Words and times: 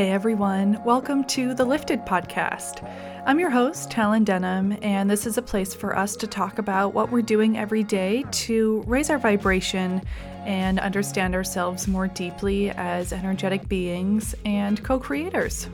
Hey 0.00 0.12
everyone, 0.12 0.82
welcome 0.82 1.24
to 1.24 1.52
the 1.52 1.66
Lifted 1.66 2.06
Podcast. 2.06 2.82
I'm 3.26 3.38
your 3.38 3.50
host, 3.50 3.92
Helen 3.92 4.24
Denham, 4.24 4.78
and 4.80 5.10
this 5.10 5.26
is 5.26 5.36
a 5.36 5.42
place 5.42 5.74
for 5.74 5.94
us 5.94 6.16
to 6.16 6.26
talk 6.26 6.58
about 6.58 6.94
what 6.94 7.12
we're 7.12 7.20
doing 7.20 7.58
every 7.58 7.84
day 7.84 8.24
to 8.30 8.82
raise 8.86 9.10
our 9.10 9.18
vibration 9.18 10.00
and 10.46 10.80
understand 10.80 11.34
ourselves 11.34 11.86
more 11.86 12.08
deeply 12.08 12.70
as 12.70 13.12
energetic 13.12 13.68
beings 13.68 14.34
and 14.46 14.82
co 14.82 14.98
creators. 14.98 15.68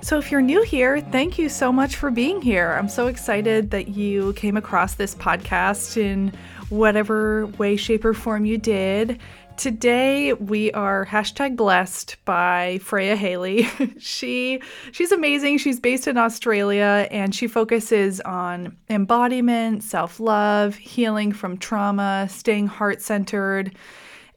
So, 0.00 0.16
if 0.16 0.30
you're 0.30 0.40
new 0.40 0.62
here, 0.62 1.02
thank 1.02 1.38
you 1.38 1.50
so 1.50 1.70
much 1.70 1.96
for 1.96 2.10
being 2.10 2.40
here. 2.40 2.70
I'm 2.78 2.88
so 2.88 3.08
excited 3.08 3.72
that 3.72 3.88
you 3.88 4.32
came 4.32 4.56
across 4.56 4.94
this 4.94 5.14
podcast 5.14 5.98
in 5.98 6.32
whatever 6.70 7.46
way, 7.58 7.76
shape, 7.76 8.06
or 8.06 8.14
form 8.14 8.46
you 8.46 8.56
did. 8.56 9.20
Today 9.60 10.32
we 10.32 10.72
are 10.72 11.04
hashtag 11.04 11.54
blessed 11.54 12.16
by 12.24 12.78
Freya 12.82 13.14
Haley. 13.14 13.64
she 13.98 14.62
she's 14.90 15.12
amazing. 15.12 15.58
She's 15.58 15.78
based 15.78 16.08
in 16.08 16.16
Australia 16.16 17.06
and 17.10 17.34
she 17.34 17.46
focuses 17.46 18.22
on 18.22 18.78
embodiment, 18.88 19.82
self-love, 19.82 20.76
healing 20.76 21.32
from 21.32 21.58
trauma, 21.58 22.26
staying 22.30 22.68
heart-centered, 22.68 23.76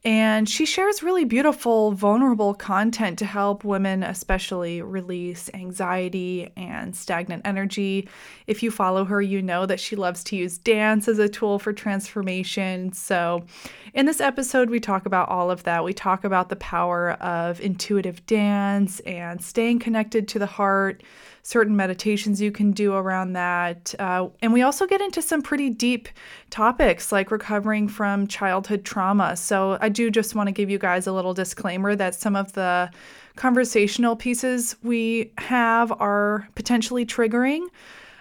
and 0.05 0.49
she 0.49 0.65
shares 0.65 1.01
really 1.01 1.23
beautiful, 1.23 1.93
vulnerable 1.93 2.53
content 2.53 3.17
to 3.19 3.25
help 3.25 3.63
women, 3.63 4.03
especially, 4.03 4.81
release 4.81 5.49
anxiety 5.53 6.51
and 6.57 6.93
stagnant 6.93 7.43
energy. 7.45 8.09
If 8.45 8.61
you 8.61 8.69
follow 8.69 9.05
her, 9.05 9.21
you 9.21 9.41
know 9.41 9.65
that 9.65 9.79
she 9.79 9.95
loves 9.95 10.21
to 10.25 10.35
use 10.35 10.57
dance 10.57 11.07
as 11.07 11.19
a 11.19 11.29
tool 11.29 11.57
for 11.57 11.71
transformation. 11.71 12.91
So, 12.91 13.45
in 13.93 14.05
this 14.05 14.19
episode, 14.19 14.69
we 14.69 14.81
talk 14.81 15.05
about 15.05 15.29
all 15.29 15.49
of 15.49 15.63
that. 15.63 15.85
We 15.85 15.93
talk 15.93 16.25
about 16.25 16.49
the 16.49 16.57
power 16.57 17.11
of 17.13 17.61
intuitive 17.61 18.25
dance 18.25 18.99
and 19.01 19.41
staying 19.41 19.79
connected 19.79 20.27
to 20.29 20.39
the 20.39 20.45
heart 20.47 21.01
certain 21.43 21.75
meditations 21.75 22.41
you 22.41 22.51
can 22.51 22.71
do 22.71 22.93
around 22.93 23.33
that. 23.33 23.93
Uh, 23.99 24.29
and 24.41 24.53
we 24.53 24.61
also 24.61 24.87
get 24.87 25.01
into 25.01 25.21
some 25.21 25.41
pretty 25.41 25.69
deep 25.69 26.07
topics 26.49 27.11
like 27.11 27.31
recovering 27.31 27.87
from 27.87 28.27
childhood 28.27 28.85
trauma. 28.85 29.35
So 29.35 29.77
I 29.81 29.89
do 29.89 30.09
just 30.09 30.35
want 30.35 30.47
to 30.47 30.53
give 30.53 30.69
you 30.69 30.79
guys 30.79 31.05
a 31.05 31.11
little 31.11 31.33
disclaimer 31.33 31.95
that 31.95 32.15
some 32.15 32.37
of 32.37 32.53
the 32.53 32.89
conversational 33.35 34.15
pieces 34.15 34.77
we 34.83 35.33
have 35.37 35.91
are 35.99 36.47
potentially 36.55 37.05
triggering. 37.05 37.67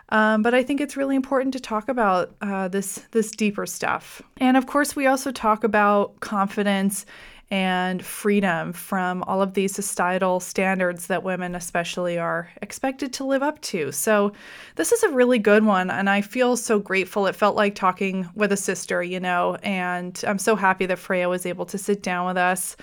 Um, 0.09 0.42
but 0.42 0.53
I 0.53 0.62
think 0.62 0.81
it's 0.81 0.97
really 0.97 1.17
important 1.17 1.55
to 1.55 1.61
talk 1.61 1.89
about 1.89 2.34
uh, 2.42 2.69
this 2.69 2.97
this 3.12 3.31
deeper 3.31 3.64
stuff. 3.64 4.20
And 4.36 4.59
of 4.59 4.67
course, 4.67 4.95
we 4.95 5.07
also 5.07 5.33
talk 5.33 5.64
about 5.64 6.20
confidence 6.20 7.07
and 7.53 8.03
freedom 8.03 8.72
from 8.72 9.22
all 9.25 9.42
of 9.42 9.53
these 9.53 9.75
societal 9.75 10.41
standards 10.41 11.08
that 11.08 11.22
women, 11.22 11.55
especially, 11.55 12.19
are 12.19 12.48
expected 12.62 13.12
to 13.12 13.25
live 13.25 13.42
up 13.42 13.61
to. 13.61 13.92
So, 13.92 14.33
this 14.77 14.91
is 14.91 15.03
a 15.03 15.11
really 15.11 15.39
good 15.39 15.62
one, 15.62 15.91
and 15.91 16.08
I 16.08 16.23
feel 16.23 16.56
so 16.56 16.78
grateful. 16.78 17.27
It 17.27 17.36
felt 17.36 17.55
like 17.55 17.75
talking 17.75 18.27
with 18.34 18.53
a 18.53 18.56
sister, 18.56 19.03
you 19.03 19.20
know, 19.20 19.56
and 19.62 20.19
I'm 20.27 20.39
so 20.39 20.56
happy 20.56 20.86
that 20.86 20.98
Freya 20.98 21.28
was 21.28 21.45
able 21.45 21.67
to 21.67 21.77
sit 21.77 22.03
down 22.03 22.27
with 22.27 22.39
us. 22.39 22.75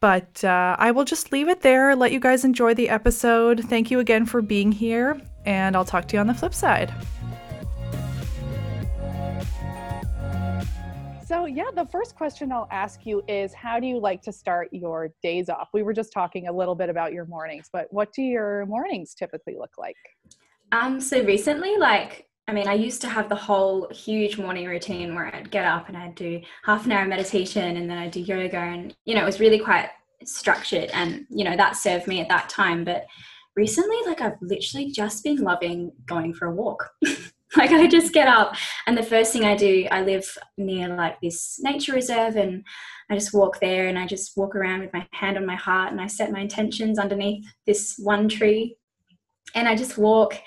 But 0.00 0.42
uh, 0.42 0.74
I 0.76 0.90
will 0.90 1.04
just 1.04 1.30
leave 1.30 1.48
it 1.48 1.60
there, 1.60 1.94
let 1.94 2.10
you 2.10 2.18
guys 2.18 2.44
enjoy 2.44 2.74
the 2.74 2.88
episode. 2.88 3.64
Thank 3.68 3.92
you 3.92 4.00
again 4.00 4.26
for 4.26 4.42
being 4.42 4.72
here, 4.72 5.20
and 5.46 5.76
I'll 5.76 5.84
talk 5.84 6.08
to 6.08 6.16
you 6.16 6.20
on 6.20 6.26
the 6.26 6.34
flip 6.34 6.54
side. 6.54 6.92
So, 11.30 11.46
yeah, 11.46 11.70
the 11.72 11.86
first 11.86 12.16
question 12.16 12.50
I'll 12.50 12.66
ask 12.72 13.06
you 13.06 13.22
is 13.28 13.54
how 13.54 13.78
do 13.78 13.86
you 13.86 14.00
like 14.00 14.20
to 14.22 14.32
start 14.32 14.68
your 14.72 15.10
days 15.22 15.48
off? 15.48 15.68
We 15.72 15.84
were 15.84 15.92
just 15.92 16.12
talking 16.12 16.48
a 16.48 16.52
little 16.52 16.74
bit 16.74 16.88
about 16.88 17.12
your 17.12 17.24
mornings, 17.24 17.70
but 17.72 17.86
what 17.92 18.12
do 18.12 18.20
your 18.20 18.66
mornings 18.66 19.14
typically 19.14 19.54
look 19.56 19.70
like? 19.78 19.94
Um, 20.72 21.00
so 21.00 21.22
recently, 21.22 21.76
like, 21.76 22.26
I 22.48 22.52
mean, 22.52 22.66
I 22.66 22.72
used 22.72 23.00
to 23.02 23.08
have 23.08 23.28
the 23.28 23.36
whole 23.36 23.86
huge 23.92 24.38
morning 24.38 24.66
routine 24.66 25.14
where 25.14 25.32
I'd 25.32 25.52
get 25.52 25.64
up 25.64 25.86
and 25.86 25.96
I'd 25.96 26.16
do 26.16 26.40
half 26.64 26.84
an 26.84 26.90
hour 26.90 27.06
meditation 27.06 27.76
and 27.76 27.88
then 27.88 27.96
I'd 27.96 28.10
do 28.10 28.22
yoga, 28.22 28.58
and 28.58 28.92
you 29.04 29.14
know, 29.14 29.22
it 29.22 29.26
was 29.26 29.38
really 29.38 29.60
quite 29.60 29.88
structured, 30.24 30.90
and 30.92 31.26
you 31.30 31.44
know, 31.44 31.56
that 31.56 31.76
served 31.76 32.08
me 32.08 32.20
at 32.20 32.28
that 32.28 32.48
time. 32.48 32.82
But 32.82 33.06
recently, 33.54 33.98
like, 34.04 34.20
I've 34.20 34.42
literally 34.42 34.90
just 34.90 35.22
been 35.22 35.36
loving 35.36 35.92
going 36.06 36.34
for 36.34 36.46
a 36.46 36.52
walk. 36.52 36.90
like 37.56 37.70
I 37.70 37.86
just 37.88 38.12
get 38.12 38.28
up 38.28 38.54
and 38.86 38.96
the 38.96 39.02
first 39.02 39.32
thing 39.32 39.44
I 39.44 39.56
do, 39.56 39.86
I 39.90 40.02
live 40.02 40.38
near 40.56 40.94
like 40.94 41.20
this 41.20 41.58
nature 41.60 41.92
reserve 41.92 42.36
and 42.36 42.64
I 43.10 43.14
just 43.14 43.34
walk 43.34 43.58
there 43.60 43.88
and 43.88 43.98
I 43.98 44.06
just 44.06 44.36
walk 44.36 44.54
around 44.54 44.80
with 44.80 44.92
my 44.92 45.06
hand 45.12 45.36
on 45.36 45.46
my 45.46 45.56
heart 45.56 45.90
and 45.90 46.00
I 46.00 46.06
set 46.06 46.30
my 46.30 46.40
intentions 46.40 46.98
underneath 46.98 47.44
this 47.66 47.98
one 47.98 48.28
tree 48.28 48.76
and 49.56 49.66
I 49.66 49.74
just 49.74 49.98
walk 49.98 50.38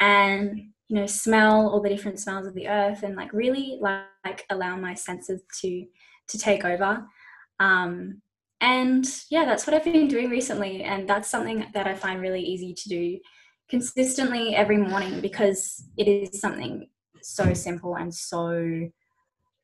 and 0.00 0.70
you 0.88 0.96
know 0.96 1.06
smell 1.06 1.68
all 1.68 1.80
the 1.80 1.90
different 1.90 2.20
smells 2.20 2.46
of 2.46 2.54
the 2.54 2.68
earth 2.68 3.02
and 3.02 3.16
like 3.16 3.32
really 3.34 3.78
like 3.82 4.46
allow 4.48 4.76
my 4.76 4.94
senses 4.94 5.42
to 5.60 5.84
to 6.28 6.38
take 6.38 6.64
over. 6.64 7.04
Um 7.60 8.22
and 8.62 9.06
yeah 9.30 9.44
that's 9.44 9.66
what 9.66 9.74
I've 9.74 9.84
been 9.84 10.08
doing 10.08 10.30
recently 10.30 10.82
and 10.82 11.06
that's 11.06 11.28
something 11.28 11.66
that 11.74 11.86
I 11.86 11.94
find 11.94 12.22
really 12.22 12.40
easy 12.40 12.72
to 12.72 12.88
do 12.88 13.18
consistently 13.68 14.54
every 14.54 14.76
morning 14.76 15.20
because 15.20 15.84
it 15.96 16.08
is 16.08 16.40
something 16.40 16.88
so 17.22 17.52
simple 17.54 17.96
and 17.96 18.14
so 18.14 18.88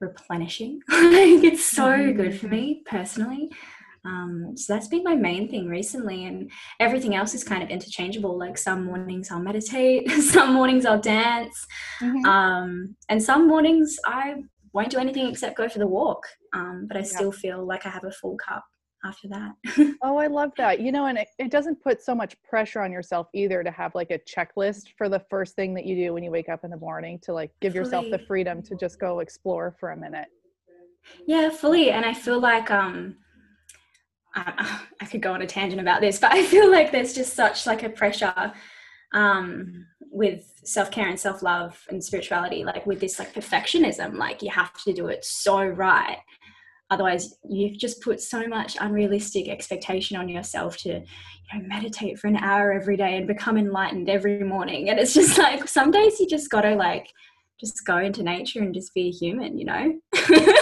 replenishing. 0.00 0.80
Like 0.90 1.44
it's 1.44 1.64
so 1.64 2.12
good 2.12 2.38
for 2.38 2.48
me 2.48 2.82
personally. 2.86 3.50
Um, 4.04 4.54
so 4.56 4.72
that's 4.72 4.88
been 4.88 5.04
my 5.04 5.14
main 5.14 5.48
thing 5.48 5.68
recently, 5.68 6.24
and 6.24 6.50
everything 6.80 7.14
else 7.14 7.34
is 7.34 7.44
kind 7.44 7.62
of 7.62 7.70
interchangeable. 7.70 8.36
Like 8.36 8.58
some 8.58 8.84
mornings 8.84 9.30
I'll 9.30 9.38
meditate, 9.38 10.10
some 10.32 10.54
mornings 10.54 10.84
I'll 10.84 11.00
dance, 11.00 11.66
mm-hmm. 12.00 12.24
um, 12.24 12.96
and 13.08 13.22
some 13.22 13.46
mornings 13.46 13.96
I 14.04 14.42
won't 14.72 14.90
do 14.90 14.98
anything 14.98 15.28
except 15.28 15.56
go 15.56 15.68
for 15.68 15.78
the 15.78 15.86
walk. 15.86 16.26
Um, 16.52 16.86
but 16.88 16.96
I 16.96 17.02
still 17.02 17.32
yeah. 17.32 17.40
feel 17.40 17.66
like 17.66 17.86
I 17.86 17.90
have 17.90 18.04
a 18.04 18.10
full 18.10 18.36
cup 18.36 18.64
after 19.04 19.28
that. 19.28 19.52
oh, 20.02 20.16
I 20.16 20.26
love 20.26 20.52
that. 20.56 20.80
You 20.80 20.92
know, 20.92 21.06
and 21.06 21.18
it, 21.18 21.28
it, 21.38 21.50
doesn't 21.50 21.82
put 21.82 22.02
so 22.02 22.14
much 22.14 22.36
pressure 22.42 22.80
on 22.80 22.92
yourself 22.92 23.28
either 23.34 23.62
to 23.62 23.70
have 23.70 23.94
like 23.94 24.10
a 24.10 24.18
checklist 24.18 24.88
for 24.96 25.08
the 25.08 25.20
first 25.30 25.56
thing 25.56 25.74
that 25.74 25.84
you 25.84 25.96
do 25.96 26.14
when 26.14 26.22
you 26.22 26.30
wake 26.30 26.48
up 26.48 26.64
in 26.64 26.70
the 26.70 26.76
morning 26.76 27.18
to 27.22 27.32
like 27.32 27.50
give 27.60 27.72
fully. 27.72 27.84
yourself 27.84 28.06
the 28.10 28.18
freedom 28.18 28.62
to 28.62 28.76
just 28.76 28.98
go 28.98 29.20
explore 29.20 29.74
for 29.78 29.90
a 29.90 29.96
minute. 29.96 30.28
Yeah, 31.26 31.50
fully. 31.50 31.90
And 31.90 32.04
I 32.04 32.14
feel 32.14 32.40
like 32.40 32.70
um 32.70 33.16
I, 34.34 34.80
I 35.00 35.04
could 35.06 35.20
go 35.20 35.32
on 35.32 35.42
a 35.42 35.46
tangent 35.46 35.80
about 35.80 36.00
this, 36.00 36.18
but 36.20 36.32
I 36.32 36.44
feel 36.44 36.70
like 36.70 36.92
there's 36.92 37.14
just 37.14 37.34
such 37.34 37.66
like 37.66 37.82
a 37.82 37.88
pressure 37.88 38.52
um 39.14 39.86
with 40.10 40.52
self-care 40.64 41.08
and 41.08 41.18
self-love 41.18 41.78
and 41.90 42.02
spirituality 42.02 42.64
like 42.64 42.86
with 42.86 43.00
this 43.00 43.18
like 43.18 43.34
perfectionism 43.34 44.16
like 44.16 44.42
you 44.42 44.50
have 44.50 44.72
to 44.82 44.92
do 44.92 45.08
it 45.08 45.24
so 45.24 45.64
right 45.64 46.18
otherwise 46.92 47.36
you've 47.48 47.78
just 47.78 48.02
put 48.02 48.20
so 48.20 48.46
much 48.46 48.76
unrealistic 48.80 49.48
expectation 49.48 50.16
on 50.16 50.28
yourself 50.28 50.76
to 50.76 50.88
you 50.90 51.58
know 51.58 51.66
meditate 51.66 52.18
for 52.18 52.26
an 52.28 52.36
hour 52.36 52.72
every 52.72 52.96
day 52.96 53.16
and 53.16 53.26
become 53.26 53.56
enlightened 53.56 54.10
every 54.10 54.44
morning. 54.44 54.90
And 54.90 54.98
it's 54.98 55.14
just 55.14 55.38
like 55.46 55.66
some 55.66 55.90
days 55.90 56.20
you 56.20 56.28
just 56.28 56.50
gotta 56.50 56.74
like 56.74 57.08
just 57.58 57.86
go 57.86 57.98
into 57.98 58.22
nature 58.22 58.60
and 58.60 58.74
just 58.74 58.92
be 58.92 59.08
a 59.08 59.10
human 59.10 59.58
you 59.58 59.64
know? 59.64 59.98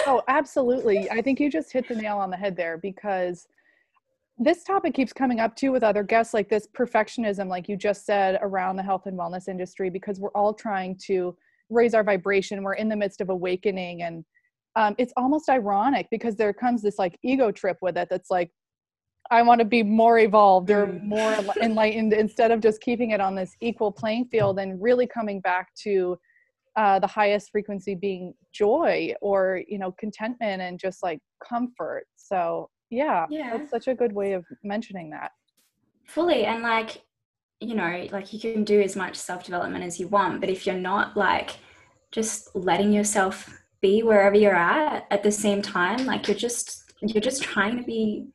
Oh 0.07 0.21
absolutely. 0.27 1.09
I 1.11 1.21
think 1.21 1.39
you 1.39 1.51
just 1.51 1.71
hit 1.71 1.87
the 1.87 1.95
nail 1.95 2.17
on 2.17 2.29
the 2.29 2.37
head 2.37 2.55
there 2.55 2.77
because 2.77 3.47
this 4.37 4.63
topic 4.63 4.93
keeps 4.93 5.13
coming 5.13 5.39
up 5.39 5.55
too 5.55 5.71
with 5.71 5.83
other 5.83 6.03
guests 6.03 6.33
like 6.33 6.49
this 6.49 6.67
perfectionism 6.75 7.47
like 7.47 7.69
you 7.69 7.77
just 7.77 8.05
said 8.05 8.39
around 8.41 8.77
the 8.77 8.83
health 8.83 9.05
and 9.05 9.19
wellness 9.19 9.47
industry 9.47 9.89
because 9.89 10.19
we're 10.19 10.31
all 10.31 10.53
trying 10.53 10.97
to 11.07 11.35
raise 11.69 11.93
our 11.93 12.03
vibration. 12.03 12.63
We're 12.63 12.73
in 12.73 12.89
the 12.89 12.95
midst 12.95 13.21
of 13.21 13.29
awakening 13.29 14.03
and 14.03 14.23
um, 14.75 14.95
it's 14.97 15.13
almost 15.17 15.49
ironic 15.49 16.07
because 16.11 16.35
there 16.35 16.53
comes 16.53 16.81
this 16.81 16.97
like 16.97 17.17
ego 17.23 17.51
trip 17.51 17.77
with 17.81 17.97
it 17.97 18.07
that's 18.09 18.29
like 18.29 18.49
i 19.29 19.41
want 19.41 19.59
to 19.59 19.65
be 19.65 19.83
more 19.83 20.19
evolved 20.19 20.69
or 20.69 20.87
mm. 20.87 21.03
more 21.03 21.35
enlightened 21.61 22.13
instead 22.13 22.51
of 22.51 22.61
just 22.61 22.81
keeping 22.81 23.11
it 23.11 23.21
on 23.21 23.35
this 23.35 23.55
equal 23.61 23.91
playing 23.91 24.25
field 24.25 24.59
and 24.59 24.81
really 24.81 25.07
coming 25.07 25.41
back 25.41 25.67
to 25.75 26.17
uh, 26.75 26.99
the 26.99 27.07
highest 27.07 27.51
frequency 27.51 27.95
being 27.95 28.33
joy 28.53 29.13
or 29.21 29.61
you 29.67 29.77
know 29.77 29.91
contentment 29.99 30.61
and 30.61 30.79
just 30.79 31.03
like 31.03 31.19
comfort. 31.43 32.05
So 32.15 32.69
yeah, 32.89 33.25
yeah. 33.29 33.57
that's 33.57 33.69
such 33.69 33.87
a 33.87 33.95
good 33.95 34.13
way 34.13 34.33
of 34.33 34.45
mentioning 34.63 35.09
that. 35.11 35.31
Fully 36.05 36.45
and 36.45 36.63
like 36.63 37.03
you 37.59 37.75
know 37.75 38.07
like 38.11 38.33
you 38.33 38.39
can 38.39 38.63
do 38.63 38.81
as 38.81 38.95
much 38.95 39.15
self-development 39.15 39.83
as 39.83 39.99
you 39.99 40.07
want 40.07 40.41
but 40.41 40.49
if 40.49 40.65
you're 40.65 40.75
not 40.75 41.15
like 41.15 41.51
just 42.11 42.55
letting 42.55 42.91
yourself 42.91 43.60
be 43.81 44.03
wherever 44.03 44.35
you're 44.35 44.55
at 44.55 45.05
at 45.11 45.23
the 45.23 45.31
same 45.31 45.61
time 45.61 46.05
like 46.05 46.27
you're 46.27 46.37
just 46.37 46.93
you're 47.01 47.21
just 47.21 47.41
trying 47.41 47.77
to 47.77 47.83
be 47.83 48.27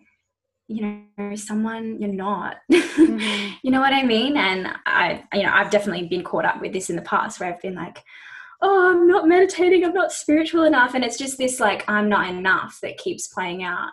you 0.69 0.83
know 0.83 1.35
someone 1.37 2.01
you're 2.01 2.13
not 2.13 2.57
mm-hmm. 2.73 3.55
you 3.63 3.71
know 3.71 3.81
what 3.81 3.93
i 3.93 4.03
mean 4.03 4.37
and 4.37 4.69
i 4.87 5.23
you 5.33 5.43
know 5.43 5.53
i've 5.53 5.71
definitely 5.71 6.09
been 6.09 6.25
caught 6.25 6.45
up 6.45 6.61
with 6.61 6.73
this 6.73 6.91
in 6.91 6.97
the 6.97 7.03
past 7.03 7.39
where 7.39 7.53
i've 7.53 7.63
been 7.63 7.77
like 7.77 8.03
oh 8.63 8.91
i'm 8.91 9.07
not 9.07 9.29
meditating 9.29 9.85
i'm 9.85 9.95
not 9.95 10.11
spiritual 10.11 10.65
enough 10.65 10.95
and 10.95 11.05
it's 11.05 11.19
just 11.19 11.39
this 11.39 11.61
like 11.61 11.89
i'm 11.89 12.09
not 12.09 12.29
enough 12.29 12.79
that 12.83 12.99
keeps 12.99 13.29
playing 13.29 13.63
out 13.63 13.91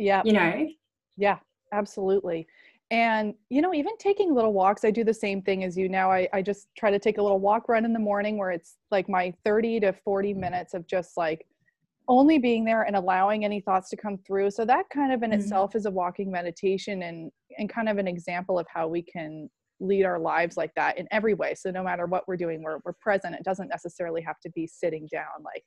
Yeah. 0.00 0.22
You 0.24 0.32
know? 0.32 0.66
Yeah, 1.16 1.38
absolutely. 1.72 2.46
And, 2.90 3.34
you 3.50 3.62
know, 3.62 3.72
even 3.72 3.96
taking 3.98 4.34
little 4.34 4.52
walks, 4.52 4.84
I 4.84 4.90
do 4.90 5.04
the 5.04 5.14
same 5.14 5.42
thing 5.42 5.62
as 5.62 5.76
you 5.76 5.88
now. 5.88 6.10
I, 6.10 6.28
I 6.32 6.42
just 6.42 6.66
try 6.76 6.90
to 6.90 6.98
take 6.98 7.18
a 7.18 7.22
little 7.22 7.38
walk 7.38 7.68
run 7.68 7.84
in 7.84 7.92
the 7.92 8.00
morning 8.00 8.36
where 8.36 8.50
it's 8.50 8.76
like 8.90 9.08
my 9.08 9.32
30 9.44 9.80
to 9.80 9.92
40 9.92 10.34
minutes 10.34 10.74
of 10.74 10.86
just 10.88 11.16
like 11.16 11.46
only 12.08 12.38
being 12.38 12.64
there 12.64 12.82
and 12.82 12.96
allowing 12.96 13.44
any 13.44 13.60
thoughts 13.60 13.90
to 13.90 13.96
come 13.96 14.18
through. 14.26 14.50
So 14.50 14.64
that 14.64 14.86
kind 14.92 15.12
of 15.12 15.22
in 15.22 15.30
mm-hmm. 15.30 15.40
itself 15.40 15.76
is 15.76 15.86
a 15.86 15.90
walking 15.90 16.32
meditation 16.32 17.02
and, 17.02 17.30
and 17.58 17.70
kind 17.70 17.88
of 17.88 17.98
an 17.98 18.08
example 18.08 18.58
of 18.58 18.66
how 18.68 18.88
we 18.88 19.02
can 19.02 19.48
lead 19.78 20.04
our 20.04 20.18
lives 20.18 20.56
like 20.56 20.74
that 20.74 20.98
in 20.98 21.06
every 21.12 21.34
way. 21.34 21.54
So 21.54 21.70
no 21.70 21.84
matter 21.84 22.06
what 22.06 22.26
we're 22.26 22.36
doing, 22.36 22.62
we're, 22.62 22.80
we're 22.84 22.94
present. 23.00 23.36
It 23.36 23.44
doesn't 23.44 23.68
necessarily 23.68 24.20
have 24.22 24.40
to 24.40 24.50
be 24.50 24.66
sitting 24.66 25.06
down 25.10 25.44
like 25.44 25.64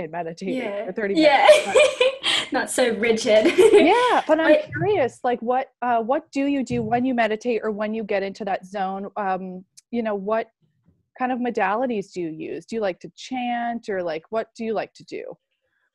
and 0.00 0.12
meditating 0.12 0.56
yeah. 0.56 0.86
for 0.86 0.92
30 0.92 1.14
minutes. 1.14 1.50
Yeah. 1.66 2.04
Not 2.52 2.70
so 2.70 2.92
rigid. 2.94 3.46
yeah. 3.72 4.22
But 4.26 4.40
I'm 4.40 4.56
curious, 4.72 5.20
like 5.22 5.40
what 5.40 5.68
uh, 5.82 6.00
what 6.00 6.30
do 6.32 6.46
you 6.46 6.64
do 6.64 6.82
when 6.82 7.04
you 7.04 7.14
meditate 7.14 7.60
or 7.62 7.70
when 7.70 7.94
you 7.94 8.02
get 8.02 8.22
into 8.22 8.44
that 8.44 8.66
zone? 8.66 9.08
Um, 9.16 9.64
you 9.90 10.02
know, 10.02 10.14
what 10.14 10.48
kind 11.18 11.32
of 11.32 11.38
modalities 11.38 12.12
do 12.12 12.20
you 12.20 12.30
use? 12.30 12.66
Do 12.66 12.76
you 12.76 12.82
like 12.82 12.98
to 13.00 13.10
chant 13.16 13.88
or 13.88 14.02
like 14.02 14.24
what 14.30 14.48
do 14.56 14.64
you 14.64 14.72
like 14.72 14.92
to 14.94 15.04
do? 15.04 15.24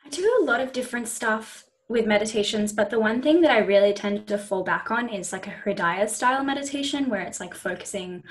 I 0.05 0.09
do 0.09 0.37
a 0.39 0.43
lot 0.43 0.61
of 0.61 0.71
different 0.71 1.07
stuff 1.07 1.65
with 1.87 2.05
meditations, 2.05 2.73
but 2.73 2.89
the 2.89 2.99
one 2.99 3.21
thing 3.21 3.41
that 3.41 3.51
I 3.51 3.59
really 3.59 3.93
tend 3.93 4.27
to 4.27 4.37
fall 4.37 4.63
back 4.63 4.89
on 4.91 5.09
is 5.09 5.31
like 5.31 5.47
a 5.47 5.51
Hridaya 5.51 6.09
style 6.09 6.43
meditation 6.43 7.09
where 7.09 7.21
it's 7.21 7.39
like 7.39 7.53
focusing 7.53 8.23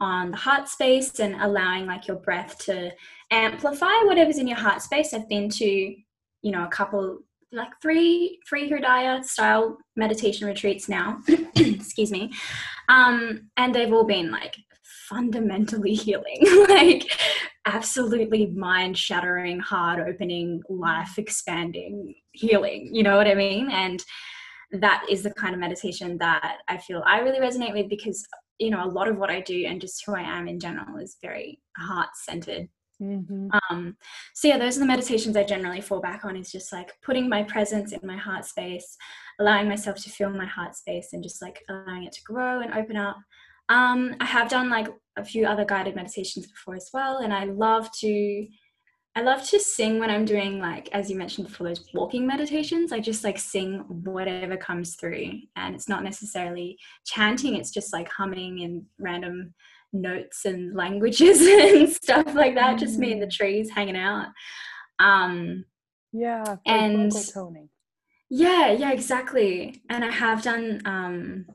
on 0.00 0.30
the 0.30 0.36
heart 0.36 0.68
space 0.68 1.18
and 1.20 1.34
allowing 1.40 1.86
like 1.86 2.06
your 2.06 2.16
breath 2.16 2.58
to 2.58 2.92
amplify 3.30 3.92
whatever's 4.04 4.38
in 4.38 4.46
your 4.46 4.58
heart 4.58 4.82
space. 4.82 5.14
I've 5.14 5.28
been 5.28 5.48
to, 5.50 5.66
you 5.66 6.52
know, 6.52 6.64
a 6.64 6.68
couple 6.68 7.20
like 7.52 7.70
three 7.80 8.38
three 8.48 8.70
Hridaya 8.70 9.24
style 9.24 9.78
meditation 9.96 10.46
retreats 10.46 10.88
now. 10.88 11.20
Excuse 11.56 12.10
me. 12.10 12.32
Um, 12.88 13.48
and 13.56 13.74
they've 13.74 13.92
all 13.92 14.04
been 14.04 14.30
like 14.30 14.56
fundamentally 15.08 15.94
healing, 15.94 16.44
like 16.68 17.10
absolutely 17.66 18.46
mind 18.46 18.96
shattering, 18.96 19.60
heart 19.60 20.00
opening, 20.06 20.62
life 20.68 21.18
expanding 21.18 22.14
healing. 22.32 22.90
You 22.92 23.02
know 23.02 23.16
what 23.16 23.28
I 23.28 23.34
mean? 23.34 23.70
And 23.70 24.04
that 24.72 25.04
is 25.08 25.22
the 25.22 25.32
kind 25.32 25.54
of 25.54 25.60
meditation 25.60 26.18
that 26.18 26.58
I 26.68 26.78
feel 26.78 27.02
I 27.06 27.20
really 27.20 27.38
resonate 27.38 27.72
with 27.72 27.88
because, 27.88 28.26
you 28.58 28.70
know, 28.70 28.84
a 28.84 28.88
lot 28.88 29.08
of 29.08 29.16
what 29.16 29.30
I 29.30 29.40
do 29.40 29.64
and 29.66 29.80
just 29.80 30.04
who 30.04 30.14
I 30.14 30.22
am 30.22 30.48
in 30.48 30.58
general 30.58 30.96
is 30.98 31.16
very 31.22 31.60
heart 31.76 32.10
centered. 32.14 32.68
Mm-hmm. 33.02 33.48
Um, 33.70 33.96
so 34.34 34.48
yeah, 34.48 34.58
those 34.58 34.76
are 34.76 34.80
the 34.80 34.86
meditations 34.86 35.36
I 35.36 35.44
generally 35.44 35.80
fall 35.80 36.00
back 36.00 36.24
on 36.24 36.36
is 36.36 36.50
just 36.50 36.72
like 36.72 36.92
putting 37.02 37.28
my 37.28 37.42
presence 37.42 37.92
in 37.92 38.00
my 38.02 38.16
heart 38.16 38.44
space, 38.44 38.96
allowing 39.38 39.68
myself 39.68 40.02
to 40.02 40.10
feel 40.10 40.30
my 40.30 40.46
heart 40.46 40.74
space 40.74 41.10
and 41.12 41.22
just 41.22 41.42
like 41.42 41.62
allowing 41.68 42.04
it 42.04 42.12
to 42.12 42.22
grow 42.22 42.60
and 42.60 42.72
open 42.72 42.96
up. 42.96 43.18
Um, 43.68 44.14
I 44.20 44.24
have 44.24 44.48
done 44.48 44.70
like 44.70 44.88
a 45.16 45.24
few 45.24 45.46
other 45.46 45.64
guided 45.64 45.96
meditations 45.96 46.46
before 46.46 46.76
as 46.76 46.88
well, 46.94 47.18
and 47.18 47.32
I 47.32 47.44
love 47.44 47.90
to 48.00 48.46
I 49.16 49.22
love 49.22 49.42
to 49.48 49.58
sing 49.58 49.98
when 49.98 50.10
I'm 50.10 50.26
doing 50.26 50.58
like 50.60 50.90
as 50.92 51.10
you 51.10 51.16
mentioned 51.16 51.48
before 51.48 51.66
those 51.66 51.82
walking 51.94 52.26
meditations. 52.26 52.92
I 52.92 53.00
just 53.00 53.24
like 53.24 53.38
sing 53.38 53.78
whatever 54.04 54.58
comes 54.58 54.94
through, 54.96 55.32
and 55.56 55.74
it's 55.74 55.88
not 55.88 56.04
necessarily 56.04 56.78
chanting. 57.06 57.56
It's 57.56 57.70
just 57.70 57.94
like 57.94 58.10
humming 58.10 58.60
and 58.60 58.84
random 58.98 59.54
notes 59.94 60.44
and 60.44 60.76
languages 60.76 61.40
and 61.40 61.88
stuff 61.88 62.34
like 62.34 62.54
that. 62.56 62.76
Mm. 62.76 62.78
Just 62.78 62.98
me 62.98 63.12
and 63.12 63.22
the 63.22 63.26
mm. 63.26 63.32
trees 63.32 63.70
hanging 63.70 63.96
out. 63.96 64.26
Um, 64.98 65.64
yeah, 66.12 66.56
and 66.66 67.10
yeah, 68.28 68.72
yeah, 68.72 68.92
exactly. 68.92 69.82
And 69.88 70.04
I 70.04 70.10
have 70.10 70.42
done 70.42 70.82
um, 70.84 71.46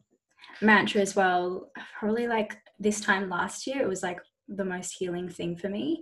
mantra 0.64 1.02
as 1.02 1.16
well. 1.16 1.70
Probably 2.00 2.28
like 2.28 2.58
this 2.80 3.02
time 3.02 3.30
last 3.30 3.68
year, 3.68 3.84
it 3.84 3.88
was 3.88 4.02
like 4.02 4.20
the 4.48 4.66
most 4.66 4.96
healing 4.98 5.30
thing 5.30 5.56
for 5.56 5.70
me. 5.70 6.02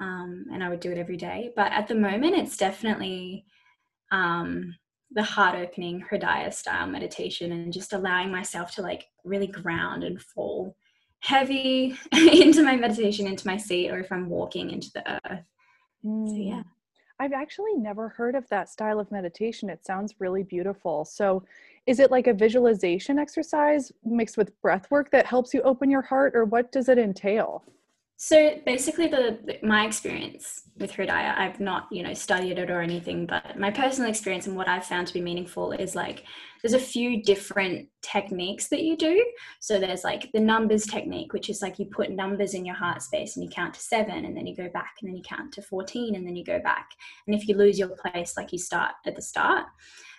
Um, 0.00 0.46
and 0.52 0.62
I 0.62 0.68
would 0.68 0.80
do 0.80 0.92
it 0.92 0.98
every 0.98 1.16
day. 1.16 1.52
But 1.56 1.72
at 1.72 1.88
the 1.88 1.94
moment, 1.94 2.36
it's 2.36 2.56
definitely 2.56 3.46
um, 4.12 4.74
the 5.10 5.22
heart 5.22 5.56
opening 5.56 6.04
Hridaya 6.10 6.52
style 6.52 6.86
meditation 6.86 7.52
and 7.52 7.72
just 7.72 7.92
allowing 7.92 8.30
myself 8.30 8.72
to 8.72 8.82
like 8.82 9.06
really 9.24 9.46
ground 9.46 10.04
and 10.04 10.20
fall 10.20 10.76
heavy 11.20 11.96
into 12.12 12.62
my 12.62 12.76
meditation, 12.76 13.26
into 13.26 13.46
my 13.46 13.56
seat, 13.56 13.90
or 13.90 13.98
if 13.98 14.12
I'm 14.12 14.28
walking 14.28 14.70
into 14.70 14.90
the 14.92 15.20
earth. 15.30 15.44
Mm. 16.04 16.28
So, 16.28 16.34
yeah. 16.34 16.62
I've 17.18 17.32
actually 17.32 17.74
never 17.74 18.10
heard 18.10 18.34
of 18.34 18.46
that 18.50 18.68
style 18.68 19.00
of 19.00 19.10
meditation. 19.10 19.70
It 19.70 19.84
sounds 19.86 20.14
really 20.18 20.42
beautiful. 20.42 21.04
So, 21.04 21.42
is 21.86 21.98
it 21.98 22.10
like 22.10 22.26
a 22.26 22.34
visualization 22.34 23.18
exercise 23.18 23.92
mixed 24.04 24.36
with 24.36 24.60
breath 24.60 24.90
work 24.90 25.10
that 25.12 25.24
helps 25.24 25.54
you 25.54 25.62
open 25.62 25.90
your 25.90 26.02
heart, 26.02 26.34
or 26.34 26.44
what 26.44 26.72
does 26.72 26.88
it 26.88 26.98
entail? 26.98 27.64
So 28.18 28.58
basically, 28.64 29.08
the 29.08 29.58
my 29.62 29.84
experience 29.84 30.62
with 30.78 30.90
Hridaya, 30.90 31.36
I've 31.36 31.60
not 31.60 31.86
you 31.92 32.02
know 32.02 32.14
studied 32.14 32.58
it 32.58 32.70
or 32.70 32.80
anything, 32.80 33.26
but 33.26 33.58
my 33.58 33.70
personal 33.70 34.08
experience 34.08 34.46
and 34.46 34.56
what 34.56 34.68
I've 34.68 34.86
found 34.86 35.06
to 35.08 35.12
be 35.12 35.20
meaningful 35.20 35.72
is 35.72 35.94
like 35.94 36.24
there's 36.62 36.72
a 36.72 36.78
few 36.78 37.22
different 37.22 37.88
techniques 38.00 38.68
that 38.68 38.82
you 38.82 38.96
do. 38.96 39.22
So 39.60 39.78
there's 39.78 40.02
like 40.02 40.32
the 40.32 40.40
numbers 40.40 40.86
technique, 40.86 41.34
which 41.34 41.50
is 41.50 41.60
like 41.60 41.78
you 41.78 41.84
put 41.86 42.10
numbers 42.10 42.54
in 42.54 42.64
your 42.64 42.74
heart 42.74 43.02
space 43.02 43.36
and 43.36 43.44
you 43.44 43.50
count 43.50 43.74
to 43.74 43.80
seven, 43.80 44.24
and 44.24 44.34
then 44.34 44.46
you 44.46 44.56
go 44.56 44.70
back, 44.70 44.94
and 45.02 45.08
then 45.10 45.16
you 45.16 45.22
count 45.22 45.52
to 45.52 45.62
fourteen, 45.62 46.14
and 46.14 46.26
then 46.26 46.36
you 46.36 46.44
go 46.44 46.58
back. 46.60 46.88
And 47.26 47.36
if 47.36 47.46
you 47.46 47.54
lose 47.54 47.78
your 47.78 47.90
place, 47.90 48.34
like 48.34 48.50
you 48.50 48.58
start 48.58 48.92
at 49.04 49.14
the 49.14 49.22
start. 49.22 49.66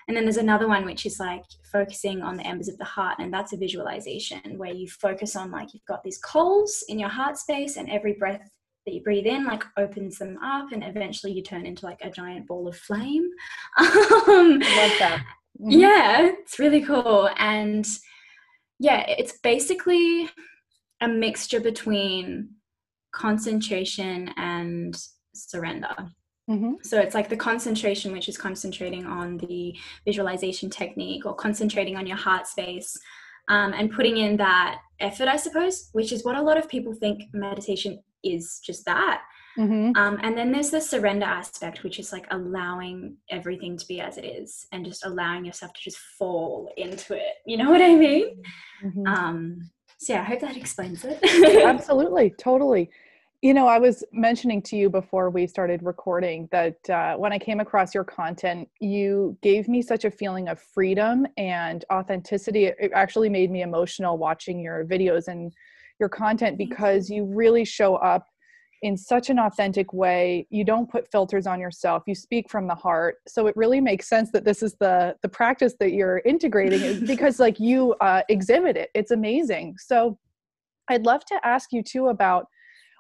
And 0.08 0.16
then 0.16 0.24
there's 0.24 0.38
another 0.38 0.68
one 0.68 0.86
which 0.86 1.06
is 1.06 1.20
like 1.20 1.44
focusing 1.72 2.22
on 2.22 2.38
the 2.38 2.48
embers 2.48 2.70
of 2.70 2.78
the 2.78 2.86
heart, 2.86 3.20
and 3.20 3.34
that's 3.34 3.54
a 3.54 3.58
visualization 3.58 4.58
where 4.58 4.74
you 4.74 4.88
focus 4.88 5.36
on 5.36 5.52
like 5.52 5.74
you've 5.74 5.86
got 5.86 6.04
these 6.04 6.18
coals 6.20 6.84
in 6.88 6.98
your 6.98 7.10
heart 7.10 7.38
space, 7.38 7.78
and 7.78 7.90
every 7.90 8.14
breath 8.14 8.50
that 8.86 8.94
you 8.94 9.04
breathe 9.04 9.26
in 9.26 9.46
like 9.46 9.64
opens 9.78 10.18
them 10.18 10.38
up, 10.42 10.72
and 10.72 10.84
eventually 10.84 11.34
you 11.34 11.44
turn 11.44 11.66
into 11.66 11.86
like 11.86 12.00
a 12.02 12.10
giant 12.10 12.48
ball 12.48 12.68
of 12.68 12.78
flame. 12.78 13.30
um, 13.78 14.60
Love 14.60 14.94
that. 15.00 15.24
Mm-hmm. 15.60 15.72
Yeah, 15.72 16.22
it's 16.22 16.60
really 16.60 16.82
cool. 16.82 17.30
And 17.38 17.86
yeah, 18.80 19.06
it's 19.08 19.40
basically 19.40 20.30
a 21.02 21.08
mixture 21.08 21.60
between 21.60 22.50
concentration 23.12 24.30
and 24.38 24.96
surrender. 25.34 25.96
Mm-hmm. 26.50 26.76
So 26.84 27.00
it's 27.00 27.14
like 27.14 27.30
the 27.30 27.38
concentration, 27.38 28.12
which 28.14 28.30
is 28.30 28.38
concentrating 28.38 29.06
on 29.06 29.38
the 29.38 29.76
visualization 30.06 30.70
technique 30.70 31.26
or 31.26 31.36
concentrating 31.36 31.98
on 31.98 32.08
your 32.08 32.18
heart 32.18 32.48
space 32.48 32.98
um, 33.50 33.74
and 33.74 33.92
putting 33.92 34.18
in 34.18 34.38
that 34.38 34.80
effort, 35.00 35.28
I 35.28 35.36
suppose, 35.38 35.90
which 35.92 36.12
is 36.12 36.24
what 36.24 36.36
a 36.36 36.42
lot 36.42 36.58
of 36.58 36.70
people 36.70 36.94
think 36.94 37.24
meditation 37.34 38.02
is 38.24 38.60
just 38.64 38.86
that. 38.86 39.24
Mm-hmm. 39.58 39.98
Um, 39.98 40.20
and 40.22 40.38
then 40.38 40.52
there's 40.52 40.70
the 40.70 40.80
surrender 40.80 41.26
aspect, 41.26 41.84
which 41.84 42.00
is 42.00 42.12
like 42.12 42.28
allowing 42.32 43.18
everything 43.30 43.76
to 43.78 43.88
be 43.88 44.00
as 44.00 44.18
it 44.18 44.26
is 44.26 44.68
and 44.72 44.86
just 44.86 45.06
allowing 45.06 45.46
yourself 45.46 45.74
to 45.74 45.82
just 45.82 45.98
fall 45.98 46.72
into 46.78 47.16
it. 47.16 47.34
You 47.46 47.58
know 47.58 47.72
what 47.72 47.82
I 47.82 47.96
mean? 47.96 48.44
Mm-hmm. 48.84 49.08
Um, 49.08 49.72
so, 49.98 50.14
yeah, 50.14 50.22
I 50.22 50.26
hope 50.26 50.42
that 50.42 50.56
explains 50.56 51.04
it. 51.04 51.20
Absolutely, 51.66 52.30
totally. 52.38 52.92
You 53.44 53.54
know, 53.54 53.68
I 53.68 53.78
was 53.78 54.04
mentioning 54.12 54.64
to 54.64 54.76
you 54.76 54.90
before 54.90 55.30
we 55.30 55.46
started 55.46 55.84
recording 55.84 56.50
that 56.52 56.90
uh, 56.90 57.16
when 57.18 57.32
I 57.32 57.38
came 57.38 57.60
across 57.60 57.94
your 57.94 58.04
content, 58.04 58.68
you 58.80 59.38
gave 59.44 59.68
me 59.68 59.84
such 59.84 60.06
a 60.06 60.12
feeling 60.12 60.48
of 60.48 60.60
freedom 60.60 61.28
and 61.38 61.86
authenticity. 61.94 62.66
It 62.66 62.92
actually 62.96 63.30
made 63.30 63.52
me 63.52 63.62
emotional 63.62 64.18
watching 64.18 64.60
your 64.60 64.86
videos 64.86 65.28
and 65.28 65.54
your 66.00 66.10
content 66.10 66.58
because 66.58 67.12
you. 67.12 67.26
really 67.26 67.64
show 67.64 67.96
up 67.98 68.26
in 68.82 68.98
such 68.98 69.30
an 69.30 69.38
authentic 69.38 69.94
way. 69.94 70.48
You 70.50 70.64
don't 70.64 70.90
put 70.90 71.12
filters 71.12 71.46
on 71.46 71.60
yourself. 71.60 72.04
You 72.08 72.16
speak 72.16 72.50
from 72.50 72.68
the 72.68 72.76
heart. 72.76 73.18
So 73.28 73.46
it 73.46 73.56
really 73.56 73.82
makes 73.82 74.10
sense 74.10 74.32
that 74.32 74.46
this 74.46 74.64
is 74.64 74.76
the 74.80 75.16
the 75.22 75.30
practice 75.30 75.76
that 75.80 75.92
you're 75.94 76.24
integrating 76.26 77.06
because 77.06 77.40
like 77.40 77.60
you 77.60 77.94
uh, 78.02 78.24
exhibit 78.30 78.78
it. 78.78 78.90
It's 78.96 79.12
amazing. 79.12 79.76
So 79.78 80.18
i'd 80.90 81.06
love 81.06 81.26
to 81.26 81.38
ask 81.44 81.74
you 81.74 81.84
too 81.84 82.08
about 82.08 82.48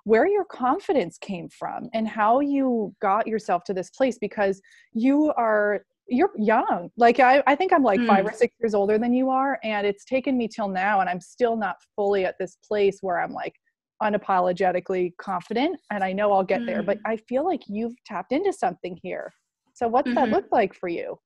where 0.07 0.25
your 0.25 0.45
confidence 0.45 1.17
came 1.17 1.49
from 1.49 1.89
and 1.93 2.07
how 2.07 2.39
you 2.39 2.95
got 3.01 3.27
yourself 3.27 3.65
to 3.65 3.73
this 3.73 3.89
place 3.89 4.17
because 4.17 4.61
you 4.93 5.33
are 5.35 5.81
you're 6.07 6.31
young 6.37 6.89
like 6.95 7.19
i, 7.19 7.43
I 7.45 7.55
think 7.55 7.73
i'm 7.73 7.83
like 7.83 7.99
mm. 7.99 8.07
five 8.07 8.25
or 8.25 8.31
six 8.31 8.55
years 8.61 8.73
older 8.73 8.97
than 8.97 9.13
you 9.13 9.29
are 9.29 9.59
and 9.65 9.85
it's 9.85 10.05
taken 10.05 10.37
me 10.37 10.47
till 10.47 10.69
now 10.69 11.01
and 11.01 11.09
i'm 11.09 11.19
still 11.19 11.57
not 11.57 11.75
fully 11.93 12.23
at 12.23 12.35
this 12.39 12.57
place 12.65 12.99
where 13.01 13.19
i'm 13.19 13.33
like 13.33 13.53
unapologetically 14.01 15.11
confident 15.19 15.77
and 15.91 16.05
i 16.05 16.13
know 16.13 16.31
i'll 16.31 16.41
get 16.41 16.61
mm. 16.61 16.67
there 16.67 16.83
but 16.83 16.99
mm. 16.99 17.01
i 17.05 17.17
feel 17.17 17.43
like 17.43 17.63
you've 17.67 18.01
tapped 18.05 18.31
into 18.31 18.53
something 18.53 18.97
here 19.03 19.33
so 19.73 19.89
what's 19.89 20.07
mm-hmm. 20.07 20.15
that 20.15 20.29
look 20.29 20.45
like 20.53 20.73
for 20.73 20.87
you 20.87 21.19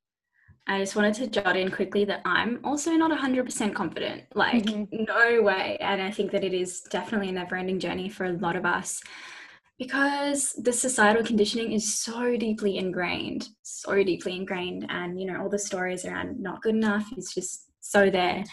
I 0.67 0.79
just 0.79 0.95
wanted 0.95 1.15
to 1.15 1.27
jot 1.27 1.57
in 1.57 1.71
quickly 1.71 2.05
that 2.05 2.21
I'm 2.23 2.59
also 2.63 2.91
not 2.91 3.11
100% 3.11 3.73
confident. 3.73 4.23
Like, 4.35 4.63
mm-hmm. 4.63 5.03
no 5.05 5.41
way. 5.41 5.77
And 5.81 6.01
I 6.01 6.11
think 6.11 6.31
that 6.31 6.43
it 6.43 6.53
is 6.53 6.81
definitely 6.81 7.29
a 7.29 7.33
never 7.33 7.55
ending 7.55 7.79
journey 7.79 8.09
for 8.09 8.25
a 8.25 8.33
lot 8.33 8.55
of 8.55 8.65
us 8.65 9.01
because 9.81 10.53
the 10.61 10.71
societal 10.71 11.23
conditioning 11.23 11.71
is 11.71 11.97
so 11.97 12.37
deeply 12.37 12.77
ingrained, 12.77 13.49
so 13.63 14.03
deeply 14.03 14.35
ingrained, 14.35 14.85
and 14.89 15.19
you 15.19 15.25
know 15.25 15.41
all 15.41 15.49
the 15.49 15.57
stories 15.57 16.05
around 16.05 16.39
not 16.39 16.61
good 16.61 16.75
enough 16.75 17.11
is 17.17 17.33
just 17.33 17.65
so 17.79 18.11
there. 18.11 18.43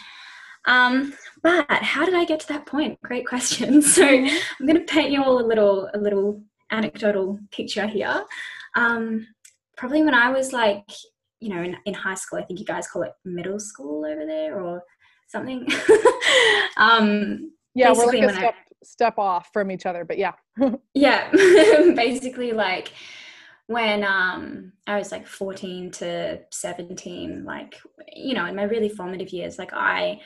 Um, 0.65 1.13
but 1.43 1.67
how 1.69 2.03
did 2.03 2.15
I 2.15 2.25
get 2.25 2.39
to 2.39 2.47
that 2.47 2.65
point? 2.65 2.99
Great 3.03 3.27
question. 3.27 3.81
So 3.89 4.07
mm-hmm. 4.07 4.35
I'm 4.59 4.65
going 4.65 4.83
to 4.83 4.91
paint 4.91 5.11
you 5.11 5.23
all 5.23 5.39
a 5.39 5.45
little 5.45 5.87
a 5.93 5.99
little 5.99 6.41
anecdotal 6.71 7.39
picture 7.51 7.85
here. 7.85 8.23
Um, 8.75 9.27
probably 9.77 10.01
when 10.01 10.15
I 10.15 10.31
was 10.31 10.51
like, 10.51 10.89
you 11.39 11.49
know, 11.49 11.61
in, 11.61 11.75
in 11.85 11.93
high 11.93 12.15
school, 12.15 12.39
I 12.39 12.43
think 12.43 12.59
you 12.59 12.65
guys 12.65 12.87
call 12.87 13.03
it 13.03 13.13
middle 13.25 13.59
school 13.59 14.05
over 14.05 14.25
there 14.25 14.61
or 14.61 14.83
something. 15.27 15.67
um, 16.77 17.51
yeah, 17.75 17.93
we're 17.93 18.07
like 18.07 18.23
a 18.23 18.33
step, 18.33 18.55
I, 18.55 18.75
step 18.83 19.17
off 19.17 19.49
from 19.53 19.71
each 19.71 19.85
other, 19.85 20.03
but 20.03 20.17
yeah. 20.17 20.33
yeah, 20.93 21.29
basically 21.95 22.51
like 22.51 22.91
when 23.67 24.03
um, 24.03 24.73
I 24.87 24.97
was 24.97 25.11
like 25.11 25.27
14 25.27 25.91
to 25.91 26.39
17, 26.51 27.43
like, 27.45 27.79
you 28.15 28.33
know, 28.33 28.45
in 28.45 28.55
my 28.55 28.63
really 28.63 28.89
formative 28.89 29.29
years, 29.29 29.59
like 29.59 29.73
I 29.73 30.19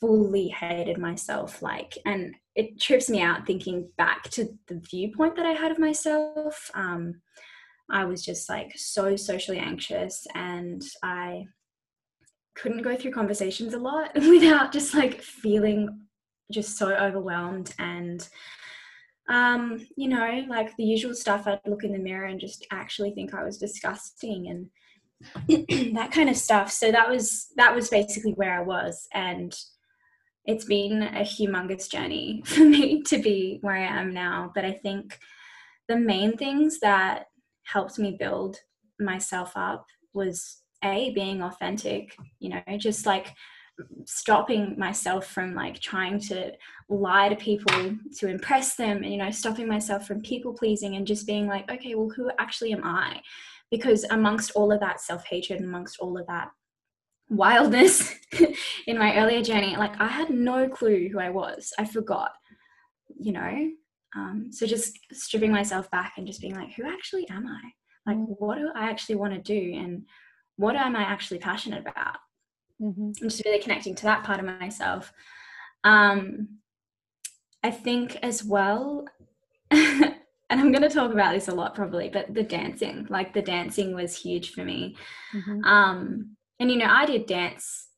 fully 0.00 0.48
hated 0.48 0.98
myself. 0.98 1.62
Like, 1.62 1.96
and 2.04 2.34
it 2.56 2.80
trips 2.80 3.08
me 3.08 3.20
out 3.20 3.46
thinking 3.46 3.88
back 3.96 4.24
to 4.30 4.48
the 4.66 4.80
viewpoint 4.90 5.36
that 5.36 5.46
I 5.46 5.52
had 5.52 5.70
of 5.70 5.78
myself. 5.78 6.70
Um, 6.74 7.20
I 7.90 8.04
was 8.04 8.24
just 8.24 8.48
like 8.48 8.72
so 8.76 9.16
socially 9.16 9.58
anxious 9.58 10.26
and 10.34 10.82
I 11.02 11.46
couldn't 12.54 12.82
go 12.82 12.96
through 12.96 13.12
conversations 13.12 13.74
a 13.74 13.78
lot 13.78 14.10
without 14.14 14.72
just 14.72 14.94
like 14.94 15.20
feeling 15.20 16.00
just 16.52 16.76
so 16.76 16.94
overwhelmed 16.94 17.74
and 17.78 18.28
um 19.30 19.84
you 19.96 20.06
know 20.06 20.44
like 20.48 20.76
the 20.76 20.84
usual 20.84 21.14
stuff 21.14 21.46
i'd 21.46 21.58
look 21.64 21.82
in 21.82 21.92
the 21.92 21.98
mirror 21.98 22.26
and 22.26 22.38
just 22.38 22.66
actually 22.70 23.10
think 23.12 23.32
i 23.32 23.42
was 23.42 23.56
disgusting 23.56 24.48
and 24.48 24.68
that 25.94 26.10
kind 26.12 26.28
of 26.28 26.36
stuff. 26.36 26.70
So 26.70 26.90
that 26.90 27.08
was 27.08 27.48
that 27.56 27.74
was 27.74 27.88
basically 27.88 28.32
where 28.32 28.58
i 28.58 28.62
was 28.62 29.08
and 29.12 29.54
it's 30.44 30.64
been 30.64 31.02
a 31.02 31.22
humongous 31.22 31.88
journey 31.88 32.42
for 32.46 32.64
me 32.64 33.02
to 33.02 33.18
be 33.18 33.58
where 33.62 33.76
i 33.76 34.00
am 34.00 34.12
now. 34.12 34.52
But 34.54 34.64
i 34.64 34.72
think 34.72 35.18
the 35.88 35.96
main 35.96 36.36
things 36.36 36.80
that 36.80 37.26
helped 37.64 37.98
me 37.98 38.16
build 38.18 38.58
myself 39.00 39.52
up 39.56 39.86
was 40.12 40.62
a 40.84 41.12
being 41.14 41.42
authentic 41.42 42.16
you 42.38 42.48
know 42.48 42.62
just 42.78 43.06
like 43.06 43.34
stopping 44.04 44.78
myself 44.78 45.26
from 45.26 45.54
like 45.54 45.80
trying 45.80 46.18
to 46.18 46.52
lie 46.88 47.28
to 47.28 47.36
people 47.36 47.96
to 48.16 48.28
impress 48.28 48.76
them 48.76 48.98
and 48.98 49.12
you 49.12 49.18
know 49.18 49.30
stopping 49.30 49.66
myself 49.66 50.06
from 50.06 50.20
people 50.20 50.52
pleasing 50.52 50.96
and 50.96 51.06
just 51.06 51.26
being 51.26 51.46
like 51.46 51.68
okay 51.70 51.94
well 51.94 52.10
who 52.14 52.30
actually 52.38 52.72
am 52.72 52.84
i? 52.84 53.20
Because 53.70 54.04
amongst 54.10 54.52
all 54.52 54.70
of 54.70 54.78
that 54.80 55.00
self-hatred 55.00 55.60
amongst 55.60 55.98
all 55.98 56.16
of 56.16 56.26
that 56.28 56.50
wildness 57.28 58.14
in 58.86 58.98
my 58.98 59.16
earlier 59.16 59.42
journey 59.42 59.76
like 59.76 59.98
i 60.00 60.06
had 60.06 60.30
no 60.30 60.68
clue 60.68 61.08
who 61.10 61.18
i 61.18 61.30
was. 61.30 61.72
I 61.78 61.84
forgot 61.84 62.30
you 63.18 63.32
know 63.32 63.70
um, 64.16 64.48
so 64.50 64.66
just 64.66 64.98
stripping 65.12 65.52
myself 65.52 65.90
back 65.90 66.14
and 66.16 66.26
just 66.26 66.40
being 66.40 66.54
like 66.54 66.72
who 66.74 66.86
actually 66.86 67.28
am 67.28 67.46
i 67.46 68.10
like 68.10 68.18
mm. 68.18 68.34
what 68.38 68.58
do 68.58 68.68
i 68.74 68.88
actually 68.88 69.16
want 69.16 69.32
to 69.32 69.40
do 69.40 69.78
and 69.78 70.04
what 70.56 70.76
am 70.76 70.96
i 70.96 71.02
actually 71.02 71.38
passionate 71.38 71.80
about 71.80 72.16
mm-hmm. 72.80 73.10
and 73.20 73.30
just 73.30 73.44
really 73.44 73.62
connecting 73.62 73.94
to 73.94 74.04
that 74.04 74.24
part 74.24 74.40
of 74.40 74.46
myself 74.46 75.12
um, 75.84 76.48
i 77.62 77.70
think 77.70 78.16
as 78.22 78.44
well 78.44 79.04
and 79.70 80.14
i'm 80.50 80.72
going 80.72 80.82
to 80.82 80.88
talk 80.88 81.12
about 81.12 81.34
this 81.34 81.48
a 81.48 81.54
lot 81.54 81.74
probably 81.74 82.08
but 82.08 82.32
the 82.32 82.42
dancing 82.42 83.06
like 83.10 83.34
the 83.34 83.42
dancing 83.42 83.94
was 83.94 84.16
huge 84.16 84.52
for 84.52 84.64
me 84.64 84.96
mm-hmm. 85.34 85.64
um, 85.64 86.36
and 86.60 86.70
you 86.70 86.78
know 86.78 86.88
i 86.88 87.04
did 87.04 87.26
dance 87.26 87.88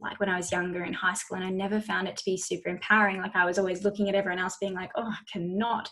like 0.00 0.18
when 0.20 0.28
i 0.28 0.36
was 0.36 0.52
younger 0.52 0.84
in 0.84 0.92
high 0.92 1.14
school 1.14 1.36
and 1.36 1.46
i 1.46 1.50
never 1.50 1.80
found 1.80 2.08
it 2.08 2.16
to 2.16 2.24
be 2.24 2.36
super 2.36 2.68
empowering. 2.68 3.20
Like 3.20 3.36
i 3.36 3.44
was 3.44 3.58
always 3.58 3.84
looking 3.84 4.08
at 4.08 4.14
everyone 4.14 4.38
else 4.38 4.56
being 4.60 4.74
like 4.74 4.90
oh 4.96 5.08
i 5.08 5.32
cannot 5.32 5.90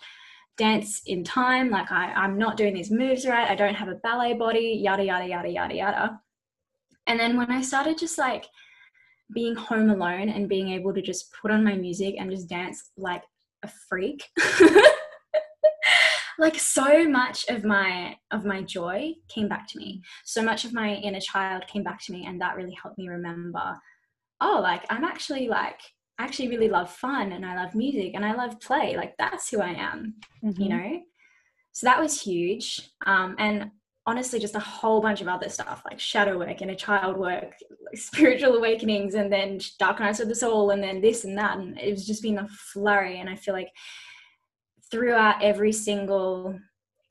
dance 0.58 1.02
in 1.06 1.24
time. 1.24 1.70
Like 1.70 1.90
I, 1.90 2.12
i'm 2.12 2.38
not 2.38 2.56
doing 2.56 2.74
these 2.74 2.90
moves 2.90 3.26
right. 3.26 3.50
I 3.50 3.54
don't 3.54 3.74
have 3.74 3.88
a 3.88 3.96
ballet 3.96 4.34
body 4.34 4.80
yada 4.82 5.04
yada 5.04 5.26
yada 5.26 5.48
yada 5.48 5.74
yada. 5.74 6.20
And 7.06 7.18
then 7.18 7.36
when 7.36 7.50
I 7.50 7.62
started 7.62 7.98
just 7.98 8.18
like 8.18 8.46
being 9.34 9.54
home 9.54 9.90
alone 9.90 10.28
and 10.28 10.48
being 10.48 10.70
able 10.70 10.92
to 10.94 11.02
just 11.02 11.32
put 11.40 11.50
on 11.50 11.64
my 11.64 11.74
music 11.74 12.16
and 12.18 12.30
just 12.30 12.48
dance 12.48 12.90
like 12.96 13.22
a 13.62 13.70
freak, 13.88 14.24
like 16.38 16.58
so 16.58 17.08
much 17.08 17.48
of 17.48 17.64
my 17.64 18.16
of 18.30 18.44
my 18.44 18.62
joy 18.62 19.12
came 19.28 19.48
back 19.48 19.66
to 19.68 19.78
me. 19.78 20.02
So 20.24 20.42
much 20.42 20.64
of 20.64 20.72
my 20.72 20.94
inner 20.94 21.20
child 21.20 21.66
came 21.66 21.82
back 21.82 22.02
to 22.04 22.12
me 22.12 22.26
and 22.26 22.40
that 22.40 22.56
really 22.56 22.76
helped 22.80 22.98
me 22.98 23.08
remember 23.08 23.76
oh 24.42 24.60
like 24.62 24.84
I'm 24.90 25.04
actually 25.04 25.48
like 25.48 25.80
I 26.18 26.24
actually 26.24 26.48
really 26.48 26.68
love 26.68 26.90
fun 26.90 27.32
and 27.32 27.46
I 27.46 27.56
love 27.56 27.74
music 27.74 28.12
and 28.14 28.24
I 28.24 28.34
love 28.34 28.60
play. 28.60 28.96
Like 28.96 29.14
that's 29.18 29.48
who 29.48 29.60
I 29.60 29.70
am, 29.70 30.14
mm-hmm. 30.44 30.60
you 30.60 30.68
know? 30.68 31.00
So 31.72 31.86
that 31.86 31.98
was 31.98 32.20
huge. 32.20 32.90
Um, 33.06 33.34
and 33.38 33.70
honestly 34.06 34.40
just 34.40 34.56
a 34.56 34.60
whole 34.60 35.00
bunch 35.00 35.20
of 35.20 35.28
other 35.28 35.48
stuff 35.48 35.82
like 35.88 36.00
shadow 36.00 36.38
work 36.38 36.60
and 36.60 36.70
a 36.70 36.76
child 36.76 37.16
work 37.16 37.54
like 37.70 37.94
spiritual 37.96 38.56
awakenings 38.56 39.14
and 39.14 39.32
then 39.32 39.60
dark 39.78 40.00
nights 40.00 40.18
of 40.18 40.28
the 40.28 40.34
soul 40.34 40.70
and 40.70 40.82
then 40.82 41.00
this 41.00 41.24
and 41.24 41.38
that 41.38 41.56
and 41.58 41.78
it's 41.78 42.04
just 42.04 42.22
been 42.22 42.38
a 42.38 42.48
flurry 42.48 43.20
and 43.20 43.30
i 43.30 43.36
feel 43.36 43.54
like 43.54 43.70
throughout 44.90 45.40
every 45.42 45.70
single 45.70 46.58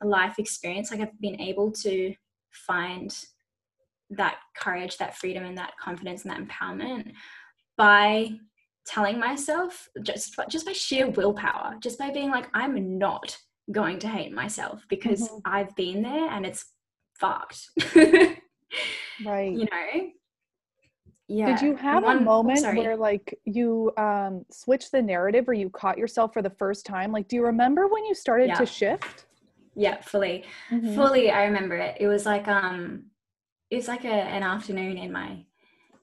life 0.04 0.38
experience 0.38 0.90
like 0.90 1.00
i've 1.00 1.20
been 1.20 1.40
able 1.40 1.72
to 1.72 2.14
find 2.50 3.24
that 4.16 4.36
courage 4.56 4.96
that 4.98 5.16
freedom 5.16 5.44
and 5.44 5.58
that 5.58 5.72
confidence 5.80 6.24
and 6.24 6.30
that 6.30 6.40
empowerment 6.40 7.12
by 7.76 8.30
telling 8.86 9.18
myself 9.18 9.88
just 10.02 10.34
just 10.48 10.66
by 10.66 10.72
sheer 10.72 11.08
willpower 11.10 11.76
just 11.80 11.98
by 11.98 12.10
being 12.10 12.30
like 12.30 12.48
i'm 12.52 12.98
not 12.98 13.36
going 13.70 13.98
to 14.00 14.08
hate 14.08 14.32
myself 14.32 14.84
because 14.88 15.28
mm-hmm. 15.28 15.38
I've 15.44 15.74
been 15.76 16.02
there 16.02 16.28
and 16.30 16.44
it's 16.44 16.64
fucked. 17.14 17.70
right. 19.24 19.52
You 19.52 19.66
know? 19.70 20.10
Yeah. 21.28 21.46
Did 21.56 21.62
you 21.62 21.76
have 21.76 22.02
One, 22.02 22.18
a 22.18 22.20
moment 22.20 22.62
where 22.76 22.96
like 22.96 23.38
you 23.44 23.92
um 23.96 24.44
switched 24.50 24.92
the 24.92 25.00
narrative 25.00 25.48
or 25.48 25.54
you 25.54 25.70
caught 25.70 25.96
yourself 25.96 26.32
for 26.32 26.42
the 26.42 26.50
first 26.50 26.84
time? 26.84 27.12
Like 27.12 27.28
do 27.28 27.36
you 27.36 27.44
remember 27.44 27.86
when 27.86 28.04
you 28.04 28.14
started 28.14 28.48
yeah. 28.48 28.54
to 28.56 28.66
shift? 28.66 29.26
Yeah, 29.74 30.00
fully. 30.02 30.44
Mm-hmm. 30.70 30.94
Fully 30.94 31.30
I 31.30 31.44
remember 31.44 31.76
it. 31.76 31.96
It 32.00 32.08
was 32.08 32.26
like 32.26 32.48
um 32.48 33.04
it 33.72 33.76
was 33.76 33.88
like 33.88 34.04
a, 34.04 34.08
an 34.08 34.42
afternoon 34.42 34.98
in 34.98 35.10
my 35.10 35.42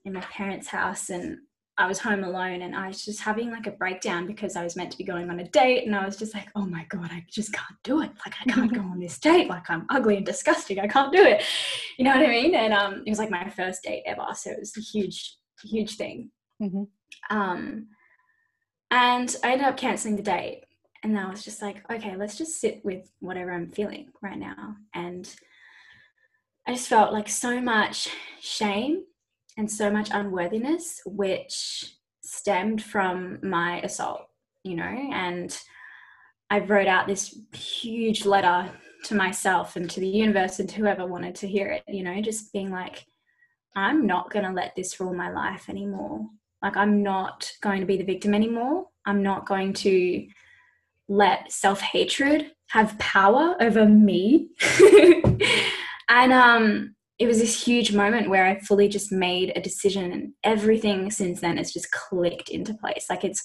in 0.03 0.13
my 0.13 0.21
parents' 0.21 0.67
house 0.67 1.11
and 1.11 1.37
I 1.77 1.85
was 1.85 1.99
home 1.99 2.23
alone 2.23 2.63
and 2.63 2.75
I 2.75 2.87
was 2.87 3.05
just 3.05 3.21
having 3.21 3.51
like 3.51 3.67
a 3.67 3.71
breakdown 3.71 4.25
because 4.25 4.55
I 4.55 4.63
was 4.63 4.75
meant 4.75 4.91
to 4.91 4.97
be 4.97 5.03
going 5.03 5.29
on 5.29 5.39
a 5.39 5.47
date 5.47 5.85
and 5.85 5.95
I 5.95 6.03
was 6.03 6.17
just 6.17 6.33
like, 6.33 6.47
oh 6.55 6.65
my 6.65 6.85
God, 6.89 7.09
I 7.11 7.23
just 7.29 7.53
can't 7.53 7.77
do 7.83 8.01
it. 8.01 8.09
Like 8.25 8.35
I 8.41 8.51
can't 8.51 8.73
go 8.73 8.81
on 8.91 8.99
this 8.99 9.19
date. 9.19 9.49
Like 9.49 9.69
I'm 9.69 9.85
ugly 9.89 10.17
and 10.17 10.25
disgusting. 10.25 10.79
I 10.79 10.87
can't 10.87 11.13
do 11.13 11.21
it. 11.23 11.43
You 11.97 12.05
know 12.05 12.11
what 12.11 12.25
I 12.25 12.29
mean? 12.29 12.55
And 12.55 12.73
um, 12.73 13.03
it 13.05 13.09
was 13.11 13.19
like 13.19 13.29
my 13.29 13.47
first 13.51 13.83
date 13.83 14.03
ever. 14.07 14.25
So 14.33 14.49
it 14.49 14.59
was 14.59 14.75
a 14.75 14.81
huge, 14.81 15.37
huge 15.63 15.95
thing. 15.95 16.31
Mm-hmm. 16.61 16.83
Um, 17.29 17.87
and 18.89 19.35
I 19.43 19.51
ended 19.51 19.67
up 19.67 19.77
canceling 19.77 20.15
the 20.15 20.23
date. 20.23 20.63
And 21.03 21.17
I 21.17 21.29
was 21.29 21.43
just 21.43 21.61
like, 21.61 21.89
okay, 21.89 22.15
let's 22.17 22.37
just 22.37 22.59
sit 22.59 22.83
with 22.83 23.09
whatever 23.19 23.53
I'm 23.53 23.69
feeling 23.69 24.09
right 24.21 24.39
now. 24.39 24.75
And 24.95 25.33
I 26.69 26.73
just 26.73 26.87
felt 26.87 27.11
like 27.11 27.27
so 27.27 27.59
much 27.59 28.09
shame 28.41 29.03
and 29.57 29.71
so 29.71 29.89
much 29.89 30.09
unworthiness, 30.13 31.01
which 31.03 31.95
stemmed 32.21 32.83
from 32.83 33.39
my 33.41 33.81
assault, 33.81 34.27
you 34.63 34.75
know, 34.75 34.83
and 34.83 35.59
I 36.51 36.59
wrote 36.59 36.85
out 36.85 37.07
this 37.07 37.35
huge 37.55 38.23
letter 38.23 38.69
to 39.05 39.15
myself 39.15 39.77
and 39.77 39.89
to 39.89 39.99
the 39.99 40.07
universe 40.07 40.59
and 40.59 40.69
to 40.69 40.75
whoever 40.75 41.07
wanted 41.07 41.33
to 41.37 41.47
hear 41.47 41.71
it, 41.71 41.83
you 41.87 42.03
know, 42.03 42.21
just 42.21 42.53
being 42.53 42.69
like, 42.69 43.03
I'm 43.75 44.05
not 44.05 44.29
going 44.29 44.45
to 44.45 44.51
let 44.51 44.75
this 44.75 44.99
rule 44.99 45.15
my 45.15 45.31
life 45.31 45.69
anymore. 45.69 46.27
Like, 46.61 46.77
I'm 46.77 47.01
not 47.01 47.51
going 47.61 47.79
to 47.79 47.87
be 47.87 47.97
the 47.97 48.03
victim 48.03 48.35
anymore. 48.35 48.85
I'm 49.07 49.23
not 49.23 49.47
going 49.47 49.73
to 49.73 50.27
let 51.07 51.51
self 51.51 51.81
hatred 51.81 52.51
have 52.67 52.99
power 52.99 53.55
over 53.59 53.87
me. 53.87 54.49
and 56.09 56.33
um, 56.33 56.95
it 57.19 57.27
was 57.27 57.39
this 57.39 57.63
huge 57.63 57.93
moment 57.93 58.29
where 58.29 58.45
I 58.45 58.59
fully 58.59 58.87
just 58.87 59.11
made 59.11 59.53
a 59.55 59.61
decision 59.61 60.11
and 60.11 60.33
everything 60.43 61.11
since 61.11 61.41
then 61.41 61.57
has 61.57 61.71
just 61.71 61.91
clicked 61.91 62.49
into 62.49 62.73
place. 62.73 63.05
Like 63.09 63.23
it's 63.23 63.43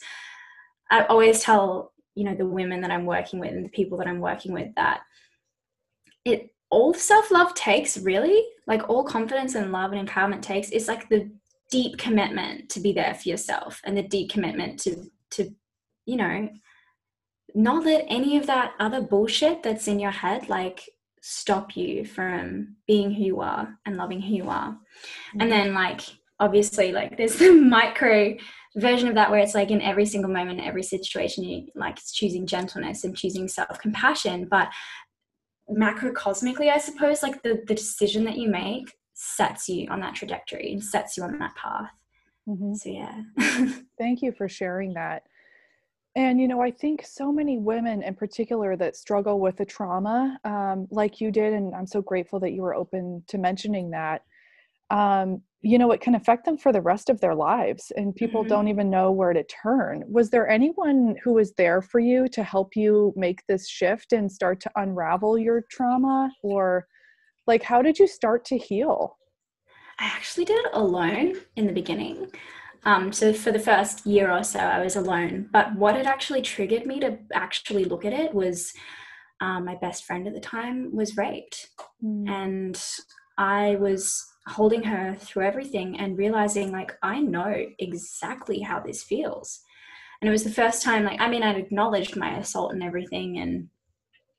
I 0.90 1.04
always 1.04 1.40
tell, 1.40 1.92
you 2.14 2.24
know, 2.24 2.34
the 2.34 2.46
women 2.46 2.80
that 2.82 2.90
I'm 2.90 3.04
working 3.04 3.40
with 3.40 3.50
and 3.50 3.64
the 3.64 3.70
people 3.70 3.98
that 3.98 4.06
I'm 4.06 4.20
working 4.20 4.52
with 4.52 4.68
that 4.76 5.00
it 6.24 6.50
all 6.70 6.94
self-love 6.94 7.54
takes 7.54 7.98
really, 7.98 8.42
like 8.66 8.88
all 8.88 9.04
confidence 9.04 9.54
and 9.54 9.72
love 9.72 9.92
and 9.92 10.08
empowerment 10.08 10.42
takes 10.42 10.70
is 10.70 10.88
like 10.88 11.08
the 11.08 11.30
deep 11.70 11.98
commitment 11.98 12.68
to 12.70 12.80
be 12.80 12.92
there 12.92 13.14
for 13.14 13.28
yourself 13.28 13.80
and 13.84 13.96
the 13.96 14.02
deep 14.02 14.30
commitment 14.30 14.78
to 14.80 15.04
to, 15.30 15.50
you 16.06 16.16
know, 16.16 16.48
not 17.54 17.84
let 17.84 18.04
any 18.08 18.36
of 18.36 18.46
that 18.46 18.72
other 18.78 19.00
bullshit 19.00 19.62
that's 19.62 19.88
in 19.88 19.98
your 19.98 20.10
head 20.10 20.48
like 20.48 20.88
stop 21.26 21.74
you 21.74 22.04
from 22.04 22.76
being 22.86 23.10
who 23.10 23.24
you 23.24 23.40
are 23.40 23.78
and 23.86 23.96
loving 23.96 24.20
who 24.20 24.34
you 24.34 24.50
are. 24.50 24.72
Mm-hmm. 24.72 25.40
And 25.40 25.50
then 25.50 25.72
like 25.72 26.02
obviously 26.38 26.92
like 26.92 27.16
there's 27.16 27.36
the 27.38 27.50
micro 27.50 28.36
version 28.76 29.08
of 29.08 29.14
that 29.14 29.30
where 29.30 29.40
it's 29.40 29.54
like 29.54 29.70
in 29.70 29.80
every 29.80 30.04
single 30.04 30.30
moment, 30.30 30.60
every 30.60 30.82
situation, 30.82 31.42
you 31.42 31.66
like 31.74 31.98
it's 31.98 32.12
choosing 32.12 32.46
gentleness 32.46 33.04
and 33.04 33.16
choosing 33.16 33.48
self-compassion. 33.48 34.48
But 34.50 34.68
macrocosmically, 35.70 36.70
I 36.70 36.76
suppose, 36.76 37.22
like 37.22 37.42
the, 37.42 37.62
the 37.66 37.74
decision 37.74 38.24
that 38.24 38.36
you 38.36 38.50
make 38.50 38.92
sets 39.14 39.66
you 39.66 39.88
on 39.88 40.00
that 40.00 40.14
trajectory 40.14 40.72
and 40.72 40.84
sets 40.84 41.16
you 41.16 41.22
on 41.22 41.38
that 41.38 41.54
path. 41.56 41.90
Mm-hmm. 42.46 42.74
So 42.74 42.90
yeah. 42.90 43.22
Thank 43.98 44.20
you 44.20 44.30
for 44.32 44.46
sharing 44.46 44.92
that. 44.92 45.22
And, 46.16 46.40
you 46.40 46.46
know, 46.46 46.62
I 46.62 46.70
think 46.70 47.04
so 47.04 47.32
many 47.32 47.58
women 47.58 48.02
in 48.02 48.14
particular 48.14 48.76
that 48.76 48.94
struggle 48.94 49.40
with 49.40 49.56
the 49.56 49.64
trauma, 49.64 50.38
um, 50.44 50.86
like 50.90 51.20
you 51.20 51.32
did, 51.32 51.52
and 51.52 51.74
I'm 51.74 51.88
so 51.88 52.00
grateful 52.02 52.38
that 52.40 52.52
you 52.52 52.62
were 52.62 52.74
open 52.74 53.24
to 53.26 53.38
mentioning 53.38 53.90
that, 53.90 54.22
um, 54.90 55.42
you 55.62 55.76
know, 55.76 55.90
it 55.90 56.00
can 56.00 56.14
affect 56.14 56.44
them 56.44 56.56
for 56.56 56.72
the 56.72 56.80
rest 56.80 57.10
of 57.10 57.20
their 57.20 57.34
lives, 57.34 57.90
and 57.96 58.14
people 58.14 58.42
mm-hmm. 58.42 58.50
don't 58.50 58.68
even 58.68 58.90
know 58.90 59.10
where 59.10 59.32
to 59.32 59.42
turn. 59.44 60.04
Was 60.06 60.30
there 60.30 60.48
anyone 60.48 61.16
who 61.24 61.32
was 61.32 61.52
there 61.54 61.82
for 61.82 61.98
you 61.98 62.28
to 62.28 62.44
help 62.44 62.76
you 62.76 63.12
make 63.16 63.44
this 63.48 63.68
shift 63.68 64.12
and 64.12 64.30
start 64.30 64.60
to 64.60 64.70
unravel 64.76 65.36
your 65.36 65.64
trauma? 65.68 66.30
Or, 66.42 66.86
like, 67.46 67.62
how 67.62 67.82
did 67.82 67.98
you 67.98 68.06
start 68.06 68.44
to 68.46 68.58
heal? 68.58 69.16
I 69.98 70.04
actually 70.04 70.44
did 70.44 70.64
it 70.64 70.70
alone 70.74 71.36
in 71.56 71.66
the 71.66 71.72
beginning. 71.72 72.30
Um, 72.84 73.12
so 73.12 73.32
for 73.32 73.50
the 73.50 73.58
first 73.58 74.06
year 74.06 74.30
or 74.30 74.44
so, 74.44 74.58
I 74.58 74.80
was 74.82 74.96
alone. 74.96 75.48
But 75.52 75.74
what 75.74 75.96
had 75.96 76.06
actually 76.06 76.42
triggered 76.42 76.86
me 76.86 77.00
to 77.00 77.18
actually 77.32 77.84
look 77.84 78.04
at 78.04 78.12
it 78.12 78.34
was 78.34 78.72
um, 79.40 79.64
my 79.64 79.74
best 79.76 80.04
friend 80.04 80.26
at 80.26 80.34
the 80.34 80.40
time 80.40 80.94
was 80.94 81.16
raped, 81.16 81.68
mm. 82.02 82.28
and 82.28 82.82
I 83.36 83.76
was 83.76 84.24
holding 84.46 84.82
her 84.82 85.16
through 85.18 85.44
everything 85.44 85.98
and 85.98 86.18
realizing 86.18 86.70
like 86.70 86.92
I 87.02 87.20
know 87.20 87.66
exactly 87.78 88.60
how 88.60 88.80
this 88.80 89.02
feels. 89.02 89.60
And 90.20 90.28
it 90.28 90.32
was 90.32 90.44
the 90.44 90.50
first 90.50 90.82
time 90.82 91.04
like 91.04 91.20
I 91.20 91.28
mean 91.28 91.42
I'd 91.42 91.56
acknowledged 91.56 92.16
my 92.16 92.38
assault 92.38 92.72
and 92.72 92.82
everything 92.82 93.38
and 93.38 93.68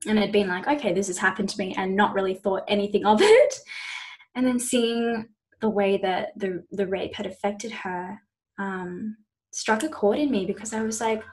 and 0.07 0.19
I'd 0.19 0.31
been 0.31 0.47
like, 0.47 0.67
okay, 0.67 0.93
this 0.93 1.07
has 1.07 1.17
happened 1.17 1.49
to 1.49 1.57
me 1.57 1.73
and 1.75 1.95
not 1.95 2.13
really 2.13 2.35
thought 2.35 2.63
anything 2.67 3.05
of 3.05 3.19
it. 3.23 3.59
And 4.35 4.45
then 4.45 4.59
seeing 4.59 5.27
the 5.61 5.69
way 5.69 5.97
that 5.97 6.37
the 6.37 6.63
the 6.71 6.87
rape 6.87 7.15
had 7.15 7.25
affected 7.25 7.71
her 7.71 8.19
um, 8.57 9.17
struck 9.51 9.83
a 9.83 9.89
chord 9.89 10.19
in 10.19 10.31
me 10.31 10.45
because 10.45 10.73
I 10.73 10.81
was 10.81 10.99
like, 11.01 11.23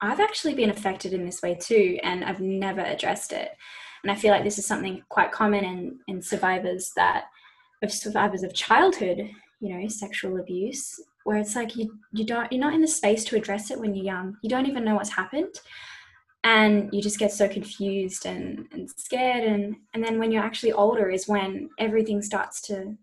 I've 0.00 0.20
actually 0.20 0.54
been 0.54 0.70
affected 0.70 1.12
in 1.12 1.24
this 1.24 1.42
way 1.42 1.54
too, 1.54 1.98
and 2.02 2.24
I've 2.24 2.40
never 2.40 2.82
addressed 2.82 3.32
it. 3.32 3.50
And 4.02 4.10
I 4.10 4.14
feel 4.14 4.30
like 4.30 4.44
this 4.44 4.58
is 4.58 4.66
something 4.66 5.02
quite 5.08 5.32
common 5.32 5.64
in, 5.64 5.98
in 6.06 6.22
survivors 6.22 6.92
that 6.96 7.24
of 7.82 7.92
survivors 7.92 8.42
of 8.42 8.54
childhood, 8.54 9.28
you 9.60 9.76
know, 9.76 9.88
sexual 9.88 10.38
abuse, 10.38 11.00
where 11.24 11.38
it's 11.38 11.56
like 11.56 11.76
you 11.76 11.98
you 12.12 12.24
don't 12.24 12.50
you're 12.52 12.60
not 12.60 12.74
in 12.74 12.80
the 12.80 12.88
space 12.88 13.24
to 13.24 13.36
address 13.36 13.70
it 13.70 13.80
when 13.80 13.94
you're 13.94 14.04
young. 14.04 14.36
You 14.42 14.50
don't 14.50 14.66
even 14.66 14.84
know 14.84 14.94
what's 14.94 15.10
happened. 15.10 15.54
And 16.44 16.88
you 16.92 17.02
just 17.02 17.18
get 17.18 17.32
so 17.32 17.48
confused 17.48 18.26
and, 18.26 18.68
and 18.72 18.88
scared 18.88 19.42
and 19.42 19.74
and 19.94 20.04
then 20.04 20.18
when 20.18 20.30
you're 20.30 20.44
actually 20.44 20.72
older 20.72 21.10
is 21.10 21.26
when 21.26 21.68
everything 21.78 22.22
starts 22.22 22.60
to 22.62 22.96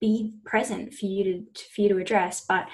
be 0.00 0.34
present 0.44 0.94
for 0.94 1.06
you 1.06 1.24
to 1.24 1.64
for 1.74 1.80
you 1.80 1.88
to 1.88 1.98
address. 1.98 2.44
But 2.46 2.68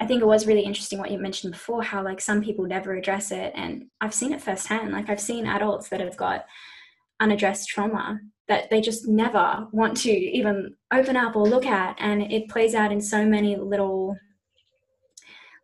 i 0.00 0.06
think 0.06 0.20
it 0.20 0.26
was 0.26 0.46
really 0.48 0.62
interesting 0.62 0.98
what 0.98 1.12
you 1.12 1.18
mentioned 1.18 1.52
before 1.52 1.80
how 1.80 2.02
like 2.02 2.20
some 2.20 2.42
people 2.42 2.66
never 2.66 2.94
address 2.94 3.30
it. 3.30 3.52
And 3.54 3.86
i've 4.00 4.14
seen 4.14 4.32
it 4.32 4.42
firsthand. 4.42 4.92
Like 4.92 5.08
i've 5.08 5.20
seen 5.20 5.46
adults 5.46 5.88
that 5.88 6.00
have 6.00 6.16
got 6.16 6.44
unaddressed 7.20 7.68
trauma 7.68 8.20
that 8.48 8.68
they 8.70 8.80
just 8.80 9.06
never 9.06 9.66
want 9.72 9.96
to 9.96 10.10
even 10.10 10.74
open 10.92 11.16
up 11.16 11.36
or 11.36 11.46
look 11.46 11.64
at. 11.64 11.96
And 11.98 12.22
it 12.32 12.48
plays 12.48 12.74
out 12.74 12.92
in 12.92 13.00
so 13.00 13.24
many 13.24 13.56
little 13.56 14.16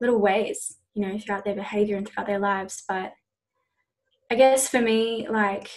little 0.01 0.21
ways 0.21 0.77
you 0.95 1.03
know 1.03 1.19
throughout 1.19 1.45
their 1.45 1.55
behavior 1.55 1.97
and 1.97 2.09
throughout 2.09 2.27
their 2.27 2.39
lives. 2.39 2.83
But 2.89 3.13
i 4.31 4.35
guess 4.35 4.69
for 4.69 4.81
me 4.81 5.27
like 5.29 5.71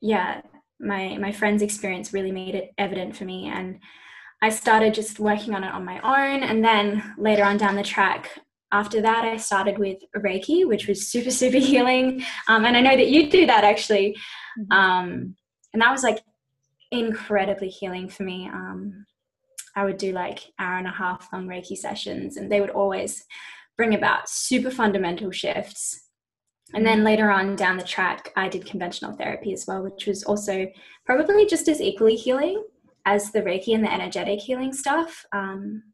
yeah 0.00 0.40
my 0.80 1.16
my 1.18 1.32
friend's 1.32 1.62
experience 1.62 2.12
really 2.12 2.32
made 2.32 2.54
it 2.54 2.72
evident 2.78 3.16
for 3.16 3.24
me 3.24 3.46
and 3.46 3.78
i 4.42 4.48
started 4.48 4.92
just 4.94 5.20
working 5.20 5.54
on 5.54 5.64
it 5.64 5.72
on 5.72 5.84
my 5.84 5.98
own 6.00 6.42
and 6.42 6.64
then 6.64 7.14
later 7.18 7.44
on 7.44 7.56
down 7.56 7.76
the 7.76 7.82
track 7.82 8.30
after 8.72 9.00
that 9.00 9.24
i 9.24 9.36
started 9.36 9.78
with 9.78 9.98
reiki 10.16 10.66
which 10.66 10.86
was 10.88 11.08
super 11.08 11.30
super 11.42 11.58
healing. 11.58 12.22
Um, 12.48 12.64
and 12.64 12.76
i 12.76 12.80
know 12.80 12.96
that 12.96 13.08
you 13.10 13.30
do 13.30 13.46
that 13.46 13.64
actually. 13.64 14.16
Mm-hmm. 14.58 14.72
um, 14.72 15.36
and 15.72 15.82
that 15.82 15.90
was 15.90 16.04
like 16.04 16.22
incredibly 16.92 17.68
healing 17.68 18.08
for 18.08 18.22
me. 18.22 18.48
Um, 18.52 19.06
i 19.76 19.84
would 19.84 19.98
do 19.98 20.12
like 20.12 20.40
hour 20.58 20.78
and 20.78 20.86
a 20.86 20.90
half 20.90 21.28
long 21.32 21.46
reiki 21.46 21.76
sessions 21.76 22.36
and 22.36 22.50
they 22.50 22.60
would 22.60 22.70
always 22.70 23.24
bring 23.76 23.94
about 23.94 24.28
super 24.28 24.70
fundamental 24.70 25.30
shifts 25.30 26.03
and 26.74 26.84
then 26.84 27.04
later 27.04 27.30
on 27.30 27.54
down 27.54 27.76
the 27.76 27.84
track, 27.84 28.32
I 28.36 28.48
did 28.48 28.66
conventional 28.66 29.12
therapy 29.12 29.52
as 29.52 29.64
well, 29.66 29.82
which 29.82 30.06
was 30.06 30.24
also 30.24 30.66
probably 31.06 31.46
just 31.46 31.68
as 31.68 31.80
equally 31.80 32.16
healing 32.16 32.64
as 33.06 33.30
the 33.30 33.42
Reiki 33.42 33.74
and 33.74 33.84
the 33.84 33.92
energetic 33.92 34.40
healing 34.40 34.72
stuff. 34.72 35.24
Um, 35.32 35.84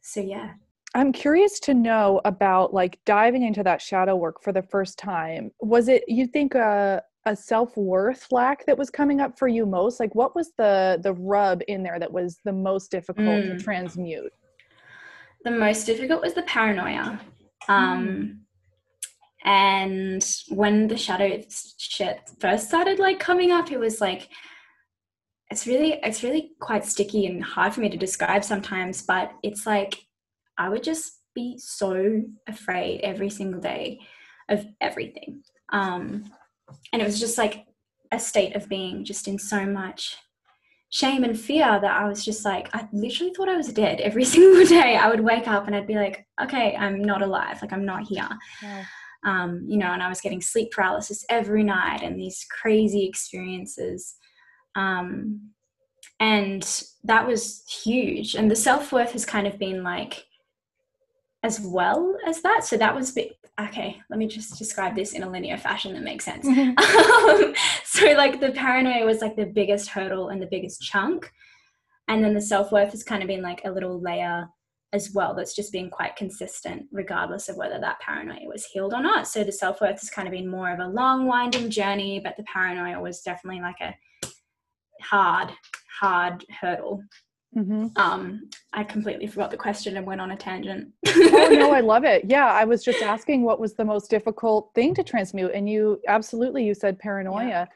so, 0.00 0.20
yeah. 0.20 0.54
I'm 0.94 1.12
curious 1.12 1.60
to 1.60 1.74
know 1.74 2.20
about 2.24 2.74
like 2.74 2.98
diving 3.04 3.44
into 3.44 3.62
that 3.62 3.80
shadow 3.80 4.16
work 4.16 4.42
for 4.42 4.52
the 4.52 4.62
first 4.62 4.98
time. 4.98 5.52
Was 5.60 5.88
it, 5.88 6.02
you 6.08 6.26
think, 6.26 6.54
a, 6.54 7.02
a 7.26 7.36
self-worth 7.36 8.26
lack 8.32 8.64
that 8.66 8.78
was 8.78 8.88
coming 8.88 9.20
up 9.20 9.36
for 9.36 9.48
you 9.48 9.66
most 9.66 9.98
like 9.98 10.14
what 10.14 10.36
was 10.36 10.52
the 10.58 11.00
the 11.02 11.12
rub 11.14 11.60
in 11.66 11.82
there 11.82 11.98
that 11.98 12.12
was 12.12 12.38
the 12.44 12.52
most 12.52 12.88
difficult 12.88 13.26
mm. 13.26 13.58
to 13.58 13.64
transmute 13.64 14.32
the 15.42 15.50
most 15.50 15.86
difficult 15.86 16.22
was 16.22 16.34
the 16.34 16.42
paranoia 16.42 17.20
um 17.66 18.06
mm 18.06 18.38
and 19.46 20.28
when 20.48 20.88
the 20.88 20.96
shadow 20.96 21.40
shit 21.78 22.18
first 22.40 22.66
started 22.66 22.98
like 22.98 23.20
coming 23.20 23.52
up 23.52 23.70
it 23.70 23.78
was 23.78 24.00
like 24.00 24.28
it's 25.50 25.66
really 25.68 26.00
it's 26.02 26.24
really 26.24 26.50
quite 26.60 26.84
sticky 26.84 27.26
and 27.26 27.42
hard 27.42 27.72
for 27.72 27.80
me 27.80 27.88
to 27.88 27.96
describe 27.96 28.44
sometimes 28.44 29.02
but 29.02 29.30
it's 29.44 29.64
like 29.64 30.04
i 30.58 30.68
would 30.68 30.82
just 30.82 31.20
be 31.34 31.56
so 31.58 32.20
afraid 32.48 33.00
every 33.02 33.30
single 33.30 33.60
day 33.60 33.98
of 34.48 34.66
everything 34.80 35.42
um 35.72 36.24
and 36.92 37.00
it 37.00 37.04
was 37.04 37.20
just 37.20 37.38
like 37.38 37.66
a 38.10 38.18
state 38.18 38.56
of 38.56 38.68
being 38.68 39.04
just 39.04 39.28
in 39.28 39.38
so 39.38 39.64
much 39.64 40.16
shame 40.90 41.24
and 41.24 41.38
fear 41.38 41.80
that 41.80 42.00
I 42.00 42.08
was 42.08 42.24
just 42.24 42.44
like, 42.44 42.72
I 42.72 42.88
literally 42.92 43.34
thought 43.34 43.48
I 43.48 43.56
was 43.56 43.72
dead 43.72 44.00
every 44.00 44.24
single 44.34 44.64
day. 44.64 44.96
I 44.96 45.10
would 45.10 45.20
wake 45.20 45.48
up 45.48 45.66
and 45.66 45.74
I'd 45.74 45.86
be 45.86 45.96
like, 45.96 46.24
okay, 46.40 46.76
I'm 46.76 47.02
not 47.02 47.22
alive. 47.22 47.60
Like, 47.60 47.72
I'm 47.72 47.84
not 47.84 48.04
here. 48.04 48.28
Yeah 48.62 48.84
um, 49.26 49.64
you 49.68 49.76
know, 49.76 49.88
and 49.88 50.02
I 50.02 50.08
was 50.08 50.20
getting 50.20 50.40
sleep 50.40 50.70
paralysis 50.70 51.26
every 51.28 51.64
night 51.64 52.00
and 52.02 52.18
these 52.18 52.46
crazy 52.48 53.04
experiences. 53.04 54.14
Um, 54.76 55.50
and 56.20 56.82
that 57.04 57.26
was 57.26 57.64
huge. 57.66 58.36
And 58.36 58.50
the 58.50 58.56
self 58.56 58.92
worth 58.92 59.12
has 59.12 59.26
kind 59.26 59.46
of 59.46 59.58
been 59.58 59.82
like, 59.82 60.24
as 61.42 61.60
well 61.60 62.16
as 62.26 62.40
that. 62.42 62.64
So 62.64 62.76
that 62.76 62.94
was 62.94 63.10
a 63.10 63.14
bit, 63.14 63.38
okay. 63.60 64.00
Let 64.08 64.18
me 64.18 64.28
just 64.28 64.58
describe 64.58 64.94
this 64.94 65.12
in 65.12 65.24
a 65.24 65.30
linear 65.30 65.58
fashion 65.58 65.92
that 65.94 66.02
makes 66.02 66.24
sense. 66.24 66.46
Um, 66.46 67.54
so, 67.84 68.12
like, 68.12 68.40
the 68.40 68.52
paranoia 68.52 69.04
was 69.04 69.20
like 69.20 69.36
the 69.36 69.46
biggest 69.46 69.88
hurdle 69.88 70.28
and 70.28 70.40
the 70.40 70.46
biggest 70.46 70.82
chunk. 70.82 71.32
And 72.08 72.24
then 72.24 72.32
the 72.32 72.40
self 72.40 72.70
worth 72.70 72.92
has 72.92 73.02
kind 73.02 73.22
of 73.22 73.28
been 73.28 73.42
like 73.42 73.62
a 73.64 73.70
little 73.70 74.00
layer 74.00 74.48
as 74.96 75.12
well 75.14 75.32
that's 75.34 75.54
just 75.54 75.70
been 75.70 75.90
quite 75.90 76.16
consistent 76.16 76.86
regardless 76.90 77.48
of 77.48 77.56
whether 77.56 77.78
that 77.78 78.00
paranoia 78.00 78.48
was 78.48 78.64
healed 78.64 78.94
or 78.94 79.02
not. 79.02 79.28
So 79.28 79.44
the 79.44 79.52
self-worth 79.52 80.00
has 80.00 80.10
kind 80.10 80.26
of 80.26 80.32
been 80.32 80.48
more 80.50 80.70
of 80.72 80.80
a 80.80 80.88
long 80.88 81.26
winding 81.26 81.70
journey 81.70 82.18
but 82.24 82.36
the 82.36 82.42
paranoia 82.44 83.00
was 83.00 83.20
definitely 83.20 83.60
like 83.60 83.80
a 83.80 83.94
hard 85.02 85.52
hard 86.00 86.44
hurdle. 86.60 87.02
Mm-hmm. 87.56 87.86
um 87.96 88.50
i 88.74 88.84
completely 88.84 89.26
forgot 89.26 89.50
the 89.50 89.56
question 89.56 89.96
and 89.96 90.04
went 90.06 90.20
on 90.20 90.32
a 90.32 90.36
tangent. 90.36 90.92
Oh 91.06 91.48
no 91.52 91.72
i 91.80 91.80
love 91.80 92.04
it. 92.04 92.22
Yeah 92.28 92.48
i 92.62 92.64
was 92.64 92.84
just 92.84 93.02
asking 93.02 93.44
what 93.44 93.60
was 93.60 93.72
the 93.74 93.84
most 93.84 94.10
difficult 94.10 94.62
thing 94.74 94.94
to 94.94 95.02
transmute 95.02 95.52
and 95.54 95.70
you 95.70 95.98
absolutely 96.06 96.64
you 96.66 96.74
said 96.74 96.98
paranoia. 96.98 97.48
Yeah. 97.48 97.66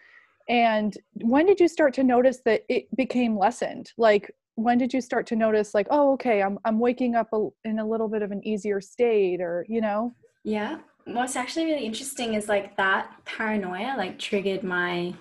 and 0.74 0.98
when 1.22 1.46
did 1.46 1.60
you 1.60 1.68
start 1.68 1.94
to 1.94 2.04
notice 2.04 2.40
that 2.44 2.64
it 2.68 2.84
became 2.94 3.38
lessened? 3.38 3.86
Like 3.96 4.24
when 4.56 4.78
did 4.78 4.92
you 4.92 5.00
start 5.00 5.26
to 5.26 5.36
notice 5.36 5.74
like 5.74 5.86
oh 5.90 6.12
okay 6.12 6.42
i'm 6.42 6.58
i'm 6.64 6.78
waking 6.78 7.14
up 7.14 7.28
a, 7.32 7.48
in 7.64 7.78
a 7.78 7.86
little 7.86 8.08
bit 8.08 8.22
of 8.22 8.30
an 8.30 8.46
easier 8.46 8.80
state 8.80 9.40
or 9.40 9.64
you 9.68 9.80
know 9.80 10.12
yeah 10.44 10.78
what's 11.06 11.36
actually 11.36 11.64
really 11.64 11.84
interesting 11.84 12.34
is 12.34 12.48
like 12.48 12.76
that 12.76 13.10
paranoia 13.24 13.94
like 13.96 14.18
triggered 14.18 14.62
my 14.62 15.14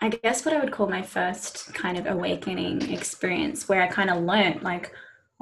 i 0.00 0.08
guess 0.08 0.44
what 0.44 0.54
i 0.54 0.60
would 0.60 0.72
call 0.72 0.88
my 0.88 1.02
first 1.02 1.72
kind 1.74 1.96
of 1.96 2.06
awakening 2.06 2.82
experience 2.92 3.68
where 3.68 3.82
i 3.82 3.86
kind 3.86 4.10
of 4.10 4.22
learned 4.22 4.62
like 4.62 4.92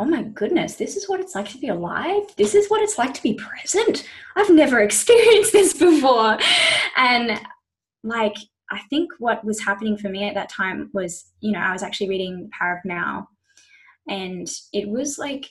oh 0.00 0.04
my 0.06 0.22
goodness, 0.22 0.76
this 0.76 0.96
is 0.96 1.10
what 1.10 1.20
it's 1.20 1.34
like 1.34 1.46
to 1.50 1.58
be 1.58 1.68
alive. 1.68 2.22
This 2.38 2.54
is 2.54 2.70
what 2.70 2.80
it's 2.80 2.96
like 2.96 3.12
to 3.12 3.22
be 3.22 3.34
present. 3.34 4.08
I've 4.34 4.48
never 4.48 4.80
experienced 4.80 5.52
this 5.52 5.74
before. 5.74 6.38
And 6.96 7.38
like, 8.02 8.36
I 8.70 8.80
think 8.90 9.10
what 9.18 9.44
was 9.44 9.60
happening 9.60 9.96
for 9.96 10.08
me 10.08 10.28
at 10.28 10.34
that 10.34 10.48
time 10.48 10.90
was, 10.92 11.32
you 11.40 11.52
know, 11.52 11.60
I 11.60 11.72
was 11.72 11.82
actually 11.82 12.08
reading 12.08 12.50
Power 12.56 12.76
of 12.76 12.84
Now, 12.84 13.28
and 14.08 14.50
it 14.72 14.88
was 14.88 15.18
like, 15.18 15.46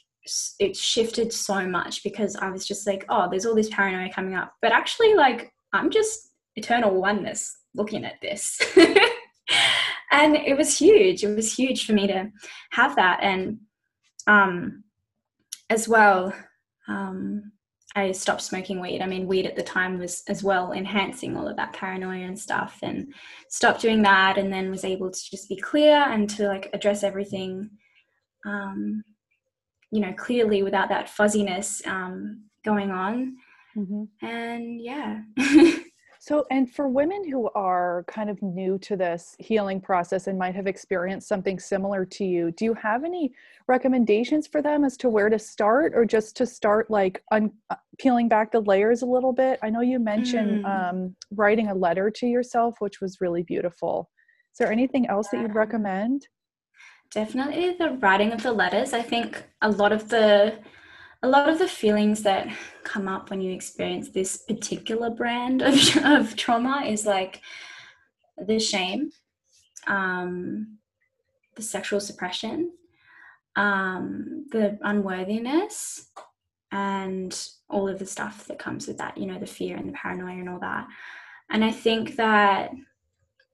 it 0.59 0.75
shifted 0.75 1.33
so 1.33 1.67
much 1.67 2.03
because 2.03 2.35
I 2.35 2.49
was 2.49 2.67
just 2.67 2.85
like, 2.85 3.05
oh, 3.09 3.29
there's 3.29 3.45
all 3.45 3.55
this 3.55 3.69
paranoia 3.69 4.11
coming 4.13 4.35
up. 4.35 4.53
But 4.61 4.71
actually, 4.71 5.15
like, 5.15 5.51
I'm 5.73 5.89
just 5.89 6.31
eternal 6.55 6.99
oneness 6.99 7.55
looking 7.73 8.05
at 8.05 8.21
this. 8.21 8.59
and 10.11 10.35
it 10.35 10.57
was 10.57 10.77
huge. 10.77 11.23
It 11.23 11.35
was 11.35 11.53
huge 11.55 11.85
for 11.85 11.93
me 11.93 12.07
to 12.07 12.29
have 12.71 12.95
that. 12.95 13.19
And 13.21 13.59
um, 14.27 14.83
as 15.69 15.87
well, 15.87 16.33
um, 16.87 17.51
I 17.99 18.11
stopped 18.11 18.41
smoking 18.41 18.79
weed. 18.79 19.01
I 19.01 19.05
mean, 19.05 19.27
weed 19.27 19.45
at 19.45 19.55
the 19.55 19.63
time 19.63 19.99
was 19.99 20.23
as 20.27 20.43
well 20.43 20.71
enhancing 20.71 21.35
all 21.35 21.47
of 21.47 21.55
that 21.57 21.73
paranoia 21.73 22.25
and 22.25 22.39
stuff, 22.39 22.79
and 22.81 23.13
stopped 23.49 23.81
doing 23.81 24.01
that, 24.03 24.37
and 24.37 24.51
then 24.51 24.71
was 24.71 24.85
able 24.85 25.11
to 25.11 25.29
just 25.29 25.49
be 25.49 25.57
clear 25.57 25.95
and 25.95 26.29
to 26.31 26.47
like 26.47 26.69
address 26.73 27.03
everything, 27.03 27.69
um, 28.45 29.03
you 29.91 30.01
know, 30.01 30.13
clearly 30.13 30.63
without 30.63 30.89
that 30.89 31.09
fuzziness 31.09 31.81
um, 31.85 32.45
going 32.63 32.91
on. 32.91 33.35
Mm-hmm. 33.77 34.25
And 34.25 34.81
yeah. 34.81 35.21
So, 36.29 36.45
and 36.51 36.71
for 36.71 36.87
women 36.87 37.27
who 37.27 37.49
are 37.55 38.05
kind 38.07 38.29
of 38.29 38.39
new 38.43 38.77
to 38.83 38.95
this 38.95 39.35
healing 39.39 39.81
process 39.81 40.27
and 40.27 40.37
might 40.37 40.53
have 40.53 40.67
experienced 40.67 41.27
something 41.27 41.57
similar 41.57 42.05
to 42.05 42.23
you, 42.23 42.51
do 42.51 42.65
you 42.65 42.75
have 42.75 43.03
any 43.03 43.33
recommendations 43.67 44.45
for 44.45 44.61
them 44.61 44.83
as 44.83 44.95
to 44.97 45.09
where 45.09 45.29
to 45.29 45.39
start 45.39 45.93
or 45.95 46.05
just 46.05 46.37
to 46.37 46.45
start 46.45 46.91
like 46.91 47.23
un- 47.31 47.51
uh, 47.71 47.77
peeling 47.97 48.29
back 48.29 48.51
the 48.51 48.59
layers 48.59 49.01
a 49.01 49.07
little 49.07 49.33
bit? 49.33 49.57
I 49.63 49.71
know 49.71 49.81
you 49.81 49.97
mentioned 49.97 50.65
mm. 50.65 50.69
um, 50.69 51.15
writing 51.31 51.69
a 51.69 51.73
letter 51.73 52.11
to 52.11 52.27
yourself, 52.27 52.75
which 52.77 53.01
was 53.01 53.19
really 53.19 53.41
beautiful. 53.41 54.07
Is 54.53 54.59
there 54.59 54.71
anything 54.71 55.07
else 55.07 55.29
that 55.29 55.41
you'd 55.41 55.55
recommend? 55.55 56.27
Definitely 57.09 57.73
the 57.79 57.97
writing 58.01 58.33
of 58.33 58.43
the 58.43 58.51
letters. 58.51 58.93
I 58.93 59.01
think 59.01 59.45
a 59.63 59.71
lot 59.71 59.91
of 59.91 60.09
the 60.09 60.59
a 61.21 61.27
lot 61.27 61.49
of 61.49 61.59
the 61.59 61.67
feelings 61.67 62.23
that 62.23 62.47
come 62.83 63.07
up 63.07 63.29
when 63.29 63.41
you 63.41 63.51
experience 63.51 64.09
this 64.09 64.37
particular 64.37 65.09
brand 65.09 65.61
of, 65.61 65.75
of 66.05 66.35
trauma 66.35 66.83
is 66.85 67.05
like 67.05 67.41
the 68.37 68.59
shame, 68.59 69.11
um, 69.87 70.77
the 71.55 71.61
sexual 71.61 71.99
suppression, 71.99 72.71
um, 73.55 74.45
the 74.51 74.77
unworthiness, 74.81 76.09
and 76.71 77.49
all 77.69 77.89
of 77.89 77.99
the 77.99 78.05
stuff 78.05 78.45
that 78.47 78.59
comes 78.59 78.87
with 78.87 78.97
that, 78.97 79.17
you 79.17 79.25
know, 79.25 79.39
the 79.39 79.45
fear 79.45 79.75
and 79.75 79.89
the 79.89 79.93
paranoia 79.93 80.39
and 80.39 80.49
all 80.49 80.59
that. 80.59 80.87
And 81.49 81.65
I 81.65 81.71
think 81.71 82.15
that 82.15 82.71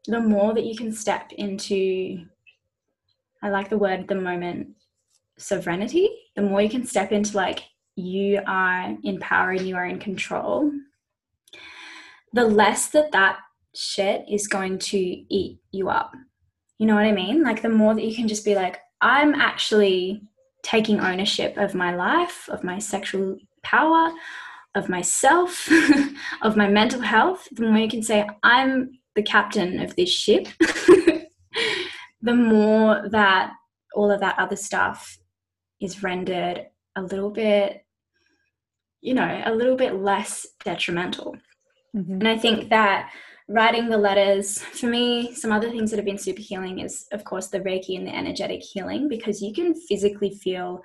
the 0.05 0.19
more 0.19 0.53
that 0.53 0.65
you 0.65 0.75
can 0.75 0.91
step 0.91 1.31
into, 1.31 2.25
I 3.41 3.49
like 3.49 3.69
the 3.69 3.77
word 3.77 4.07
the 4.07 4.15
moment 4.15 4.75
sovereignty, 5.37 6.09
the 6.35 6.41
more 6.41 6.61
you 6.61 6.69
can 6.69 6.85
step 6.85 7.11
into 7.11 7.35
like 7.35 7.63
you 7.95 8.41
are 8.45 8.95
in 9.03 9.19
power 9.19 9.51
and 9.51 9.67
you 9.67 9.75
are 9.75 9.85
in 9.85 9.99
control, 9.99 10.71
the 12.33 12.45
less 12.45 12.89
that 12.89 13.11
that 13.11 13.39
shit 13.75 14.25
is 14.29 14.47
going 14.47 14.79
to 14.79 14.97
eat 14.97 15.59
you 15.71 15.89
up. 15.89 16.13
You 16.77 16.87
know 16.87 16.95
what 16.95 17.05
I 17.05 17.11
mean? 17.11 17.43
Like 17.43 17.61
the 17.61 17.69
more 17.69 17.93
that 17.93 18.03
you 18.03 18.15
can 18.15 18.27
just 18.27 18.45
be 18.45 18.55
like, 18.55 18.79
I'm 19.01 19.33
actually 19.35 20.21
taking 20.63 20.99
ownership 20.99 21.57
of 21.57 21.75
my 21.75 21.95
life, 21.95 22.49
of 22.49 22.63
my 22.63 22.79
sexual 22.79 23.37
power, 23.63 24.11
of 24.73 24.89
myself, 24.89 25.69
of 26.41 26.57
my 26.57 26.67
mental 26.67 27.01
health, 27.01 27.47
the 27.51 27.63
more 27.63 27.79
you 27.79 27.87
can 27.87 28.03
say, 28.03 28.27
I'm 28.43 28.99
the 29.15 29.23
captain 29.23 29.79
of 29.79 29.95
this 29.95 30.09
ship, 30.09 30.47
the 30.59 32.35
more 32.35 33.07
that 33.09 33.53
all 33.93 34.11
of 34.11 34.19
that 34.19 34.37
other 34.37 34.57
stuff 34.57 35.17
is 35.81 36.03
rendered 36.03 36.67
a 36.95 37.01
little 37.01 37.29
bit, 37.29 37.85
you 39.01 39.13
know, 39.13 39.41
a 39.45 39.53
little 39.53 39.75
bit 39.75 39.95
less 39.95 40.47
detrimental. 40.63 41.35
Mm-hmm. 41.95 42.13
And 42.13 42.27
I 42.27 42.37
think 42.37 42.69
that 42.69 43.11
writing 43.47 43.89
the 43.89 43.97
letters, 43.97 44.59
for 44.59 44.87
me, 44.87 45.33
some 45.33 45.51
other 45.51 45.69
things 45.69 45.91
that 45.91 45.97
have 45.97 46.05
been 46.05 46.17
super 46.17 46.41
healing 46.41 46.79
is, 46.79 47.05
of 47.11 47.23
course, 47.23 47.47
the 47.47 47.59
Reiki 47.59 47.97
and 47.97 48.07
the 48.07 48.15
energetic 48.15 48.61
healing, 48.61 49.07
because 49.07 49.41
you 49.41 49.53
can 49.53 49.75
physically 49.75 50.31
feel 50.31 50.81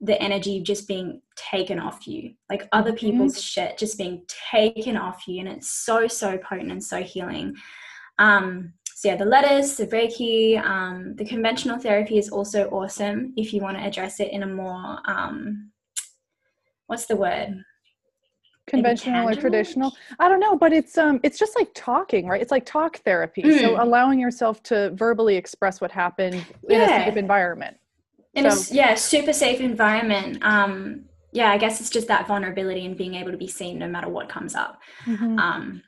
the 0.00 0.20
energy 0.22 0.62
just 0.62 0.88
being 0.88 1.20
taken 1.36 1.78
off 1.78 2.06
you, 2.06 2.32
like 2.48 2.66
other 2.72 2.92
mm-hmm. 2.92 3.06
people's 3.06 3.34
mm-hmm. 3.34 3.40
shit 3.40 3.78
just 3.78 3.98
being 3.98 4.22
taken 4.50 4.96
off 4.96 5.28
you. 5.28 5.40
And 5.40 5.48
it's 5.48 5.70
so, 5.70 6.08
so 6.08 6.38
potent 6.38 6.72
and 6.72 6.82
so 6.82 7.02
healing. 7.02 7.54
Um, 8.18 8.72
so 9.00 9.08
yeah, 9.08 9.16
the 9.16 9.24
letters, 9.24 9.76
the 9.76 9.86
Reiki, 9.86 10.62
um, 10.62 11.16
the 11.16 11.24
conventional 11.24 11.78
therapy 11.78 12.18
is 12.18 12.28
also 12.28 12.68
awesome 12.68 13.32
if 13.34 13.54
you 13.54 13.62
want 13.62 13.78
to 13.78 13.82
address 13.82 14.20
it 14.20 14.30
in 14.30 14.42
a 14.42 14.46
more 14.46 14.98
um, 15.06 15.70
what's 16.86 17.06
the 17.06 17.16
word? 17.16 17.64
conventional 18.66 19.28
or 19.28 19.34
traditional 19.34 19.92
i 20.20 20.28
don't 20.28 20.38
know 20.38 20.56
but 20.56 20.72
it's 20.72 20.96
um 20.96 21.18
it's 21.24 21.40
just 21.40 21.56
like 21.56 21.68
talking 21.74 22.28
right 22.28 22.40
it's 22.40 22.52
like 22.52 22.64
talk 22.64 22.98
therapy 22.98 23.42
mm. 23.42 23.58
so 23.58 23.82
allowing 23.82 24.20
yourself 24.20 24.62
to 24.62 24.90
verbally 24.90 25.34
express 25.34 25.80
what 25.80 25.90
happened 25.90 26.46
yeah. 26.68 26.76
in 26.76 26.82
a 26.82 27.04
safe 27.04 27.16
environment 27.16 27.76
in 28.34 28.48
so. 28.48 28.72
a 28.72 28.76
yeah 28.76 28.94
super 28.94 29.32
safe 29.32 29.58
environment 29.58 30.38
um 30.42 31.04
yeah 31.32 31.50
i 31.50 31.58
guess 31.58 31.80
it's 31.80 31.90
just 31.90 32.06
that 32.06 32.28
vulnerability 32.28 32.86
and 32.86 32.96
being 32.96 33.16
able 33.16 33.32
to 33.32 33.36
be 33.36 33.48
seen 33.48 33.76
no 33.76 33.88
matter 33.88 34.08
what 34.08 34.28
comes 34.28 34.54
up 34.54 34.78
mm-hmm. 35.04 35.36
um 35.40 35.82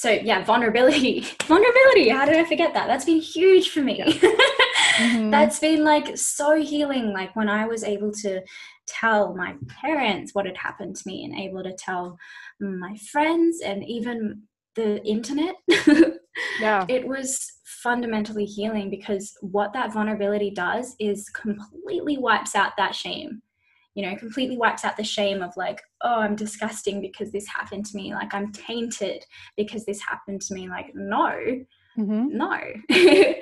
so 0.00 0.10
yeah 0.10 0.42
vulnerability. 0.44 1.26
Vulnerability 1.46 2.08
how 2.08 2.24
did 2.24 2.36
i 2.36 2.44
forget 2.44 2.72
that? 2.74 2.86
That's 2.86 3.04
been 3.04 3.20
huge 3.20 3.68
for 3.68 3.82
me. 3.82 3.98
Yeah. 3.98 4.06
mm-hmm. 4.96 5.30
that's 5.30 5.58
been 5.58 5.84
like 5.84 6.16
so 6.16 6.60
healing 6.60 7.12
like 7.12 7.34
when 7.36 7.48
i 7.48 7.66
was 7.66 7.84
able 7.84 8.12
to 8.12 8.40
tell 8.86 9.34
my 9.34 9.54
parents 9.68 10.34
what 10.34 10.46
had 10.46 10.56
happened 10.56 10.96
to 10.96 11.02
me 11.06 11.24
and 11.24 11.38
able 11.38 11.62
to 11.62 11.74
tell 11.74 12.18
my 12.60 12.96
friends 13.12 13.60
and 13.60 13.84
even 13.84 14.42
the 14.74 15.02
internet. 15.04 15.56
Yeah. 16.60 16.86
It 16.88 17.06
was 17.06 17.52
fundamentally 17.82 18.44
healing 18.44 18.88
because 18.88 19.36
what 19.40 19.72
that 19.72 19.92
vulnerability 19.92 20.50
does 20.50 20.94
is 20.98 21.28
completely 21.28 22.18
wipes 22.18 22.54
out 22.54 22.72
that 22.76 22.94
shame 22.94 23.42
you 23.94 24.08
know 24.08 24.16
completely 24.16 24.56
wipes 24.56 24.84
out 24.84 24.96
the 24.96 25.04
shame 25.04 25.42
of 25.42 25.56
like 25.56 25.80
oh 26.02 26.20
i'm 26.20 26.36
disgusting 26.36 27.00
because 27.00 27.32
this 27.32 27.46
happened 27.46 27.84
to 27.84 27.96
me 27.96 28.14
like 28.14 28.32
i'm 28.34 28.52
tainted 28.52 29.24
because 29.56 29.84
this 29.84 30.00
happened 30.00 30.40
to 30.40 30.54
me 30.54 30.68
like 30.68 30.92
no 30.94 31.34
mm-hmm. 31.98 32.28
no 32.36 33.34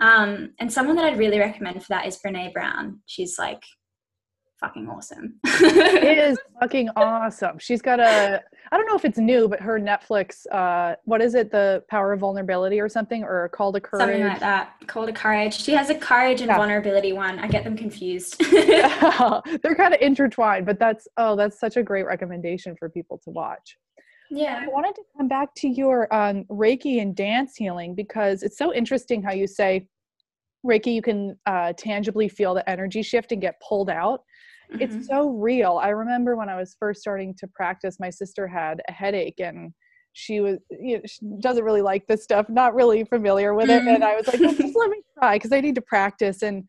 um 0.06 0.50
and 0.58 0.72
someone 0.72 0.96
that 0.96 1.04
i'd 1.04 1.18
really 1.18 1.38
recommend 1.38 1.80
for 1.82 1.88
that 1.90 2.06
is 2.06 2.18
Brené 2.24 2.52
Brown 2.52 3.00
she's 3.06 3.38
like 3.38 3.62
fucking 4.60 4.88
awesome. 4.88 5.40
it 5.44 6.18
is 6.18 6.38
fucking 6.60 6.90
awesome. 6.94 7.58
She's 7.58 7.82
got 7.82 7.98
a 7.98 8.42
I 8.72 8.76
don't 8.76 8.86
know 8.86 8.94
if 8.94 9.04
it's 9.04 9.18
new, 9.18 9.48
but 9.48 9.60
her 9.60 9.80
Netflix 9.80 10.46
uh 10.52 10.96
what 11.04 11.20
is 11.20 11.34
it, 11.34 11.50
the 11.50 11.82
power 11.88 12.12
of 12.12 12.20
vulnerability 12.20 12.80
or 12.80 12.88
something, 12.88 13.24
or 13.24 13.48
call 13.50 13.72
to 13.72 13.80
courage. 13.80 14.02
Something 14.02 14.26
like 14.26 14.40
that. 14.40 14.74
Call 14.86 15.06
to 15.06 15.12
courage. 15.12 15.60
She 15.60 15.72
has 15.72 15.90
a 15.90 15.94
courage 15.94 16.40
and 16.40 16.48
yeah. 16.48 16.56
vulnerability 16.56 17.12
one. 17.12 17.38
I 17.38 17.48
get 17.48 17.64
them 17.64 17.76
confused. 17.76 18.38
They're 18.50 19.74
kind 19.76 19.94
of 19.94 20.00
intertwined, 20.00 20.66
but 20.66 20.78
that's 20.78 21.08
oh, 21.16 21.36
that's 21.36 21.58
such 21.58 21.76
a 21.76 21.82
great 21.82 22.06
recommendation 22.06 22.76
for 22.76 22.88
people 22.88 23.18
to 23.24 23.30
watch. 23.30 23.76
Yeah. 24.30 24.60
I 24.62 24.68
wanted 24.68 24.94
to 24.94 25.02
come 25.16 25.26
back 25.26 25.54
to 25.56 25.68
your 25.68 26.12
um, 26.14 26.44
Reiki 26.44 27.02
and 27.02 27.16
dance 27.16 27.56
healing 27.56 27.96
because 27.96 28.44
it's 28.44 28.56
so 28.56 28.72
interesting 28.72 29.22
how 29.22 29.32
you 29.32 29.48
say 29.48 29.88
Reiki, 30.64 30.94
you 30.94 31.02
can 31.02 31.38
uh, 31.46 31.72
tangibly 31.76 32.28
feel 32.28 32.54
the 32.54 32.68
energy 32.68 33.02
shift 33.02 33.32
and 33.32 33.40
get 33.40 33.60
pulled 33.66 33.90
out. 33.90 34.22
Mm-hmm. 34.72 34.82
It's 34.82 35.06
so 35.06 35.30
real. 35.30 35.80
I 35.82 35.88
remember 35.88 36.36
when 36.36 36.48
I 36.48 36.56
was 36.56 36.76
first 36.78 37.00
starting 37.00 37.34
to 37.38 37.46
practice, 37.48 37.98
my 37.98 38.10
sister 38.10 38.46
had 38.46 38.80
a 38.88 38.92
headache 38.92 39.40
and 39.40 39.72
she 40.12 40.40
was 40.40 40.58
you 40.70 40.96
know, 40.96 41.02
she 41.06 41.20
doesn't 41.40 41.64
really 41.64 41.82
like 41.82 42.06
this 42.06 42.22
stuff, 42.22 42.48
not 42.48 42.74
really 42.74 43.04
familiar 43.04 43.54
with 43.54 43.70
it. 43.70 43.82
Mm-hmm. 43.82 43.94
And 43.94 44.04
I 44.04 44.16
was 44.16 44.26
like, 44.26 44.40
well, 44.40 44.54
just 44.54 44.76
let 44.76 44.90
me 44.90 45.02
try 45.18 45.36
because 45.36 45.52
I 45.52 45.60
need 45.60 45.74
to 45.76 45.82
practice. 45.82 46.42
And 46.42 46.64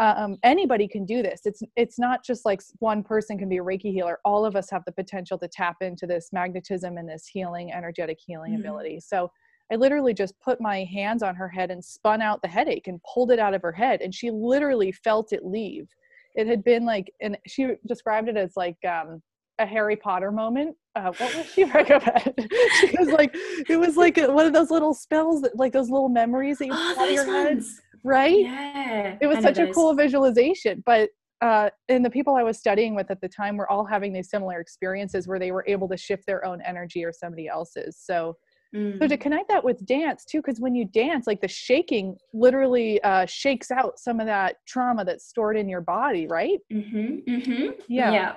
um, 0.00 0.38
anybody 0.42 0.88
can 0.88 1.04
do 1.04 1.22
this. 1.22 1.40
It's 1.44 1.62
it's 1.76 1.98
not 1.98 2.24
just 2.24 2.46
like 2.46 2.62
one 2.78 3.02
person 3.02 3.36
can 3.36 3.48
be 3.48 3.58
a 3.58 3.62
Reiki 3.62 3.92
healer. 3.92 4.18
All 4.24 4.46
of 4.46 4.56
us 4.56 4.70
have 4.70 4.82
the 4.86 4.92
potential 4.92 5.38
to 5.38 5.48
tap 5.48 5.76
into 5.82 6.06
this 6.06 6.30
magnetism 6.32 6.96
and 6.96 7.08
this 7.08 7.26
healing, 7.26 7.72
energetic 7.72 8.18
healing 8.24 8.52
mm-hmm. 8.52 8.62
ability. 8.62 9.00
So 9.00 9.30
I 9.70 9.76
literally 9.76 10.14
just 10.14 10.40
put 10.40 10.60
my 10.60 10.84
hands 10.84 11.22
on 11.22 11.36
her 11.36 11.48
head 11.48 11.70
and 11.70 11.84
spun 11.84 12.22
out 12.22 12.40
the 12.42 12.48
headache 12.48 12.88
and 12.88 12.98
pulled 13.02 13.30
it 13.30 13.38
out 13.38 13.54
of 13.54 13.62
her 13.62 13.72
head, 13.72 14.00
and 14.00 14.14
she 14.14 14.30
literally 14.30 14.90
felt 14.90 15.32
it 15.32 15.44
leave 15.44 15.86
it 16.34 16.46
had 16.46 16.62
been 16.64 16.84
like 16.84 17.12
and 17.20 17.36
she 17.46 17.74
described 17.86 18.28
it 18.28 18.36
as 18.36 18.52
like 18.56 18.76
um 18.88 19.22
a 19.60 19.66
Harry 19.66 19.94
Potter 19.94 20.32
moment. 20.32 20.74
Uh, 20.96 21.12
what 21.18 21.36
was 21.36 21.46
she 21.52 21.64
recommend? 21.74 22.48
she 22.80 22.96
was 22.98 23.08
like, 23.08 23.30
it 23.68 23.78
was 23.78 23.96
like 23.96 24.16
one 24.16 24.46
of 24.46 24.52
those 24.52 24.70
little 24.70 24.94
spells 24.94 25.42
that, 25.42 25.56
like 25.56 25.72
those 25.72 25.90
little 25.90 26.08
memories 26.08 26.58
that 26.58 26.66
you 26.66 26.72
oh, 26.74 26.94
put 26.94 27.02
out 27.02 27.08
of 27.08 27.14
your 27.14 27.26
head, 27.26 27.62
right? 28.02 28.40
Yeah, 28.40 29.16
it 29.20 29.26
was 29.26 29.40
such 29.40 29.58
a 29.58 29.72
cool 29.72 29.94
visualization. 29.94 30.82
But 30.84 31.10
uh, 31.42 31.70
and 31.88 32.04
the 32.04 32.10
people 32.10 32.34
I 32.34 32.42
was 32.42 32.58
studying 32.58 32.94
with 32.94 33.10
at 33.10 33.20
the 33.20 33.28
time 33.28 33.56
were 33.56 33.70
all 33.70 33.84
having 33.84 34.12
these 34.12 34.28
similar 34.28 34.60
experiences 34.60 35.26
where 35.26 35.38
they 35.38 35.52
were 35.52 35.64
able 35.66 35.88
to 35.88 35.96
shift 35.96 36.26
their 36.26 36.44
own 36.44 36.60
energy 36.62 37.04
or 37.04 37.12
somebody 37.12 37.48
else's. 37.48 37.98
So, 37.98 38.36
mm. 38.74 38.98
so 38.98 39.06
to 39.06 39.16
mm. 39.16 39.20
connect 39.20 39.48
that 39.48 39.64
with 39.64 39.84
dance 39.86 40.24
too, 40.24 40.38
because 40.38 40.60
when 40.60 40.74
you 40.74 40.84
dance, 40.84 41.26
like 41.26 41.40
the 41.40 41.48
shaking 41.48 42.16
literally 42.32 43.02
uh, 43.02 43.26
shakes 43.26 43.70
out 43.70 43.98
some 43.98 44.20
of 44.20 44.26
that 44.26 44.56
trauma 44.66 45.04
that's 45.04 45.26
stored 45.26 45.56
in 45.56 45.68
your 45.68 45.80
body, 45.80 46.26
right? 46.26 46.58
Mm-hmm. 46.72 47.30
Mm-hmm. 47.30 47.70
Yeah. 47.88 48.12
Yeah. 48.12 48.34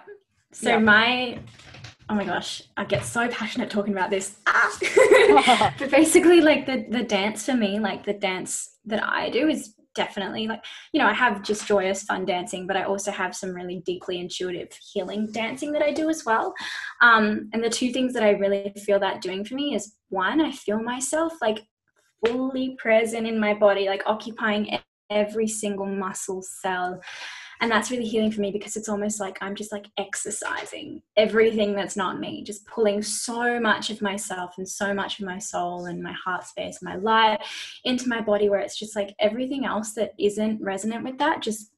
So 0.52 0.70
yeah. 0.70 0.80
my 0.80 1.40
oh 2.10 2.16
my 2.16 2.26
gosh, 2.26 2.64
I 2.78 2.86
get 2.86 3.04
so 3.04 3.28
passionate 3.28 3.70
talking 3.70 3.94
about 3.94 4.10
this. 4.10 4.38
Ah. 4.48 5.74
but 5.80 5.92
basically, 5.92 6.42
like 6.42 6.66
the 6.66 6.86
the 6.90 7.04
dance 7.04 7.46
for 7.46 7.56
me, 7.56 7.80
like 7.80 8.06
the 8.06 8.14
dance 8.14 8.78
that 8.86 9.04
I 9.04 9.30
do 9.30 9.48
is 9.48 9.76
definitely 9.96 10.48
like 10.48 10.64
you 10.92 11.00
know 11.00 11.08
I 11.08 11.14
have 11.14 11.44
just 11.44 11.68
joyous 11.68 12.04
fun 12.04 12.26
dancing, 12.26 12.68
but 12.68 12.78
I 12.78 12.84
also 12.84 13.12
have 13.12 13.36
some 13.36 13.54
really 13.54 13.82
deeply 13.86 14.20
intuitive 14.20 14.70
healing 14.92 15.32
dancing 15.32 15.72
that 15.74 15.82
I 15.82 15.92
do 15.92 16.10
as 16.10 16.26
well. 16.26 16.54
Um, 17.02 17.50
and 17.54 17.64
the 17.64 17.70
two 17.70 17.92
things 17.92 18.14
that 18.14 18.24
I 18.24 18.32
really 18.32 18.74
feel 18.86 19.00
that 19.00 19.22
doing 19.22 19.46
for 19.46 19.56
me 19.56 19.76
is 19.76 19.96
one, 20.10 20.42
I 20.42 20.52
feel 20.52 20.82
myself 20.82 21.34
like 21.42 21.66
fully 22.26 22.76
present 22.78 23.28
in 23.28 23.40
my 23.40 23.54
body, 23.54 23.88
like 23.88 24.04
occupying 24.06 24.80
every 25.10 25.48
single 25.48 25.86
muscle 25.86 26.42
cell 26.42 27.00
and 27.64 27.72
that's 27.72 27.92
really 27.92 28.06
healing 28.06 28.30
for 28.30 28.42
me 28.42 28.52
because 28.52 28.76
it's 28.76 28.90
almost 28.90 29.22
like 29.22 29.38
i'm 29.40 29.56
just 29.56 29.72
like 29.72 29.86
exercising 29.98 31.02
everything 31.16 31.74
that's 31.74 31.96
not 31.96 32.20
me 32.20 32.44
just 32.44 32.66
pulling 32.68 33.02
so 33.02 33.58
much 33.58 33.90
of 33.90 34.02
myself 34.02 34.56
and 34.58 34.68
so 34.68 34.94
much 34.94 35.18
of 35.20 35.26
my 35.26 35.38
soul 35.40 35.86
and 35.86 36.04
my 36.04 36.12
heart 36.12 36.44
space 36.44 36.82
my 36.82 36.98
light 36.98 37.40
into 37.86 38.10
my 38.10 38.20
body 38.20 38.50
where 38.50 38.60
it's 38.60 38.78
just 38.78 38.98
like 38.98 39.16
everything 39.18 39.64
else 39.64 39.94
that 39.94 40.12
isn't 40.20 40.62
resonant 40.62 41.06
with 41.06 41.18
that 41.18 41.42
just 41.42 41.72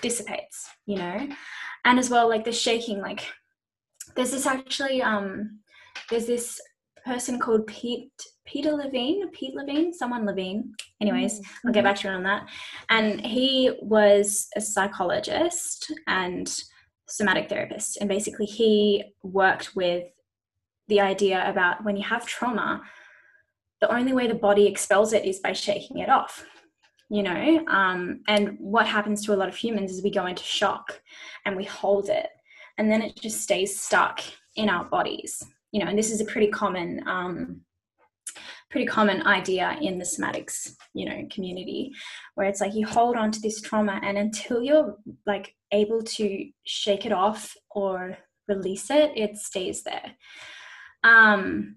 dissipates 0.00 0.68
you 0.86 0.96
know? 0.96 1.28
And 1.84 1.98
as 1.98 2.10
well 2.10 2.28
like 2.28 2.44
the 2.44 2.52
shaking 2.52 3.00
like 3.00 3.24
there's 4.16 4.32
this 4.32 4.46
actually 4.46 5.00
um 5.00 5.60
there's 6.10 6.26
this 6.26 6.60
person 7.06 7.38
called 7.38 7.68
Pete 7.68 8.10
Peter 8.46 8.72
Levine, 8.72 9.30
Pete 9.30 9.54
Levine, 9.54 9.92
someone 9.92 10.26
Levine. 10.26 10.74
Anyways, 11.00 11.40
mm-hmm. 11.40 11.68
I'll 11.68 11.74
get 11.74 11.84
back 11.84 11.96
to 11.96 12.08
you 12.08 12.14
on 12.14 12.22
that. 12.24 12.46
And 12.90 13.20
he 13.20 13.72
was 13.80 14.48
a 14.56 14.60
psychologist 14.60 15.92
and 16.06 16.52
somatic 17.08 17.48
therapist. 17.48 17.98
And 18.00 18.08
basically, 18.08 18.46
he 18.46 19.04
worked 19.22 19.74
with 19.74 20.04
the 20.88 21.00
idea 21.00 21.48
about 21.48 21.84
when 21.84 21.96
you 21.96 22.04
have 22.04 22.26
trauma, 22.26 22.82
the 23.80 23.92
only 23.92 24.12
way 24.12 24.26
the 24.26 24.34
body 24.34 24.66
expels 24.66 25.12
it 25.12 25.24
is 25.24 25.40
by 25.40 25.52
shaking 25.52 25.98
it 25.98 26.08
off. 26.08 26.44
You 27.10 27.22
know, 27.22 27.64
um, 27.68 28.20
and 28.28 28.56
what 28.58 28.86
happens 28.86 29.24
to 29.24 29.34
a 29.34 29.36
lot 29.36 29.48
of 29.48 29.54
humans 29.54 29.92
is 29.92 30.02
we 30.02 30.10
go 30.10 30.26
into 30.26 30.42
shock 30.42 31.00
and 31.44 31.54
we 31.54 31.64
hold 31.64 32.08
it, 32.08 32.28
and 32.78 32.90
then 32.90 33.02
it 33.02 33.14
just 33.20 33.42
stays 33.42 33.78
stuck 33.78 34.20
in 34.56 34.68
our 34.68 34.84
bodies. 34.86 35.42
You 35.70 35.80
know, 35.80 35.90
and 35.90 35.98
this 35.98 36.10
is 36.10 36.20
a 36.20 36.24
pretty 36.24 36.48
common 36.48 37.06
um, 37.06 37.60
pretty 38.74 38.86
common 38.88 39.24
idea 39.24 39.78
in 39.80 39.98
the 39.98 40.04
somatics 40.04 40.74
you 40.94 41.06
know 41.06 41.22
community 41.30 41.92
where 42.34 42.48
it's 42.48 42.60
like 42.60 42.74
you 42.74 42.84
hold 42.84 43.16
on 43.16 43.30
to 43.30 43.40
this 43.40 43.60
trauma 43.60 44.00
and 44.02 44.18
until 44.18 44.64
you're 44.64 44.96
like 45.26 45.54
able 45.70 46.02
to 46.02 46.48
shake 46.64 47.06
it 47.06 47.12
off 47.12 47.54
or 47.70 48.18
release 48.48 48.90
it 48.90 49.12
it 49.14 49.36
stays 49.36 49.84
there 49.84 50.10
um 51.04 51.76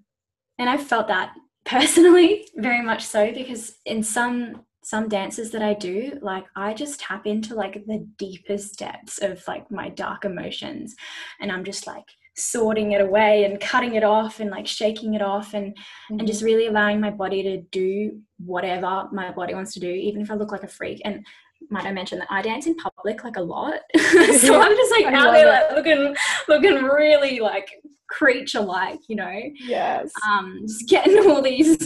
and 0.57 0.71
i've 0.71 0.87
felt 0.87 1.07
that 1.07 1.35
personally 1.65 2.47
very 2.55 2.83
much 2.83 3.05
so 3.05 3.31
because 3.31 3.75
in 3.85 4.01
some 4.01 4.63
some 4.83 5.09
dances 5.09 5.51
that 5.51 5.61
I 5.61 5.73
do, 5.73 6.17
like 6.21 6.45
I 6.55 6.73
just 6.73 7.01
tap 7.01 7.27
into 7.27 7.55
like 7.55 7.73
the 7.73 8.07
deepest 8.17 8.79
depths 8.79 9.21
of 9.21 9.43
like 9.45 9.69
my 9.69 9.89
dark 9.89 10.23
emotions. 10.23 10.95
And 11.41 11.51
I'm 11.51 11.65
just 11.65 11.85
like 11.85 12.05
sorting 12.37 12.91
it 12.91 13.01
away 13.01 13.45
and 13.45 13.59
cutting 13.59 13.95
it 13.95 14.03
off 14.03 14.39
and 14.39 14.51
like 14.51 14.67
shaking 14.67 15.15
it 15.15 15.21
off 15.21 15.53
and 15.53 15.73
mm-hmm. 15.73 16.19
and 16.19 16.27
just 16.27 16.39
mm-hmm. 16.39 16.45
really 16.47 16.67
allowing 16.67 16.99
my 16.99 17.09
body 17.09 17.41
to 17.43 17.57
do 17.71 18.19
whatever 18.37 19.07
my 19.11 19.31
body 19.31 19.55
wants 19.55 19.73
to 19.73 19.79
do 19.79 19.89
even 19.89 20.21
if 20.21 20.29
i 20.29 20.35
look 20.35 20.51
like 20.51 20.63
a 20.63 20.67
freak 20.67 21.01
and 21.03 21.25
might 21.69 21.85
I 21.85 21.91
mention 21.91 22.19
that 22.19 22.31
I 22.31 22.41
dance 22.41 22.67
in 22.67 22.75
public 22.75 23.23
like 23.23 23.37
a 23.37 23.41
lot, 23.41 23.79
so 23.95 24.61
I'm 24.61 24.75
just 24.75 24.91
like 24.91 25.05
out 25.07 25.31
there 25.33 25.47
like, 25.47 25.71
looking, 25.71 26.15
looking 26.47 26.83
really 26.83 27.39
like 27.39 27.67
creature 28.07 28.61
like, 28.61 28.99
you 29.07 29.15
know. 29.15 29.39
Yes. 29.59 30.11
Um, 30.27 30.61
just 30.65 30.87
getting 30.87 31.19
all 31.29 31.41
these 31.41 31.77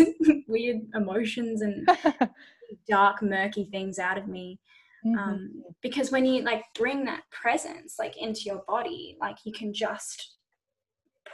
weird 0.48 0.82
emotions 0.94 1.62
and 1.62 1.88
dark, 2.88 3.22
murky 3.22 3.66
things 3.66 4.00
out 4.00 4.18
of 4.18 4.28
me. 4.28 4.60
Mm-hmm. 5.06 5.18
Um, 5.18 5.64
because 5.82 6.12
when 6.12 6.26
you 6.26 6.44
like 6.44 6.64
bring 6.76 7.06
that 7.06 7.24
presence 7.32 7.96
like 7.98 8.18
into 8.18 8.42
your 8.42 8.64
body, 8.68 9.18
like 9.20 9.38
you 9.46 9.52
can 9.52 9.74
just 9.74 10.36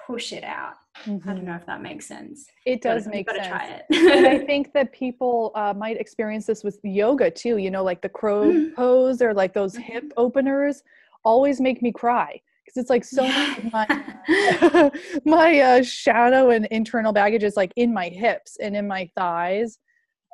push 0.06 0.34
it 0.34 0.44
out. 0.44 0.74
Mm-hmm. 1.06 1.30
I 1.30 1.34
don't 1.34 1.44
know 1.44 1.52
mm-hmm. 1.52 1.60
if 1.62 1.66
that 1.68 1.82
makes 1.82 2.06
sense. 2.06 2.48
It 2.66 2.82
does 2.82 3.06
but, 3.06 3.14
make 3.14 3.30
sense. 3.30 3.48
Try 3.48 3.66
it. 3.68 3.86
and 3.90 4.28
I 4.28 4.40
think 4.46 4.74
that 4.74 4.92
people 4.92 5.52
uh, 5.56 5.74
might 5.76 6.00
experience 6.00 6.46
this 6.46 6.64
with 6.64 6.80
yoga 6.84 7.32
too. 7.32 7.58
You 7.58 7.72
know, 7.72 7.84
like 7.84 8.02
the 8.02 8.10
crow 8.10 8.52
mm-hmm. 8.52 8.76
pose 8.76 9.22
or 9.22 9.34
like 9.34 9.54
those 9.54 9.76
hip 9.76 10.04
mm-hmm. 10.04 10.20
openers 10.20 10.84
always 11.24 11.60
make 11.60 11.82
me 11.82 11.92
cry 11.92 12.40
because 12.66 12.82
it's 12.82 12.90
like 12.90 13.04
so 13.04 13.24
yeah. 13.24 13.56
my 13.72 14.92
my 15.26 15.60
uh, 15.60 15.84
shadow 15.84 16.50
and 16.50 16.66
internal 16.68 17.14
baggage 17.14 17.44
is 17.44 17.56
like 17.56 17.72
in 17.76 17.94
my 17.94 18.10
hips 18.10 18.58
and 18.62 18.76
in 18.76 18.88
my 18.88 19.10
thighs 19.16 19.80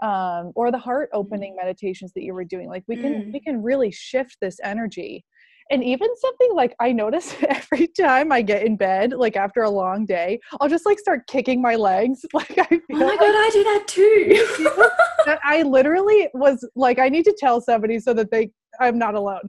um, 0.02 0.52
or 0.56 0.72
the 0.72 0.78
heart 0.78 1.10
opening 1.14 1.56
meditations 1.56 2.12
that 2.14 2.24
you 2.24 2.34
were 2.34 2.44
doing 2.44 2.68
like 2.68 2.84
we 2.88 2.96
can 2.96 3.14
mm. 3.14 3.34
we 3.34 3.40
can 3.40 3.62
really 3.62 3.92
shift 3.92 4.38
this 4.42 4.58
energy 4.64 5.24
and 5.72 5.84
even 5.84 6.10
something 6.18 6.54
like 6.54 6.76
I 6.80 6.92
notice 6.92 7.36
every 7.48 7.88
time 7.88 8.32
I 8.32 8.42
get 8.42 8.64
in 8.64 8.76
bed, 8.78 9.14
like 9.14 9.36
after 9.36 9.62
a 9.62 9.70
long 9.70 10.06
day, 10.06 10.40
I'll 10.60 10.70
just 10.70 10.86
like 10.86 11.00
start 11.00 11.28
kicking 11.28 11.62
my 11.62 11.76
legs. 11.76 12.26
Like 12.34 12.58
I 12.58 12.64
oh 12.64 12.68
feel 12.70 12.80
Oh 12.92 12.96
my 13.00 13.06
like, 13.06 13.20
god, 13.20 13.36
I 13.36 13.50
do 13.54 13.64
that 13.64 13.84
too. 13.88 15.38
I 15.44 15.62
literally 15.62 16.30
was 16.34 16.68
like, 16.76 16.98
I 17.00 17.10
need 17.10 17.26
to 17.26 17.36
tell 17.38 17.62
somebody 17.62 18.00
so 18.00 18.14
that 18.14 18.32
they 18.32 18.50
I'm 18.80 18.98
not 18.98 19.14
alone. 19.16 19.48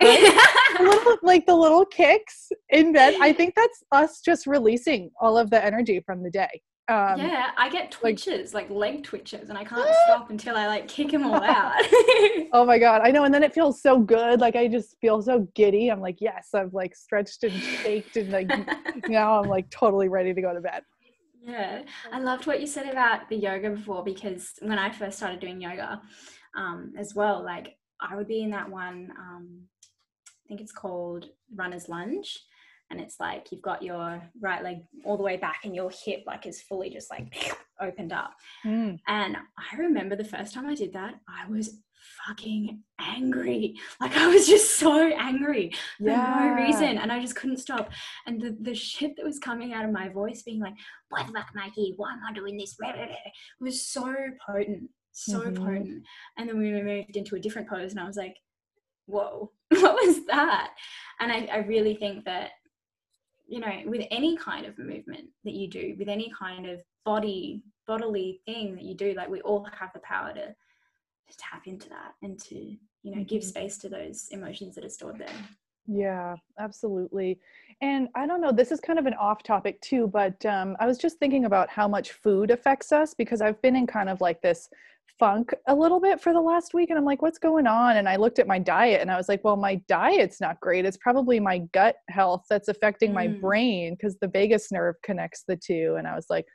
little, 0.00 1.16
like 1.22 1.44
the 1.46 1.54
little 1.54 1.84
kicks 1.84 2.48
in 2.70 2.92
bed. 2.92 3.14
I 3.20 3.32
think 3.32 3.54
that's 3.54 3.82
us 3.92 4.20
just 4.24 4.46
releasing 4.46 5.10
all 5.20 5.36
of 5.36 5.50
the 5.50 5.62
energy 5.62 6.00
from 6.06 6.22
the 6.22 6.30
day. 6.30 6.62
Um, 6.88 7.20
yeah, 7.20 7.50
I 7.56 7.68
get 7.70 7.92
twitches, 7.92 8.52
like, 8.52 8.68
like 8.68 8.76
leg 8.76 9.04
twitches, 9.04 9.48
and 9.48 9.56
I 9.56 9.62
can't 9.62 9.88
stop 10.06 10.30
until 10.30 10.56
I 10.56 10.66
like 10.66 10.88
kick 10.88 11.12
them 11.12 11.24
all 11.24 11.42
out. 11.42 11.74
oh 12.52 12.64
my 12.66 12.78
god, 12.78 13.02
I 13.02 13.10
know, 13.10 13.24
and 13.24 13.32
then 13.32 13.44
it 13.44 13.54
feels 13.54 13.80
so 13.80 14.00
good. 14.00 14.40
Like 14.40 14.56
I 14.56 14.66
just 14.66 14.96
feel 15.00 15.22
so 15.22 15.46
giddy. 15.54 15.88
I'm 15.88 16.00
like, 16.00 16.16
yes, 16.20 16.48
I've 16.52 16.74
like 16.74 16.96
stretched 16.96 17.44
and 17.44 17.52
shaked, 17.52 18.16
and 18.16 18.30
like 18.30 18.50
now 19.08 19.40
I'm 19.40 19.48
like 19.48 19.70
totally 19.70 20.08
ready 20.08 20.34
to 20.34 20.42
go 20.42 20.52
to 20.52 20.60
bed. 20.60 20.82
Yeah, 21.42 21.82
I 22.12 22.18
loved 22.18 22.46
what 22.46 22.60
you 22.60 22.66
said 22.66 22.88
about 22.90 23.28
the 23.28 23.36
yoga 23.36 23.70
before 23.70 24.02
because 24.02 24.52
when 24.60 24.78
I 24.78 24.90
first 24.90 25.16
started 25.16 25.40
doing 25.40 25.60
yoga, 25.60 26.02
um, 26.56 26.92
as 26.98 27.14
well, 27.14 27.44
like 27.44 27.76
I 28.00 28.16
would 28.16 28.26
be 28.26 28.42
in 28.42 28.50
that 28.50 28.68
one. 28.68 29.12
Um, 29.16 29.60
I 30.26 30.48
think 30.48 30.60
it's 30.60 30.72
called 30.72 31.26
runner's 31.54 31.88
lunge 31.88 32.40
and 32.90 33.00
it's 33.00 33.20
like 33.20 33.48
you've 33.50 33.62
got 33.62 33.82
your 33.82 34.22
right 34.40 34.62
leg 34.62 34.78
all 35.04 35.16
the 35.16 35.22
way 35.22 35.36
back 35.36 35.60
and 35.64 35.74
your 35.74 35.90
hip 35.90 36.22
like 36.26 36.46
is 36.46 36.62
fully 36.62 36.90
just 36.90 37.10
like 37.10 37.56
opened 37.80 38.12
up. 38.12 38.32
Mm. 38.64 38.98
and 39.06 39.36
i 39.36 39.76
remember 39.76 40.16
the 40.16 40.24
first 40.24 40.52
time 40.52 40.66
i 40.66 40.74
did 40.74 40.92
that 40.92 41.14
i 41.28 41.48
was 41.48 41.78
fucking 42.26 42.82
angry. 42.98 43.76
Like 44.00 44.16
i 44.16 44.26
was 44.26 44.46
just 44.46 44.78
so 44.78 45.10
angry 45.12 45.72
for 45.98 46.08
yeah. 46.08 46.54
no 46.56 46.64
reason 46.64 46.98
and 46.98 47.12
i 47.12 47.20
just 47.20 47.36
couldn't 47.36 47.58
stop. 47.58 47.90
And 48.26 48.40
the, 48.40 48.56
the 48.60 48.74
shit 48.74 49.16
that 49.16 49.24
was 49.24 49.38
coming 49.38 49.72
out 49.72 49.84
of 49.84 49.92
my 49.92 50.08
voice 50.08 50.42
being 50.42 50.60
like 50.60 50.74
why 51.08 51.22
the 51.22 51.32
fuck 51.32 51.48
am 51.54 51.62
i 51.62 51.70
here 51.74 51.94
why 51.96 52.12
am 52.12 52.20
i 52.28 52.32
doing 52.32 52.56
this? 52.56 52.76
It 52.80 53.10
was 53.60 53.86
so 53.86 54.14
potent 54.46 54.88
so 55.12 55.40
mm-hmm. 55.40 55.64
potent. 55.64 56.04
And 56.38 56.48
then 56.48 56.58
we 56.58 56.70
moved 56.70 57.16
into 57.16 57.36
a 57.36 57.40
different 57.40 57.68
pose 57.68 57.90
and 57.90 58.00
i 58.00 58.04
was 58.04 58.16
like 58.16 58.36
whoa 59.06 59.50
what 59.70 59.94
was 59.94 60.26
that? 60.26 60.72
And 61.20 61.30
I, 61.30 61.48
I 61.52 61.58
really 61.58 61.94
think 61.94 62.24
that 62.24 62.50
you 63.50 63.58
know 63.58 63.82
with 63.84 64.06
any 64.12 64.36
kind 64.36 64.64
of 64.64 64.78
movement 64.78 65.26
that 65.44 65.54
you 65.54 65.68
do 65.68 65.96
with 65.98 66.08
any 66.08 66.32
kind 66.38 66.66
of 66.66 66.80
body 67.04 67.62
bodily 67.86 68.40
thing 68.46 68.76
that 68.76 68.84
you 68.84 68.94
do 68.94 69.12
like 69.14 69.28
we 69.28 69.40
all 69.40 69.66
have 69.76 69.92
the 69.92 69.98
power 70.00 70.32
to, 70.32 70.46
to 70.46 71.36
tap 71.36 71.66
into 71.66 71.88
that 71.88 72.12
and 72.22 72.40
to 72.40 72.54
you 72.54 72.78
know 73.10 73.16
mm-hmm. 73.16 73.22
give 73.24 73.42
space 73.42 73.76
to 73.76 73.88
those 73.88 74.28
emotions 74.30 74.76
that 74.76 74.84
are 74.84 74.88
stored 74.88 75.18
there 75.18 75.28
yeah 75.86 76.36
absolutely. 76.58 77.38
And 77.82 78.08
i 78.14 78.26
don't 78.26 78.40
know 78.40 78.52
this 78.52 78.72
is 78.72 78.80
kind 78.80 78.98
of 78.98 79.06
an 79.06 79.14
off 79.14 79.42
topic 79.42 79.80
too 79.80 80.06
but 80.06 80.44
um, 80.44 80.76
i 80.80 80.86
was 80.86 80.98
just 80.98 81.18
thinking 81.18 81.46
about 81.46 81.70
how 81.70 81.88
much 81.88 82.12
food 82.12 82.50
affects 82.50 82.92
us 82.92 83.14
because 83.14 83.40
i've 83.40 83.60
been 83.62 83.74
in 83.74 83.86
kind 83.86 84.10
of 84.10 84.20
like 84.20 84.42
this 84.42 84.68
funk 85.20 85.52
a 85.68 85.74
little 85.74 86.00
bit 86.00 86.18
for 86.20 86.32
the 86.32 86.40
last 86.40 86.72
week 86.72 86.88
and 86.88 86.98
I'm 86.98 87.04
like 87.04 87.20
what's 87.20 87.38
going 87.38 87.66
on? 87.66 87.98
And 87.98 88.08
I 88.08 88.16
looked 88.16 88.38
at 88.38 88.48
my 88.48 88.58
diet 88.58 89.02
and 89.02 89.10
I 89.10 89.16
was 89.16 89.28
like 89.28 89.44
well 89.44 89.56
my 89.56 89.76
diet's 89.86 90.40
not 90.40 90.58
great. 90.60 90.86
It's 90.86 90.96
probably 90.96 91.38
my 91.38 91.58
gut 91.72 91.96
health 92.08 92.46
that's 92.48 92.68
affecting 92.68 93.10
mm. 93.10 93.14
my 93.14 93.28
brain 93.28 93.94
because 93.94 94.16
the 94.16 94.28
vagus 94.28 94.72
nerve 94.72 94.96
connects 95.02 95.44
the 95.46 95.56
two. 95.56 95.96
And 95.98 96.08
I 96.08 96.16
was 96.16 96.26
like 96.30 96.46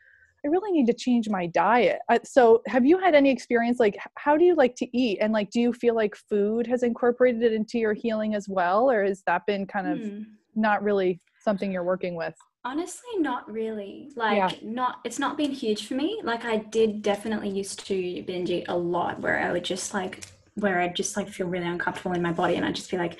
I 0.45 0.47
really 0.47 0.71
need 0.71 0.85
to 0.87 0.93
change 0.93 1.27
my 1.27 1.47
diet. 1.47 1.99
so, 2.23 2.61
have 2.67 2.85
you 2.85 2.99
had 2.99 3.15
any 3.15 3.31
experience 3.31 3.79
like 3.79 3.97
how 4.15 4.37
do 4.37 4.45
you 4.45 4.55
like 4.55 4.75
to 4.75 4.97
eat 4.97 5.17
and 5.19 5.33
like 5.33 5.49
do 5.49 5.59
you 5.59 5.73
feel 5.73 5.95
like 5.95 6.15
food 6.15 6.67
has 6.67 6.83
incorporated 6.83 7.41
it 7.41 7.53
into 7.53 7.79
your 7.79 7.93
healing 7.93 8.35
as 8.35 8.47
well 8.47 8.89
or 8.91 9.03
has 9.03 9.23
that 9.25 9.45
been 9.47 9.65
kind 9.65 9.87
of 9.87 9.99
hmm. 9.99 10.21
not 10.55 10.83
really 10.83 11.19
something 11.43 11.71
you're 11.71 11.83
working 11.83 12.15
with? 12.15 12.35
Honestly, 12.63 13.09
not 13.19 13.51
really. 13.51 14.11
Like 14.15 14.37
yeah. 14.37 14.51
not 14.63 14.99
it's 15.03 15.19
not 15.19 15.37
been 15.37 15.51
huge 15.51 15.87
for 15.87 15.95
me. 15.95 16.19
Like 16.23 16.45
I 16.45 16.57
did 16.57 17.01
definitely 17.01 17.49
used 17.49 17.85
to 17.87 18.23
binge 18.23 18.49
eat 18.49 18.65
a 18.67 18.77
lot 18.77 19.21
where 19.21 19.39
I 19.39 19.51
would 19.51 19.65
just 19.65 19.93
like 19.93 20.25
where 20.55 20.79
I'd 20.79 20.95
just 20.95 21.17
like 21.17 21.29
feel 21.29 21.47
really 21.47 21.67
uncomfortable 21.67 22.13
in 22.13 22.21
my 22.21 22.31
body 22.31 22.55
and 22.55 22.65
I'd 22.65 22.75
just 22.75 22.91
be 22.91 22.97
like, 22.97 23.19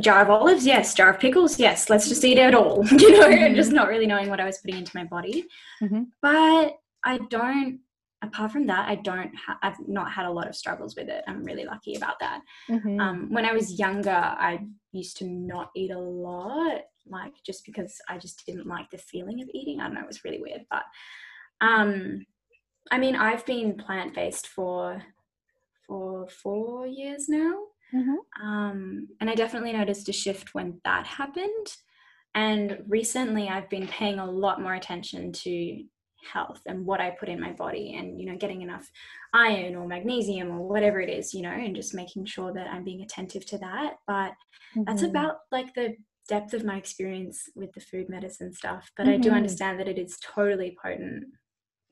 jar 0.00 0.22
of 0.22 0.30
olives, 0.30 0.66
yes, 0.66 0.94
jar 0.94 1.10
of 1.10 1.18
pickles, 1.18 1.58
yes, 1.58 1.88
let's 1.88 2.08
just 2.08 2.24
eat 2.24 2.38
it 2.38 2.54
all. 2.54 2.86
you 2.90 3.12
know, 3.12 3.28
mm-hmm. 3.28 3.54
just 3.54 3.72
not 3.72 3.88
really 3.88 4.06
knowing 4.06 4.28
what 4.28 4.40
I 4.40 4.44
was 4.44 4.58
putting 4.58 4.78
into 4.78 4.96
my 4.96 5.04
body. 5.04 5.46
Mm-hmm. 5.82 6.02
But 6.20 6.74
I 7.04 7.18
don't 7.30 7.80
apart 8.22 8.50
from 8.50 8.66
that, 8.66 8.88
I 8.88 8.96
don't 8.96 9.30
ha- 9.36 9.58
I've 9.62 9.76
not 9.86 10.10
had 10.10 10.26
a 10.26 10.30
lot 10.30 10.48
of 10.48 10.56
struggles 10.56 10.96
with 10.96 11.08
it. 11.08 11.22
I'm 11.28 11.44
really 11.44 11.64
lucky 11.64 11.96
about 11.96 12.18
that. 12.20 12.40
Mm-hmm. 12.68 12.98
Um, 12.98 13.26
when 13.30 13.44
I 13.44 13.52
was 13.52 13.78
younger, 13.78 14.10
I 14.10 14.60
used 14.92 15.16
to 15.18 15.26
not 15.26 15.70
eat 15.76 15.90
a 15.90 15.98
lot, 15.98 16.80
like 17.06 17.34
just 17.44 17.64
because 17.64 17.96
I 18.08 18.18
just 18.18 18.44
didn't 18.46 18.66
like 18.66 18.90
the 18.90 18.98
feeling 18.98 19.42
of 19.42 19.48
eating. 19.52 19.80
I 19.80 19.84
don't 19.84 19.94
know, 19.94 20.00
it 20.00 20.06
was 20.06 20.24
really 20.24 20.40
weird. 20.40 20.62
But 20.70 20.82
um 21.60 22.26
I 22.90 22.98
mean, 22.98 23.16
I've 23.16 23.44
been 23.46 23.76
plant 23.76 24.14
based 24.14 24.46
for 24.46 25.02
for 25.86 26.28
four 26.28 26.86
years 26.86 27.28
now. 27.28 27.54
Mm-hmm. 27.94 28.46
Um, 28.46 29.08
and 29.20 29.30
I 29.30 29.34
definitely 29.34 29.72
noticed 29.72 30.08
a 30.08 30.12
shift 30.12 30.54
when 30.54 30.80
that 30.84 31.06
happened. 31.06 31.66
And 32.34 32.82
recently, 32.88 33.48
I've 33.48 33.70
been 33.70 33.86
paying 33.86 34.18
a 34.18 34.30
lot 34.30 34.60
more 34.60 34.74
attention 34.74 35.32
to 35.32 35.84
health 36.32 36.60
and 36.66 36.84
what 36.84 37.00
I 37.00 37.10
put 37.10 37.28
in 37.28 37.40
my 37.40 37.52
body 37.52 37.94
and, 37.96 38.20
you 38.20 38.26
know, 38.26 38.36
getting 38.36 38.62
enough 38.62 38.90
iron 39.32 39.76
or 39.76 39.86
magnesium 39.86 40.50
or 40.50 40.68
whatever 40.68 41.00
it 41.00 41.08
is, 41.08 41.32
you 41.32 41.42
know, 41.42 41.50
and 41.50 41.76
just 41.76 41.94
making 41.94 42.26
sure 42.26 42.52
that 42.52 42.66
I'm 42.66 42.84
being 42.84 43.02
attentive 43.02 43.46
to 43.46 43.58
that. 43.58 43.94
But 44.06 44.32
mm-hmm. 44.32 44.82
that's 44.86 45.02
about 45.02 45.36
like 45.52 45.72
the 45.74 45.94
depth 46.28 46.52
of 46.52 46.64
my 46.64 46.76
experience 46.76 47.44
with 47.54 47.72
the 47.72 47.80
food 47.80 48.08
medicine 48.08 48.52
stuff. 48.52 48.90
But 48.96 49.06
mm-hmm. 49.06 49.14
I 49.14 49.18
do 49.18 49.28
mm-hmm. 49.28 49.36
understand 49.36 49.80
that 49.80 49.88
it 49.88 49.98
is 49.98 50.18
totally 50.20 50.76
potent. 50.82 51.24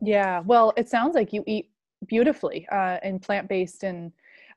Yeah. 0.01 0.41
Well, 0.45 0.73
it 0.77 0.89
sounds 0.89 1.15
like 1.15 1.33
you 1.33 1.45
eat 1.47 1.71
beautifully 2.07 2.67
uh, 2.73 2.99
and 3.03 3.21
plant 3.21 3.49
based 3.49 3.83
and 3.85 4.13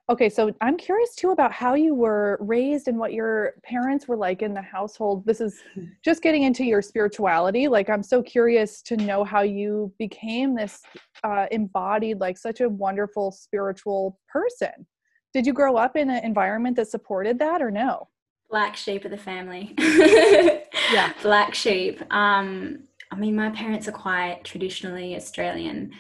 okay 0.10 0.30
so 0.30 0.54
i'm 0.62 0.78
curious 0.78 1.16
too 1.16 1.32
about 1.32 1.52
how 1.52 1.74
you 1.74 1.94
were 1.94 2.38
raised 2.40 2.88
and 2.88 2.98
what 2.98 3.14
your 3.14 3.54
parents 3.64 4.08
were 4.08 4.16
like 4.16 4.42
in 4.42 4.54
the 4.54 4.62
household. 4.62 5.26
This 5.26 5.42
is 5.42 5.62
just 6.06 6.22
getting 6.22 6.44
into 6.44 6.64
your 6.64 6.82
spirituality. 6.82 7.68
Like 7.68 7.90
i'm 7.90 8.04
so 8.04 8.22
curious 8.22 8.82
to 8.84 8.98
know 8.98 9.24
how 9.24 9.42
you 9.42 9.92
became 9.98 10.56
this 10.56 10.82
uh, 11.24 11.48
embodied 11.52 12.20
like 12.20 12.38
such 12.38 12.62
a 12.62 12.70
wonderful 12.70 13.32
spiritual 13.32 14.20
person. 14.30 14.88
Did 15.34 15.46
you 15.46 15.54
grow 15.54 15.76
up 15.76 15.96
in 15.96 16.10
an 16.10 16.24
environment 16.24 16.78
that 16.78 16.88
supported 16.88 17.38
that 17.40 17.62
or 17.62 17.70
no? 17.70 18.08
Black 18.50 18.78
sheep 18.78 19.04
of 19.04 19.12
the 19.12 19.18
family. 19.18 19.76
Yeah. 19.78 21.12
Black 21.22 21.54
sheep. 21.54 22.02
Um 22.14 22.88
i 23.12 23.16
mean 23.16 23.36
my 23.36 23.50
parents 23.50 23.88
are 23.88 23.94
quite 23.94 24.44
traditionally 24.44 25.16
australian 25.16 25.92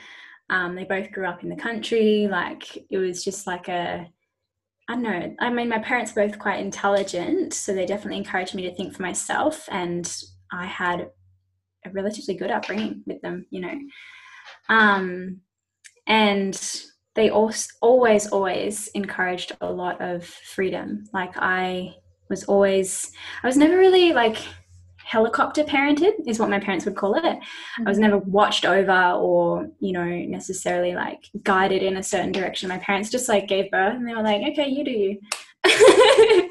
um, 0.50 0.76
they 0.76 0.84
both 0.84 1.12
grew 1.12 1.26
up 1.26 1.44
in 1.44 1.50
the 1.50 1.56
country. 1.56 2.28
Like 2.30 2.86
it 2.90 2.98
was 2.98 3.24
just 3.24 3.48
like 3.48 3.68
a, 3.68 4.08
I 4.90 4.94
don't 4.94 5.04
know. 5.04 5.36
I 5.40 5.50
mean, 5.50 5.70
my 5.70 5.80
parents 5.80 6.12
are 6.12 6.28
both 6.28 6.40
quite 6.40 6.60
intelligent, 6.60 7.54
so 7.54 7.74
they 7.74 7.86
definitely 7.86 8.18
encouraged 8.18 8.56
me 8.56 8.64
to 8.64 8.74
think 8.74 8.96
for 8.96 9.02
myself. 9.02 9.68
And 9.70 10.10
I 10.52 10.66
had 10.66 11.10
a 11.86 11.90
relatively 11.92 12.36
good 12.36 12.52
upbringing 12.52 13.04
with 13.06 13.22
them, 13.22 13.46
you 13.50 13.62
know. 13.62 13.78
Um, 14.70 15.42
and 16.08 16.82
they 17.16 17.30
also 17.30 17.68
always, 17.82 18.28
always 18.28 18.88
encouraged 18.90 19.58
a 19.60 19.70
lot 19.70 20.02
of 20.02 20.24
freedom. 20.24 21.04
Like 21.14 21.34
I 21.36 21.96
was 22.30 22.46
always, 22.46 23.12
I 23.44 23.48
was 23.48 23.58
never 23.58 23.78
really 23.78 24.14
like 24.14 24.38
helicopter 25.08 25.64
parented 25.64 26.12
is 26.28 26.38
what 26.38 26.50
my 26.50 26.60
parents 26.60 26.84
would 26.84 26.96
call 26.96 27.16
it 27.16 27.24
mm-hmm. 27.24 27.88
i 27.88 27.90
was 27.90 27.98
mm-hmm. 27.98 28.04
never 28.04 28.18
watched 28.18 28.66
over 28.66 29.12
or 29.12 29.70
you 29.80 29.94
know 29.94 30.04
necessarily 30.04 30.94
like 30.94 31.30
guided 31.44 31.82
in 31.82 31.96
a 31.96 32.04
certain 32.04 32.32
direction 32.32 32.68
my 32.68 32.78
parents 32.80 33.10
just 33.10 33.30
like 33.30 33.48
gave 33.48 33.72
birth 33.72 33.96
and 33.96 34.08
they 34.08 34.14
were 34.14 34.22
like 34.22 34.42
okay 34.52 34.68
you 34.68 34.84
do 34.84 34.92
you 34.92 35.18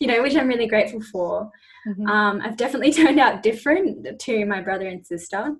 you 0.00 0.06
know 0.06 0.20
which 0.20 0.36
i'm 0.36 0.46
really 0.46 0.66
grateful 0.66 1.00
for 1.00 1.50
mm-hmm. 1.88 2.06
um, 2.06 2.42
i've 2.42 2.58
definitely 2.58 2.92
turned 3.00 3.18
out 3.18 3.42
different 3.42 4.20
to 4.20 4.44
my 4.44 4.60
brother 4.60 4.86
and 4.86 5.06
sister 5.06 5.56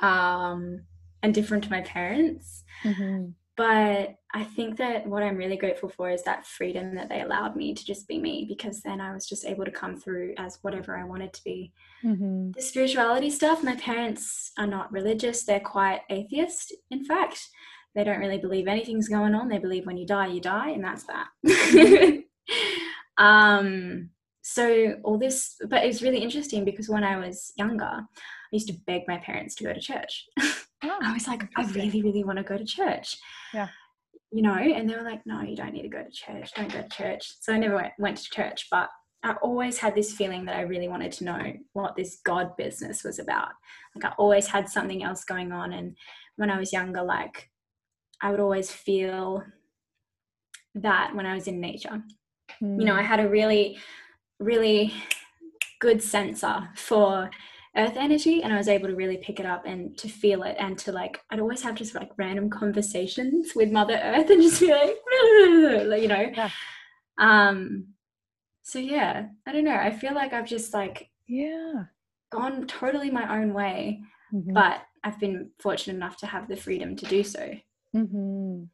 um, 0.00 0.80
and 1.22 1.34
different 1.34 1.64
to 1.64 1.70
my 1.70 1.82
parents 1.82 2.64
mm-hmm 2.82 3.30
but 3.62 4.16
I 4.34 4.42
think 4.42 4.76
that 4.78 5.06
what 5.06 5.22
I'm 5.22 5.36
really 5.36 5.56
grateful 5.56 5.88
for 5.88 6.10
is 6.10 6.24
that 6.24 6.48
freedom 6.48 6.96
that 6.96 7.08
they 7.08 7.20
allowed 7.20 7.54
me 7.54 7.74
to 7.74 7.84
just 7.84 8.08
be 8.08 8.18
me 8.18 8.44
because 8.48 8.80
then 8.80 9.00
I 9.00 9.14
was 9.14 9.24
just 9.24 9.44
able 9.44 9.64
to 9.64 9.70
come 9.70 9.96
through 9.96 10.34
as 10.36 10.58
whatever 10.62 10.96
I 10.96 11.04
wanted 11.04 11.32
to 11.32 11.44
be. 11.44 11.72
Mm-hmm. 12.04 12.50
The 12.56 12.60
spirituality 12.60 13.30
stuff, 13.30 13.62
my 13.62 13.76
parents 13.76 14.50
are 14.58 14.66
not 14.66 14.90
religious, 14.90 15.44
they're 15.44 15.60
quite 15.60 16.00
atheist, 16.10 16.74
in 16.90 17.04
fact. 17.04 17.38
They 17.94 18.02
don't 18.02 18.18
really 18.18 18.38
believe 18.38 18.66
anything's 18.66 19.08
going 19.08 19.32
on. 19.32 19.48
They 19.48 19.58
believe 19.58 19.86
when 19.86 19.96
you 19.96 20.06
die, 20.06 20.26
you 20.26 20.40
die, 20.40 20.70
and 20.70 20.82
that's 20.82 21.04
that. 21.04 22.24
um, 23.16 24.10
so 24.40 24.96
all 25.04 25.18
this, 25.18 25.54
but 25.68 25.84
it's 25.84 26.02
really 26.02 26.18
interesting 26.18 26.64
because 26.64 26.88
when 26.88 27.04
I 27.04 27.16
was 27.16 27.52
younger, 27.56 27.84
I 27.84 28.06
used 28.50 28.66
to 28.66 28.80
beg 28.88 29.02
my 29.06 29.18
parents 29.18 29.54
to 29.54 29.64
go 29.64 29.72
to 29.72 29.80
church. 29.80 30.26
Oh, 30.84 30.98
I 31.02 31.12
was 31.12 31.26
like, 31.26 31.48
I 31.56 31.64
really, 31.66 32.02
really 32.02 32.24
want 32.24 32.38
to 32.38 32.44
go 32.44 32.56
to 32.56 32.64
church. 32.64 33.16
Yeah. 33.54 33.68
You 34.30 34.42
know, 34.42 34.54
and 34.54 34.88
they 34.88 34.96
were 34.96 35.02
like, 35.02 35.24
no, 35.26 35.42
you 35.42 35.56
don't 35.56 35.72
need 35.72 35.82
to 35.82 35.88
go 35.88 36.02
to 36.02 36.10
church. 36.10 36.52
Don't 36.54 36.72
go 36.72 36.82
to 36.82 36.88
church. 36.88 37.32
So 37.40 37.52
I 37.52 37.58
never 37.58 37.76
went, 37.76 37.92
went 37.98 38.16
to 38.16 38.30
church, 38.30 38.68
but 38.70 38.88
I 39.22 39.34
always 39.34 39.78
had 39.78 39.94
this 39.94 40.12
feeling 40.12 40.44
that 40.46 40.56
I 40.56 40.62
really 40.62 40.88
wanted 40.88 41.12
to 41.12 41.24
know 41.24 41.52
what 41.74 41.96
this 41.96 42.18
God 42.24 42.56
business 42.56 43.04
was 43.04 43.18
about. 43.18 43.50
Like 43.94 44.06
I 44.06 44.14
always 44.18 44.46
had 44.46 44.68
something 44.68 45.04
else 45.04 45.24
going 45.24 45.52
on. 45.52 45.72
And 45.72 45.96
when 46.36 46.50
I 46.50 46.58
was 46.58 46.72
younger, 46.72 47.02
like 47.02 47.50
I 48.20 48.30
would 48.30 48.40
always 48.40 48.70
feel 48.70 49.44
that 50.74 51.14
when 51.14 51.26
I 51.26 51.34
was 51.34 51.46
in 51.46 51.60
nature. 51.60 52.02
Mm. 52.62 52.80
You 52.80 52.86
know, 52.86 52.94
I 52.94 53.02
hmm. 53.02 53.06
had 53.06 53.20
a 53.20 53.28
really, 53.28 53.78
really 54.40 54.92
good 55.80 56.02
sensor 56.02 56.68
for 56.76 57.30
earth 57.76 57.96
energy 57.96 58.42
and 58.42 58.52
I 58.52 58.58
was 58.58 58.68
able 58.68 58.88
to 58.88 58.94
really 58.94 59.16
pick 59.16 59.40
it 59.40 59.46
up 59.46 59.64
and 59.64 59.96
to 59.98 60.08
feel 60.08 60.42
it 60.42 60.56
and 60.58 60.78
to 60.80 60.92
like 60.92 61.20
I'd 61.30 61.40
always 61.40 61.62
have 61.62 61.74
just 61.74 61.94
like 61.94 62.10
random 62.16 62.50
conversations 62.50 63.52
with 63.54 63.70
Mother 63.70 64.00
Earth 64.02 64.28
and 64.30 64.42
just 64.42 64.60
be 64.60 64.70
like, 65.88 66.02
you 66.02 66.08
know. 66.08 66.30
Yeah. 66.34 66.50
Um 67.18 67.88
so 68.62 68.78
yeah, 68.78 69.26
I 69.46 69.52
don't 69.52 69.64
know. 69.64 69.74
I 69.74 69.90
feel 69.90 70.14
like 70.14 70.32
I've 70.32 70.46
just 70.46 70.74
like 70.74 71.10
yeah 71.26 71.84
gone 72.30 72.66
totally 72.66 73.10
my 73.10 73.40
own 73.40 73.54
way, 73.54 74.02
mm-hmm. 74.32 74.52
but 74.52 74.82
I've 75.04 75.18
been 75.18 75.50
fortunate 75.58 75.96
enough 75.96 76.18
to 76.18 76.26
have 76.26 76.48
the 76.48 76.56
freedom 76.56 76.96
to 76.96 77.06
do 77.06 77.24
so. 77.24 77.54
Mm-hmm 77.94 78.64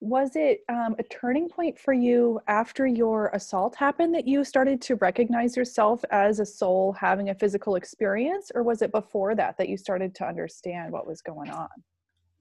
was 0.00 0.36
it 0.36 0.60
um, 0.68 0.94
a 0.98 1.02
turning 1.04 1.48
point 1.48 1.78
for 1.78 1.92
you 1.92 2.40
after 2.46 2.86
your 2.86 3.28
assault 3.28 3.74
happened 3.74 4.14
that 4.14 4.26
you 4.26 4.44
started 4.44 4.80
to 4.82 4.94
recognize 4.96 5.56
yourself 5.56 6.04
as 6.10 6.40
a 6.40 6.46
soul 6.46 6.92
having 6.92 7.30
a 7.30 7.34
physical 7.34 7.74
experience 7.76 8.50
or 8.54 8.62
was 8.62 8.82
it 8.82 8.92
before 8.92 9.34
that 9.34 9.56
that 9.58 9.68
you 9.68 9.76
started 9.76 10.14
to 10.14 10.24
understand 10.24 10.92
what 10.92 11.06
was 11.06 11.20
going 11.22 11.50
on 11.50 11.68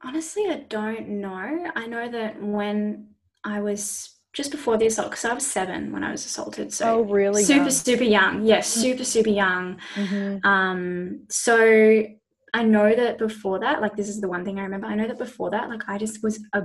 honestly 0.03 0.43
i 0.49 0.57
don't 0.69 1.07
know 1.07 1.71
i 1.75 1.85
know 1.87 2.09
that 2.09 2.41
when 2.41 3.07
i 3.43 3.59
was 3.59 4.15
just 4.33 4.51
before 4.51 4.77
the 4.77 4.85
assault 4.85 5.09
because 5.09 5.25
i 5.25 5.33
was 5.33 5.45
seven 5.45 5.91
when 5.91 6.03
i 6.03 6.11
was 6.11 6.25
assaulted 6.25 6.71
so 6.71 6.99
oh 6.99 7.01
really 7.01 7.43
super 7.43 7.61
young. 7.61 7.69
super 7.71 8.03
young 8.03 8.45
yes 8.45 8.71
mm-hmm. 8.71 8.81
super 8.81 9.03
super 9.03 9.29
young 9.29 9.77
mm-hmm. 9.95 10.45
um 10.47 11.21
so 11.29 12.05
I 12.53 12.63
know 12.63 12.95
that 12.95 13.19
before 13.19 13.59
that, 13.59 13.81
like 13.81 13.95
this 13.95 14.09
is 14.09 14.21
the 14.21 14.27
one 14.27 14.43
thing 14.43 14.57
I 14.57 14.63
remember. 14.63 14.87
I 14.87 14.95
know 14.95 15.07
that 15.07 15.19
before 15.19 15.51
that, 15.51 15.69
like 15.69 15.87
I 15.87 15.97
just 15.99 16.23
was 16.23 16.39
a 16.53 16.63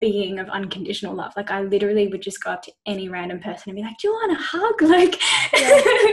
being 0.00 0.38
of 0.38 0.48
unconditional 0.48 1.14
love. 1.14 1.32
Like 1.36 1.50
I 1.50 1.62
literally 1.62 2.08
would 2.08 2.22
just 2.22 2.42
go 2.42 2.50
up 2.50 2.62
to 2.62 2.72
any 2.86 3.08
random 3.08 3.40
person 3.40 3.70
and 3.70 3.76
be 3.76 3.82
like, 3.82 3.98
"Do 3.98 4.08
you 4.08 4.14
want 4.14 4.32
a 4.32 4.40
hug?" 4.40 4.82
Like, 4.88 5.20
yeah. 5.52 6.12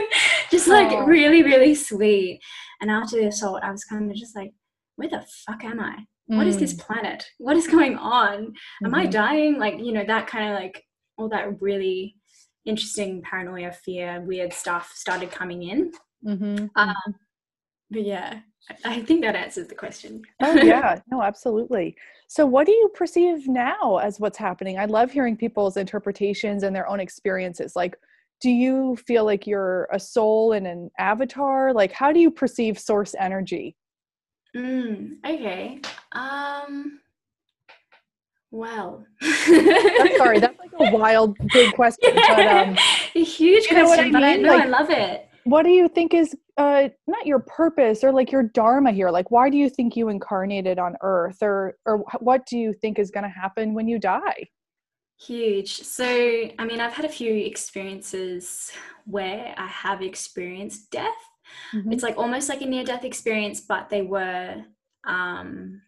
just 0.50 0.68
like 0.68 0.92
oh. 0.92 1.04
really, 1.04 1.42
really 1.42 1.74
sweet. 1.74 2.40
And 2.80 2.90
after 2.90 3.16
the 3.16 3.28
assault, 3.28 3.62
I 3.62 3.70
was 3.70 3.84
kind 3.84 4.10
of 4.10 4.16
just 4.16 4.36
like, 4.36 4.52
"Where 4.96 5.08
the 5.08 5.24
fuck 5.46 5.64
am 5.64 5.80
I? 5.80 5.96
Mm. 6.30 6.38
What 6.38 6.46
is 6.46 6.58
this 6.58 6.74
mm. 6.74 6.80
planet? 6.80 7.24
What 7.38 7.56
is 7.56 7.68
going 7.68 7.96
on? 7.96 8.34
Am 8.34 8.52
mm-hmm. 8.84 8.94
I 8.94 9.06
dying?" 9.06 9.58
Like, 9.58 9.78
you 9.78 9.92
know, 9.92 10.04
that 10.04 10.26
kind 10.26 10.50
of 10.52 10.60
like 10.60 10.82
all 11.18 11.28
that 11.30 11.60
really 11.60 12.16
interesting 12.64 13.22
paranoia, 13.22 13.72
fear, 13.72 14.20
weird 14.22 14.52
stuff 14.52 14.92
started 14.94 15.30
coming 15.30 15.62
in. 15.62 15.92
Mm-hmm. 16.26 16.66
Um, 16.74 17.14
but 17.90 18.04
yeah, 18.04 18.40
I 18.84 19.00
think 19.02 19.22
that 19.22 19.36
answers 19.36 19.68
the 19.68 19.74
question. 19.74 20.22
oh 20.42 20.54
yeah, 20.62 21.00
no, 21.10 21.22
absolutely. 21.22 21.96
So 22.28 22.44
what 22.44 22.66
do 22.66 22.72
you 22.72 22.90
perceive 22.94 23.46
now 23.46 23.98
as 23.98 24.18
what's 24.18 24.38
happening? 24.38 24.78
I 24.78 24.86
love 24.86 25.12
hearing 25.12 25.36
people's 25.36 25.76
interpretations 25.76 26.64
and 26.64 26.74
their 26.74 26.88
own 26.88 26.98
experiences. 26.98 27.76
Like, 27.76 27.96
do 28.40 28.50
you 28.50 28.96
feel 28.96 29.24
like 29.24 29.46
you're 29.46 29.88
a 29.92 30.00
soul 30.00 30.52
and 30.52 30.66
an 30.66 30.90
avatar? 30.98 31.72
Like, 31.72 31.92
how 31.92 32.12
do 32.12 32.20
you 32.20 32.30
perceive 32.30 32.78
source 32.78 33.14
energy? 33.18 33.76
Mm, 34.56 35.16
okay. 35.24 35.80
Um. 36.12 37.00
Well, 38.52 39.04
I'm 39.22 40.16
sorry, 40.16 40.38
that's 40.38 40.58
like 40.58 40.70
a 40.78 40.96
wild, 40.96 41.36
big 41.52 41.74
question. 41.74 42.14
But 42.14 42.46
um, 42.46 42.78
a 43.14 43.22
huge 43.22 43.66
you 43.66 43.76
know 43.76 43.82
I 43.82 43.86
question, 43.86 44.12
but 44.12 44.22
I 44.24 44.34
mean? 44.34 44.42
know 44.42 44.56
I 44.56 44.64
love 44.64 44.88
it. 44.88 45.25
What 45.46 45.62
do 45.62 45.70
you 45.70 45.88
think 45.88 46.12
is 46.12 46.34
uh, 46.56 46.88
not 47.06 47.24
your 47.24 47.38
purpose 47.38 48.02
or 48.02 48.12
like 48.12 48.32
your 48.32 48.42
dharma 48.42 48.90
here? 48.90 49.10
Like, 49.10 49.30
why 49.30 49.48
do 49.48 49.56
you 49.56 49.70
think 49.70 49.96
you 49.96 50.08
incarnated 50.08 50.78
on 50.78 50.96
Earth, 51.02 51.38
or 51.40 51.76
or 51.86 51.98
what 52.18 52.46
do 52.46 52.58
you 52.58 52.72
think 52.72 52.98
is 52.98 53.10
going 53.12 53.24
to 53.24 53.30
happen 53.30 53.72
when 53.72 53.86
you 53.86 53.98
die? 53.98 54.48
Huge. 55.20 55.82
So, 55.82 56.04
I 56.58 56.64
mean, 56.64 56.80
I've 56.80 56.92
had 56.92 57.04
a 57.04 57.08
few 57.08 57.32
experiences 57.32 58.72
where 59.04 59.54
I 59.56 59.66
have 59.66 60.02
experienced 60.02 60.90
death. 60.90 61.14
Mhm. 61.72 61.92
It's 61.92 62.02
like 62.02 62.18
almost 62.18 62.48
like 62.48 62.60
a 62.60 62.66
near 62.66 62.84
death 62.84 63.04
experience, 63.04 63.60
but 63.60 63.88
they 63.88 64.02
were, 64.02 64.64
um, 65.04 65.80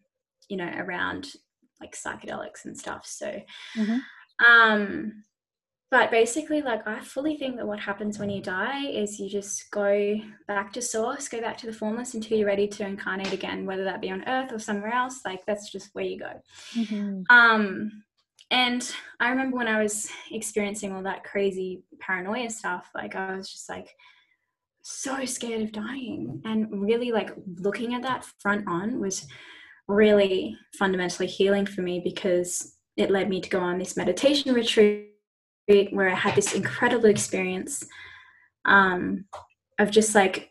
you 0.49 0.57
know, 0.57 0.73
around 0.77 1.33
like 1.81 1.95
psychedelics 1.95 2.65
and 2.65 2.79
stuff. 2.79 3.05
So, 3.07 3.43
Mhm. 3.77 4.01
um, 4.47 5.25
but 5.91 6.11
basically, 6.11 6.61
like, 6.61 6.87
I 6.87 7.01
fully 7.01 7.37
think 7.37 7.57
that 7.57 7.67
what 7.67 7.81
happens 7.81 8.19
when 8.19 8.29
you 8.29 8.43
die 8.43 8.87
is 8.87 9.19
you 9.19 9.29
just 9.29 9.71
go 9.71 10.17
back 10.47 10.73
to 10.75 10.83
source, 10.83 11.29
go 11.29 11.41
back 11.41 11.57
to 11.59 11.67
the 11.67 11.73
formless 11.73 12.15
until 12.15 12.37
you're 12.37 12.47
ready 12.47 12.69
to 12.69 12.87
incarnate 12.87 13.33
again, 13.33 13.65
whether 13.65 13.85
that 13.85 14.03
be 14.03 14.11
on 14.11 14.29
earth 14.29 14.53
or 14.53 14.59
somewhere 14.59 14.93
else. 14.93 15.21
Like, 15.25 15.47
that's 15.47 15.71
just 15.73 15.89
where 15.95 16.05
you 16.05 16.19
go. 16.19 16.33
Mhm. 16.75 17.25
Um, 17.31 18.05
and 18.51 18.95
I 19.21 19.31
remember 19.31 19.57
when 19.57 19.69
I 19.69 19.83
was 19.83 20.11
experiencing 20.31 20.93
all 20.93 21.03
that 21.03 21.25
crazy 21.25 21.83
paranoia 22.01 22.51
stuff, 22.51 22.91
like 22.95 23.15
I 23.15 23.37
was 23.37 23.51
just 23.51 23.69
like 23.69 23.95
so 24.83 25.25
scared 25.27 25.63
of 25.63 25.73
dying. 25.73 26.41
And 26.45 26.83
really 26.83 27.13
like 27.13 27.31
looking 27.59 27.95
at 27.95 28.03
that 28.03 28.25
front 28.41 28.67
on 28.67 29.01
was 29.01 29.27
really 29.87 30.57
fundamentally 30.79 31.27
healing 31.27 31.67
for 31.67 31.83
me 31.83 32.01
because 32.03 32.77
it 32.97 33.11
led 33.11 33.29
me 33.29 33.41
to 33.41 33.51
go 33.51 33.61
on 33.61 33.79
this 33.79 33.97
meditation 33.97 34.53
retreat 34.55 35.13
where 35.91 36.09
I 36.09 36.15
had 36.15 36.35
this 36.35 36.55
incredible 36.55 37.07
experience 37.07 37.85
um, 38.65 39.27
of 39.79 39.91
just 39.91 40.15
like 40.15 40.51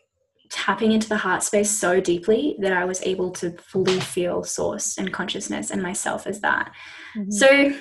tapping 0.50 0.92
into 0.92 1.08
the 1.08 1.16
heart 1.16 1.42
space 1.42 1.70
so 1.70 2.00
deeply 2.00 2.56
that 2.60 2.72
I 2.72 2.84
was 2.84 3.02
able 3.02 3.30
to 3.32 3.50
fully 3.58 4.00
feel 4.00 4.42
source 4.44 4.96
and 4.96 5.12
consciousness 5.12 5.70
and 5.70 5.82
myself 5.82 6.26
as 6.26 6.40
that. 6.40 6.72
Mhm. 7.16 7.32
So, 7.32 7.74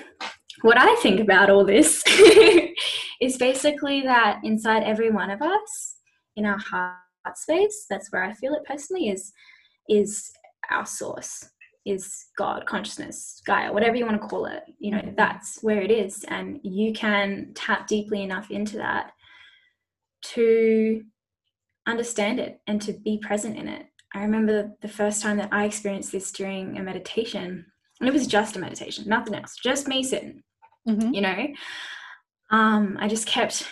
what 0.63 0.77
I 0.77 0.95
think 0.97 1.19
about 1.19 1.49
all 1.49 1.63
this 1.63 2.03
is 3.21 3.37
basically 3.37 4.01
that 4.01 4.39
inside 4.43 4.83
every 4.83 5.11
one 5.11 5.29
of 5.29 5.41
us, 5.41 5.95
in 6.35 6.45
our 6.45 6.57
heart 6.57 6.97
space, 7.35 7.85
that's 7.89 8.11
where 8.11 8.23
I 8.23 8.33
feel 8.33 8.53
it 8.53 8.63
personally 8.65 9.09
is, 9.09 9.31
is 9.87 10.31
our 10.71 10.85
source, 10.85 11.47
is 11.87 12.25
God, 12.37 12.65
consciousness, 12.65 13.41
Gaia, 13.45 13.71
whatever 13.71 13.95
you 13.95 14.05
want 14.05 14.21
to 14.21 14.27
call 14.27 14.45
it. 14.45 14.63
You 14.77 14.91
know, 14.91 14.99
Mhm. 14.99 15.15
that's 15.15 15.63
where 15.63 15.81
it 15.81 15.89
is, 15.89 16.23
and 16.25 16.59
you 16.63 16.93
can 16.93 17.53
tap 17.55 17.87
deeply 17.87 18.23
enough 18.23 18.51
into 18.51 18.77
that 18.77 19.13
to 20.33 21.05
understand 21.85 22.39
it 22.39 22.59
and 22.67 22.81
to 22.81 22.93
be 22.93 23.17
present 23.17 23.57
in 23.57 23.67
it. 23.69 23.85
I 24.13 24.21
remember 24.23 24.75
the 24.81 24.87
first 24.87 25.21
time 25.21 25.37
that 25.37 25.49
I 25.53 25.65
experienced 25.65 26.11
this 26.11 26.31
during 26.31 26.77
a 26.77 26.83
meditation, 26.83 27.65
and 27.99 28.09
it 28.09 28.13
was 28.13 28.27
just 28.27 28.55
a 28.55 28.59
meditation, 28.59 29.07
nothing 29.07 29.35
else, 29.35 29.55
just 29.55 29.87
me 29.87 30.03
sitting, 30.03 30.43
Mhm. 30.87 31.13
you 31.13 31.21
know. 31.21 31.47
Um, 32.49 32.97
I 32.99 33.07
just 33.07 33.27
kept 33.27 33.69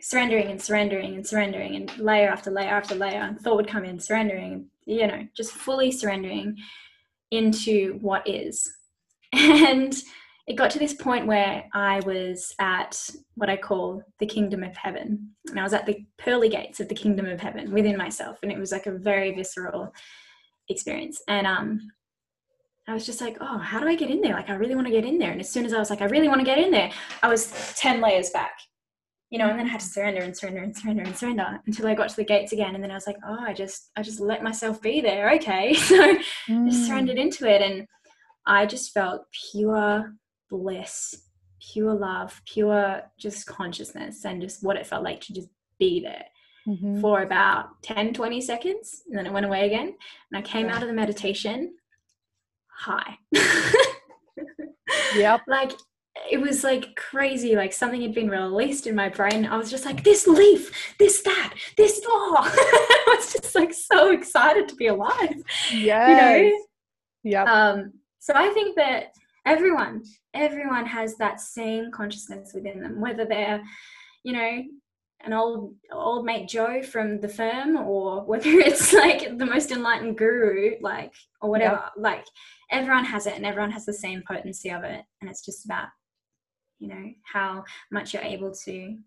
surrendering 0.00 0.48
and 0.48 0.62
surrendering 0.62 1.14
and 1.14 1.26
surrendering 1.26 1.76
and 1.76 1.98
layer 1.98 2.30
after 2.30 2.50
layer 2.50 2.70
after 2.70 2.94
layer, 2.94 3.20
and 3.20 3.38
thought 3.38 3.56
would 3.56 3.68
come 3.68 3.84
in, 3.84 3.98
surrendering, 3.98 4.70
you 4.86 5.06
know, 5.06 5.26
just 5.34 5.52
fully 5.52 5.90
surrendering 5.90 6.56
into 7.30 7.98
what 8.00 8.26
is. 8.28 8.68
And 9.32 9.94
it 10.50 10.56
got 10.56 10.72
to 10.72 10.80
this 10.80 10.94
point 10.94 11.28
where 11.28 11.64
I 11.72 12.00
was 12.00 12.52
at 12.58 13.08
what 13.36 13.48
I 13.48 13.56
call 13.56 14.02
the 14.18 14.26
kingdom 14.26 14.64
of 14.64 14.76
heaven. 14.76 15.30
And 15.48 15.60
I 15.60 15.62
was 15.62 15.72
at 15.72 15.86
the 15.86 16.04
pearly 16.18 16.48
gates 16.48 16.80
of 16.80 16.88
the 16.88 16.94
kingdom 16.96 17.26
of 17.26 17.40
heaven 17.40 17.70
within 17.70 17.96
myself. 17.96 18.38
And 18.42 18.50
it 18.50 18.58
was 18.58 18.72
like 18.72 18.86
a 18.86 18.98
very 18.98 19.32
visceral 19.32 19.94
experience. 20.68 21.22
And 21.28 21.46
um, 21.46 21.80
I 22.88 22.94
was 22.94 23.06
just 23.06 23.20
like, 23.20 23.36
oh, 23.40 23.58
how 23.58 23.78
do 23.78 23.86
I 23.86 23.94
get 23.94 24.10
in 24.10 24.20
there? 24.20 24.32
Like, 24.32 24.50
I 24.50 24.54
really 24.54 24.74
want 24.74 24.88
to 24.88 24.92
get 24.92 25.04
in 25.04 25.18
there. 25.18 25.30
And 25.30 25.40
as 25.40 25.48
soon 25.48 25.64
as 25.64 25.72
I 25.72 25.78
was 25.78 25.90
like, 25.90 26.02
I 26.02 26.06
really 26.06 26.26
want 26.26 26.40
to 26.40 26.44
get 26.44 26.58
in 26.58 26.72
there, 26.72 26.90
I 27.22 27.28
was 27.28 27.52
10 27.76 28.00
layers 28.00 28.30
back, 28.30 28.58
you 29.30 29.38
know, 29.38 29.48
and 29.48 29.58
then 29.58 29.66
I 29.66 29.70
had 29.70 29.80
to 29.80 29.86
surrender 29.86 30.22
and 30.22 30.36
surrender 30.36 30.60
and 30.62 30.76
surrender 30.76 31.02
and 31.04 31.16
surrender 31.16 31.60
until 31.66 31.86
I 31.86 31.94
got 31.94 32.08
to 32.08 32.16
the 32.16 32.24
gates 32.24 32.52
again. 32.52 32.74
And 32.74 32.82
then 32.82 32.90
I 32.90 32.94
was 32.94 33.06
like, 33.06 33.16
oh, 33.26 33.38
I 33.40 33.52
just, 33.54 33.90
I 33.96 34.02
just 34.02 34.18
let 34.20 34.42
myself 34.42 34.82
be 34.82 35.00
there. 35.00 35.30
Okay. 35.34 35.74
So 35.90 35.96
just 36.16 36.28
Mm. 36.48 36.86
surrendered 36.86 37.18
into 37.18 37.48
it 37.48 37.62
and 37.62 37.86
i 38.46 38.66
just 38.66 38.92
felt 38.92 39.22
pure 39.52 40.14
bliss 40.48 41.14
pure 41.72 41.94
love 41.94 42.40
pure 42.46 43.02
just 43.18 43.46
consciousness 43.46 44.24
and 44.24 44.40
just 44.42 44.62
what 44.64 44.76
it 44.76 44.86
felt 44.86 45.04
like 45.04 45.20
to 45.20 45.32
just 45.34 45.48
be 45.78 46.00
there 46.00 46.24
Mhm. 46.66 47.00
for 47.00 47.22
about 47.22 47.80
10 47.82 48.12
20 48.14 48.40
seconds 48.40 49.02
and 49.08 49.16
then 49.16 49.26
it 49.26 49.32
went 49.32 49.46
away 49.46 49.66
again 49.66 49.88
and 50.32 50.38
i 50.38 50.42
came 50.42 50.68
out 50.70 50.82
of 50.82 50.88
the 50.88 50.94
meditation 50.94 51.74
high 52.68 53.16
Yep. 55.16 55.42
like 55.46 55.72
it 56.28 56.40
was 56.40 56.64
like 56.64 56.96
crazy 56.96 57.54
like 57.54 57.72
something 57.72 58.02
had 58.02 58.14
been 58.14 58.28
released 58.28 58.86
in 58.86 58.94
my 58.94 59.08
brain 59.08 59.46
i 59.46 59.56
was 59.56 59.70
just 59.70 59.84
like 59.84 60.02
this 60.04 60.26
leaf 60.26 60.94
this 60.98 61.22
that 61.22 61.54
this 61.76 62.00
oh 62.06 62.36
i 63.06 63.14
was 63.16 63.32
just 63.32 63.54
like 63.54 63.72
so 63.72 64.10
excited 64.12 64.68
to 64.68 64.74
be 64.74 64.88
alive 64.88 65.34
yeah 65.72 66.08
you 66.08 66.16
know 66.50 66.58
Yep. 67.22 67.48
um, 67.48 67.92
so 68.18 68.32
I 68.34 68.48
think 68.50 68.76
that 68.76 69.14
everyone, 69.46 70.02
everyone 70.34 70.86
has 70.86 71.16
that 71.16 71.40
same 71.40 71.90
consciousness 71.90 72.52
within 72.54 72.80
them, 72.80 73.00
whether 73.00 73.24
they're, 73.24 73.62
you 74.24 74.32
know, 74.32 74.62
an 75.22 75.34
old 75.34 75.74
old 75.92 76.24
mate 76.24 76.48
Joe 76.48 76.82
from 76.82 77.20
the 77.20 77.28
firm, 77.28 77.76
or 77.76 78.24
whether 78.24 78.48
it's 78.48 78.92
like 78.92 79.36
the 79.36 79.46
most 79.46 79.70
enlightened 79.70 80.16
guru, 80.16 80.76
like 80.80 81.12
or 81.42 81.50
whatever. 81.50 81.84
Like 81.96 82.24
everyone 82.70 83.04
has 83.04 83.26
it, 83.26 83.34
and 83.34 83.44
everyone 83.44 83.70
has 83.72 83.84
the 83.84 83.92
same 83.92 84.22
potency 84.26 84.70
of 84.70 84.82
it, 84.82 85.04
and 85.20 85.30
it's 85.30 85.44
just 85.44 85.66
about, 85.66 85.88
you 86.80 86.88
know, 86.88 87.12
how 87.22 87.64
much 87.92 88.12
you're 88.12 88.22
able 88.22 88.52
to 88.52 88.98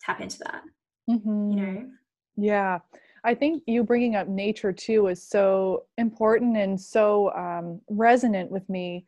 tap 0.00 0.20
into 0.20 0.38
that. 0.40 0.62
Mhm. 1.08 1.50
You 1.50 1.56
know, 1.56 1.90
Yeah. 2.36 2.80
I 3.26 3.34
think 3.34 3.62
you 3.66 3.84
bringing 3.84 4.16
up 4.16 4.28
nature 4.28 4.72
too 4.72 5.06
is 5.06 5.22
so 5.22 5.86
important 5.96 6.56
and 6.58 6.78
so 6.78 7.32
um, 7.32 7.80
resonant 7.88 8.50
with 8.50 8.68
me 8.68 9.06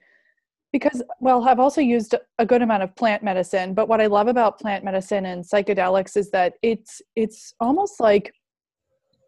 because, 0.72 1.02
well, 1.20 1.46
I've 1.46 1.60
also 1.60 1.80
used 1.80 2.14
a 2.38 2.46
good 2.46 2.62
amount 2.62 2.82
of 2.82 2.94
plant 2.96 3.22
medicine. 3.22 3.74
But 3.74 3.88
what 3.88 4.00
I 4.00 4.06
love 4.06 4.28
about 4.28 4.58
plant 4.58 4.84
medicine 4.84 5.26
and 5.26 5.44
psychedelics 5.44 6.16
is 6.16 6.30
that 6.30 6.54
it's 6.62 7.02
it's 7.14 7.54
almost 7.60 8.00
like, 8.00 8.32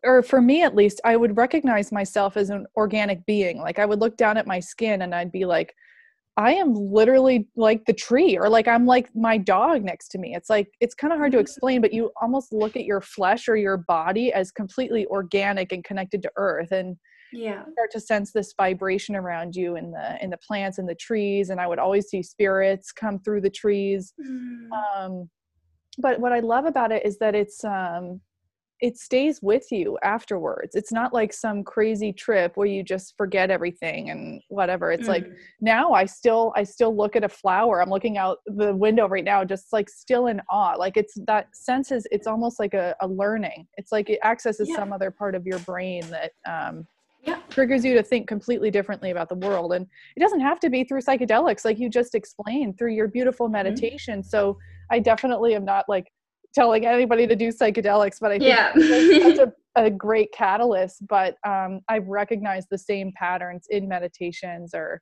or 0.05 0.23
for 0.23 0.41
me 0.41 0.63
at 0.63 0.75
least, 0.75 1.01
I 1.05 1.17
would 1.17 1.37
recognize 1.37 1.93
myself 1.93 2.37
as 2.37 2.51
an 2.51 2.67
organic 2.77 3.27
being. 3.27 3.59
Like 3.59 3.79
I 3.79 3.85
would 3.87 4.01
look 4.01 4.17
down 4.17 4.37
at 4.37 4.47
my 4.47 4.61
skin 4.61 5.03
and 5.03 5.15
I'd 5.15 5.33
be 5.33 5.45
like, 5.45 5.75
I 6.39 6.53
am 6.55 6.73
literally 6.73 7.49
like 7.57 7.85
the 7.85 7.93
tree, 7.93 8.39
or 8.39 8.49
like 8.49 8.69
I'm 8.69 8.87
like 8.87 9.11
my 9.17 9.39
dog 9.39 9.83
next 9.83 10.09
to 10.11 10.19
me. 10.19 10.37
It's 10.37 10.49
like 10.49 10.69
it's 10.79 10.95
kind 10.95 11.13
of 11.13 11.19
hard 11.19 11.33
to 11.33 11.41
explain, 11.41 11.81
but 11.81 11.93
you 11.93 12.13
almost 12.23 12.53
look 12.53 12.77
at 12.77 12.85
your 12.85 13.01
flesh 13.01 13.49
or 13.49 13.57
your 13.57 13.77
body 13.77 14.33
as 14.33 14.53
completely 14.53 15.05
organic 15.07 15.73
and 15.73 15.83
connected 15.83 16.23
to 16.23 16.31
earth, 16.37 16.71
and 16.71 16.97
yeah, 17.33 17.65
start 17.73 17.91
to 17.91 18.01
sense 18.01 18.31
this 18.31 18.55
vibration 18.57 19.17
around 19.17 19.57
you 19.57 19.75
in 19.75 19.91
the 19.91 20.17
in 20.23 20.31
the 20.31 20.39
plants 20.39 20.79
and 20.79 20.89
the 20.89 20.95
trees. 20.95 21.51
And 21.51 21.61
I 21.61 21.67
would 21.67 21.81
always 21.81 22.07
see 22.07 22.23
spirits 22.23 22.93
come 22.93 23.19
through 23.19 23.41
the 23.41 23.51
trees. 23.51 24.15
Mm, 24.25 24.69
Um, 24.71 25.31
but 25.99 26.21
what 26.21 26.33
I 26.33 26.39
love 26.39 26.67
about 26.67 26.93
it 26.93 27.05
is 27.05 27.19
that 27.19 27.35
it's 27.35 27.65
um, 27.65 28.21
it 28.81 28.97
stays 28.97 29.41
with 29.43 29.73
you 29.73 29.99
afterwards. 30.03 30.77
It's 30.77 30.93
not 30.93 31.13
like 31.13 31.33
some 31.33 31.65
crazy 31.65 32.13
trip 32.13 32.57
where 32.57 32.67
you 32.67 32.83
just 32.83 33.17
forget 33.17 33.51
everything 33.51 34.11
and 34.11 34.41
whatever. 34.49 34.93
It's 34.93 35.09
like 35.09 35.25
mm, 35.25 35.35
now 35.61 35.93
I 35.93 36.05
still 36.05 36.53
I 36.57 36.63
still 36.63 36.97
look 36.97 37.17
at 37.17 37.25
a 37.25 37.29
flower. 37.29 37.83
I'm 37.83 37.91
looking 37.91 38.19
out 38.19 38.39
the 38.47 38.75
window 38.75 39.09
right 39.09 39.25
now, 39.25 39.45
just 39.45 39.73
like 39.73 39.89
still 39.89 40.29
in 40.29 40.41
awe. 40.51 40.75
Like 40.79 40.97
it's 40.97 41.15
that 41.27 41.49
sense 41.55 41.91
is 41.91 42.07
it's 42.13 42.27
almost 42.27 42.61
like 42.61 42.75
a, 42.75 42.95
a 43.01 43.09
learning. 43.09 43.67
It's 43.77 43.91
like 43.91 44.11
it 44.11 44.21
accesses 44.25 44.69
Yeah. 44.69 44.77
some 44.77 44.93
other 44.93 45.11
part 45.11 45.35
of 45.35 45.45
your 45.47 45.59
brain 45.61 46.05
that 46.11 46.33
um, 46.47 46.87
Yeah. 47.23 47.41
triggers 47.51 47.85
you 47.85 47.95
to 47.95 48.03
think 48.03 48.29
completely 48.29 48.71
differently 48.71 49.11
about 49.11 49.29
the 49.29 49.35
world. 49.35 49.73
And 49.73 49.87
it 50.17 50.21
doesn't 50.21 50.41
have 50.41 50.61
to 50.61 50.71
be 50.71 50.85
through 50.85 51.01
psychedelics, 51.01 51.65
like 51.65 51.79
you 51.81 51.91
just 51.91 52.15
explained 52.15 52.79
through 52.79 52.93
your 52.93 53.09
beautiful 53.09 53.49
meditation. 53.49 54.23
So 54.23 54.57
I 54.91 55.01
definitely 55.01 55.55
am 55.57 55.65
not 55.65 55.85
like 55.89 56.13
telling 56.55 56.87
anybody 56.87 57.27
to 57.27 57.37
do 57.37 57.49
psychedelics, 57.49 58.19
but 58.21 58.33
I 58.33 58.39
think 58.39 58.49
yeah. 58.49 58.73
it's 58.75 59.39
such 59.39 59.49
a, 59.49 59.53
a 59.77 59.91
great 59.91 60.33
catalyst 60.33 61.07
but 61.07 61.37
um, 61.47 61.81
i've 61.89 62.07
recognized 62.09 62.67
the 62.69 62.79
same 62.79 63.13
patterns 63.17 63.67
in 63.71 63.87
meditations 63.87 64.75
or 64.75 65.01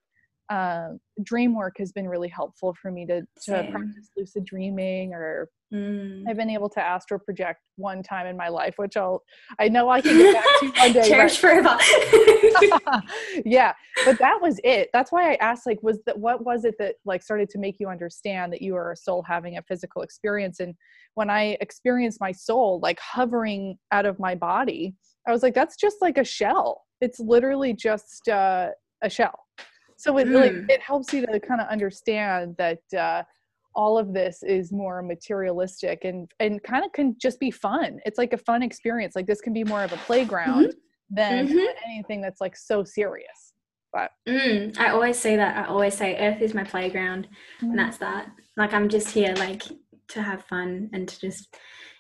um, 0.49 1.01
dream 1.23 1.55
work 1.55 1.75
has 1.79 1.93
been 1.93 2.09
really 2.09 2.29
helpful 2.29 2.75
for 2.81 2.91
me 2.91 3.07
to, 3.07 3.23
to 3.45 3.69
practice 3.71 4.11
lucid 4.17 4.45
dreaming 4.45 5.13
or 5.13 5.49
Mm. 5.75 6.23
I've 6.29 6.37
been 6.37 6.51
able 6.51 6.69
to 6.71 6.81
astral 6.81 7.19
project 7.19 7.61
one 7.75 8.03
time 8.03 8.27
in 8.27 8.37
my 8.37 8.49
life, 8.49 8.75
which 8.77 8.97
I'll 8.97 9.23
I 9.59 9.69
know 9.69 9.89
I 9.89 10.01
can 10.01 10.17
get 10.17 10.35
back 10.35 10.45
to 10.61 10.81
one 10.81 10.93
day. 10.93 11.09
Cherish 11.09 11.39
forever. 11.39 11.77
yeah, 13.45 13.73
but 14.05 14.19
that 14.21 14.39
was 14.41 14.61
it. 14.63 14.91
That's 14.93 15.11
why 15.11 15.33
I 15.33 15.35
asked, 15.37 15.67
like, 15.67 15.83
was 15.83 15.99
that 16.07 16.19
what 16.19 16.45
was 16.45 16.65
it 16.65 16.77
that 16.79 16.97
like 17.05 17.23
started 17.23 17.51
to 17.51 17.59
make 17.59 17.77
you 17.81 17.89
understand 17.89 18.53
that 18.53 18.63
you 18.63 18.77
are 18.77 18.93
a 18.93 18.97
soul 18.97 19.25
having 19.27 19.57
a 19.57 19.63
physical 19.63 20.03
experience? 20.03 20.61
And 20.61 20.75
when 21.15 21.31
I 21.31 21.57
experienced 21.61 22.21
my 22.21 22.33
soul 22.33 22.79
like 22.81 23.01
hovering 23.01 23.77
out 23.91 24.07
of 24.07 24.21
my 24.21 24.37
body, 24.37 24.95
I 25.27 25.33
was 25.33 25.43
like, 25.43 25.55
that's 25.55 25.77
just 25.77 25.97
like 26.01 26.17
a 26.17 26.25
shell. 26.25 26.83
It's 27.01 27.19
literally 27.19 27.73
just 27.73 28.29
uh, 28.29 28.69
a 29.03 29.11
shell. 29.11 29.46
So 29.97 30.19
it 30.19 30.29
like 30.29 30.53
Mm. 30.53 30.71
it 30.71 30.81
helps 30.81 31.13
you 31.13 31.25
to 31.27 31.41
kind 31.41 31.61
of 31.61 31.69
understand 31.69 32.57
that. 32.59 32.81
Uh, 32.97 33.23
all 33.79 33.99
of 33.99 34.15
this 34.15 34.43
is 34.43 34.73
more 34.73 35.03
materialistic 35.03 36.03
and 36.05 36.33
and 36.41 36.63
kind 36.63 36.83
of 36.83 36.91
can 36.93 37.15
just 37.21 37.39
be 37.39 37.51
fun 37.51 38.01
it's 38.07 38.17
like 38.17 38.33
a 38.33 38.39
fun 38.39 38.63
experience 38.63 39.15
like 39.15 39.27
this 39.27 39.43
can 39.43 39.53
be 39.53 39.65
more 39.65 39.85
of 39.85 39.93
a 39.93 39.99
playground 40.09 40.75
than 41.11 41.47
Mhm. 41.47 41.67
anything 41.85 42.23
that's 42.23 42.41
like 42.41 42.57
so 42.57 42.83
serious 42.85 43.53
Mm, 44.29 44.79
I 44.79 44.91
always 44.91 45.19
say 45.19 45.37
that. 45.37 45.57
I 45.57 45.69
always 45.69 45.95
say 45.95 46.17
Earth 46.19 46.43
is 46.43 46.53
my 46.55 46.65
playground, 46.65 47.29
Mm. 47.63 47.71
and 47.71 47.79
that's 47.79 47.97
that. 47.99 48.29
Like 48.57 48.75
I'm 48.75 48.89
just 48.89 49.09
here, 49.11 49.35
like 49.37 49.63
to 50.09 50.23
have 50.23 50.45
fun 50.45 50.91
and 50.93 51.09
to 51.09 51.19
just, 51.21 51.57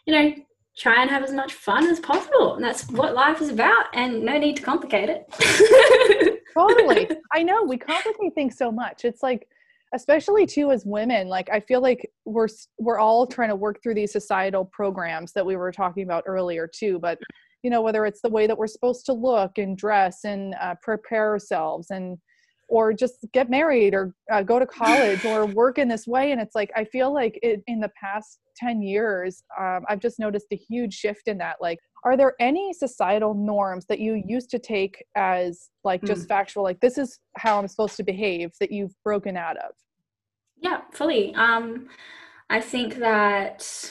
you 0.07 0.13
know, 0.15 0.35
try 0.77 1.01
and 1.01 1.11
have 1.11 1.23
as 1.25 1.33
much 1.33 1.55
fun 1.55 1.87
as 1.87 1.99
possible. 2.01 2.55
And 2.57 2.65
that's 2.65 2.87
what 2.91 3.15
life 3.15 3.41
is 3.41 3.49
about. 3.49 3.87
And 3.95 4.23
no 4.25 4.37
need 4.39 4.57
to 4.57 4.63
complicate 4.63 5.09
it. 5.09 5.25
totally. 6.57 7.09
I 7.33 7.43
know 7.43 7.63
we 7.65 7.77
complicate 7.77 8.35
things 8.35 8.57
so 8.57 8.73
much. 8.73 9.05
It's 9.05 9.23
like 9.23 9.49
especially 9.95 10.47
too 10.47 10.73
as 10.73 10.85
women 10.85 11.29
like 11.29 11.49
i 11.53 11.61
feel 11.61 11.81
like 11.81 12.11
we're 12.25 12.49
we're 12.79 12.99
all 12.99 13.27
trying 13.27 13.49
to 13.49 13.55
work 13.55 13.81
through 13.83 13.95
these 13.95 14.13
societal 14.13 14.65
programs 14.65 15.33
that 15.33 15.47
we 15.47 15.57
were 15.57 15.71
talking 15.71 16.03
about 16.03 16.25
earlier 16.27 16.67
too 16.67 16.99
but 16.99 17.19
you 17.63 17.71
know 17.71 17.81
whether 17.81 18.05
it's 18.05 18.21
the 18.21 18.29
way 18.29 18.47
that 18.47 18.59
we're 18.59 18.67
supposed 18.67 19.07
to 19.07 19.13
look 19.13 19.59
and 19.59 19.79
dress 19.79 20.25
and 20.25 20.55
uh, 20.61 20.75
prepare 20.83 21.31
ourselves 21.31 21.91
and 21.91 22.19
or 22.69 22.93
just 22.93 23.27
get 23.33 23.49
married 23.49 23.95
or 23.95 24.15
uh, 24.33 24.43
go 24.43 24.59
to 24.59 24.67
college 24.67 25.25
or 25.25 25.47
work 25.55 25.79
in 25.79 25.89
this 25.89 26.07
way 26.07 26.33
and 26.33 26.41
it's 26.41 26.55
like 26.55 26.71
i 26.77 26.85
feel 26.85 27.13
like 27.13 27.39
it, 27.43 27.63
in 27.67 27.81
the 27.81 27.91
past 28.01 28.41
10 28.57 28.83
years 28.83 29.43
um, 29.59 29.85
i've 29.89 30.01
just 30.01 30.19
noticed 30.19 30.47
a 30.53 30.57
huge 30.57 30.95
shift 30.95 31.29
in 31.29 31.39
that 31.39 31.57
like 31.61 31.79
are 32.05 32.17
there 32.17 32.35
any 32.41 32.73
societal 32.73 33.35
norms 33.35 33.87
that 33.89 33.99
you 33.99 34.23
used 34.27 34.51
to 34.51 34.59
take 34.59 35.05
as 35.17 35.71
like 35.85 36.03
just 36.05 36.27
factual 36.29 36.63
like 36.63 36.81
this 36.81 36.99
is 36.99 37.19
how 37.37 37.59
i'm 37.59 37.69
supposed 37.69 37.97
to 37.97 38.03
behave 38.03 38.51
that 38.61 38.71
you've 38.71 38.95
broken 39.05 39.37
out 39.37 39.57
of 39.59 39.73
Yeah, 40.61 40.81
fully. 40.93 41.35
Um, 41.35 41.89
I 42.49 42.61
think 42.61 42.97
that 42.97 43.91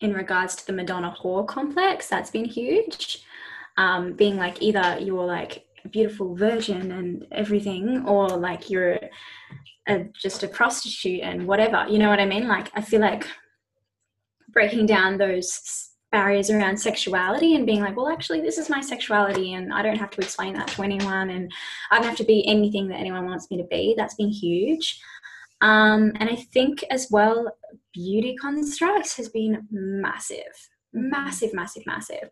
in 0.00 0.14
regards 0.14 0.56
to 0.56 0.66
the 0.66 0.72
Madonna 0.72 1.14
whore 1.20 1.46
complex, 1.46 2.08
that's 2.08 2.30
been 2.30 2.44
huge. 2.44 3.24
Um, 3.76 4.12
being 4.12 4.36
like 4.36 4.60
either 4.60 4.98
you're 5.00 5.24
like 5.24 5.64
beautiful 5.90 6.34
virgin 6.34 6.92
and 6.92 7.26
everything, 7.32 8.04
or 8.06 8.28
like 8.28 8.70
you're 8.70 8.98
a, 9.88 10.04
just 10.20 10.42
a 10.42 10.48
prostitute 10.48 11.20
and 11.22 11.46
whatever. 11.46 11.86
You 11.88 11.98
know 11.98 12.08
what 12.08 12.20
I 12.20 12.26
mean? 12.26 12.48
Like 12.48 12.70
I 12.74 12.82
feel 12.82 13.00
like 13.00 13.26
breaking 14.52 14.86
down 14.86 15.18
those 15.18 15.90
barriers 16.12 16.50
around 16.50 16.76
sexuality 16.76 17.54
and 17.54 17.64
being 17.64 17.80
like, 17.80 17.96
well, 17.96 18.10
actually, 18.10 18.42
this 18.42 18.58
is 18.58 18.68
my 18.68 18.80
sexuality, 18.80 19.54
and 19.54 19.72
I 19.72 19.82
don't 19.82 19.98
have 19.98 20.10
to 20.10 20.20
explain 20.20 20.54
that 20.54 20.68
to 20.68 20.82
anyone, 20.82 21.30
and 21.30 21.50
I 21.90 21.96
don't 21.96 22.06
have 22.06 22.18
to 22.18 22.24
be 22.24 22.46
anything 22.46 22.88
that 22.88 23.00
anyone 23.00 23.24
wants 23.24 23.50
me 23.50 23.56
to 23.56 23.64
be. 23.64 23.94
That's 23.96 24.14
been 24.14 24.28
huge. 24.28 25.00
Um, 25.62 26.12
and 26.16 26.28
I 26.28 26.36
think 26.36 26.84
as 26.90 27.08
well, 27.10 27.56
beauty 27.94 28.34
constructs 28.36 29.16
has 29.16 29.28
been 29.28 29.66
massive, 29.70 30.68
massive, 30.92 31.54
massive, 31.54 31.86
massive. 31.86 32.28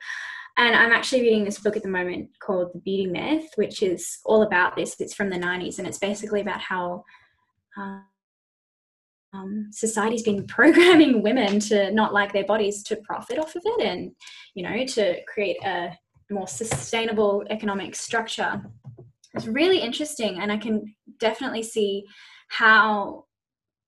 And 0.57 0.75
I'm 0.75 0.93
actually 0.93 1.23
reading 1.23 1.45
this 1.45 1.59
book 1.59 1.77
at 1.77 1.83
the 1.83 1.89
moment 1.89 2.31
called 2.41 2.71
The 2.75 2.81
Beauty 2.81 3.07
Myth, 3.07 3.49
which 3.57 3.83
is 3.83 4.19
all 4.25 4.43
about 4.43 4.77
this. 4.77 5.01
It's 5.01 5.15
from 5.15 5.31
the 5.31 5.37
90s, 5.37 5.79
and 5.79 5.87
it's 5.87 5.99
basically 5.99 6.41
about 6.41 6.61
how 6.61 7.05
uh, 7.79 8.01
um, 9.33 9.69
society's 9.71 10.23
been 10.23 10.47
programming 10.49 11.23
women 11.23 11.61
to 11.61 11.91
not 11.93 12.13
like 12.13 12.33
their 12.33 12.45
bodies 12.45 12.83
to 12.85 12.97
profit 12.97 13.39
off 13.39 13.55
of 13.55 13.63
it 13.65 13.87
and, 13.87 14.13
you 14.55 14.63
know, 14.63 14.85
to 14.85 15.23
create 15.25 15.57
a 15.65 15.97
more 16.31 16.49
sustainable 16.49 17.45
economic 17.51 17.95
structure. 17.95 18.63
It's 19.35 19.47
really 19.47 19.79
interesting, 19.79 20.41
and 20.41 20.51
I 20.51 20.57
can 20.57 20.95
definitely 21.19 21.63
see 21.63 22.05
how 22.49 23.27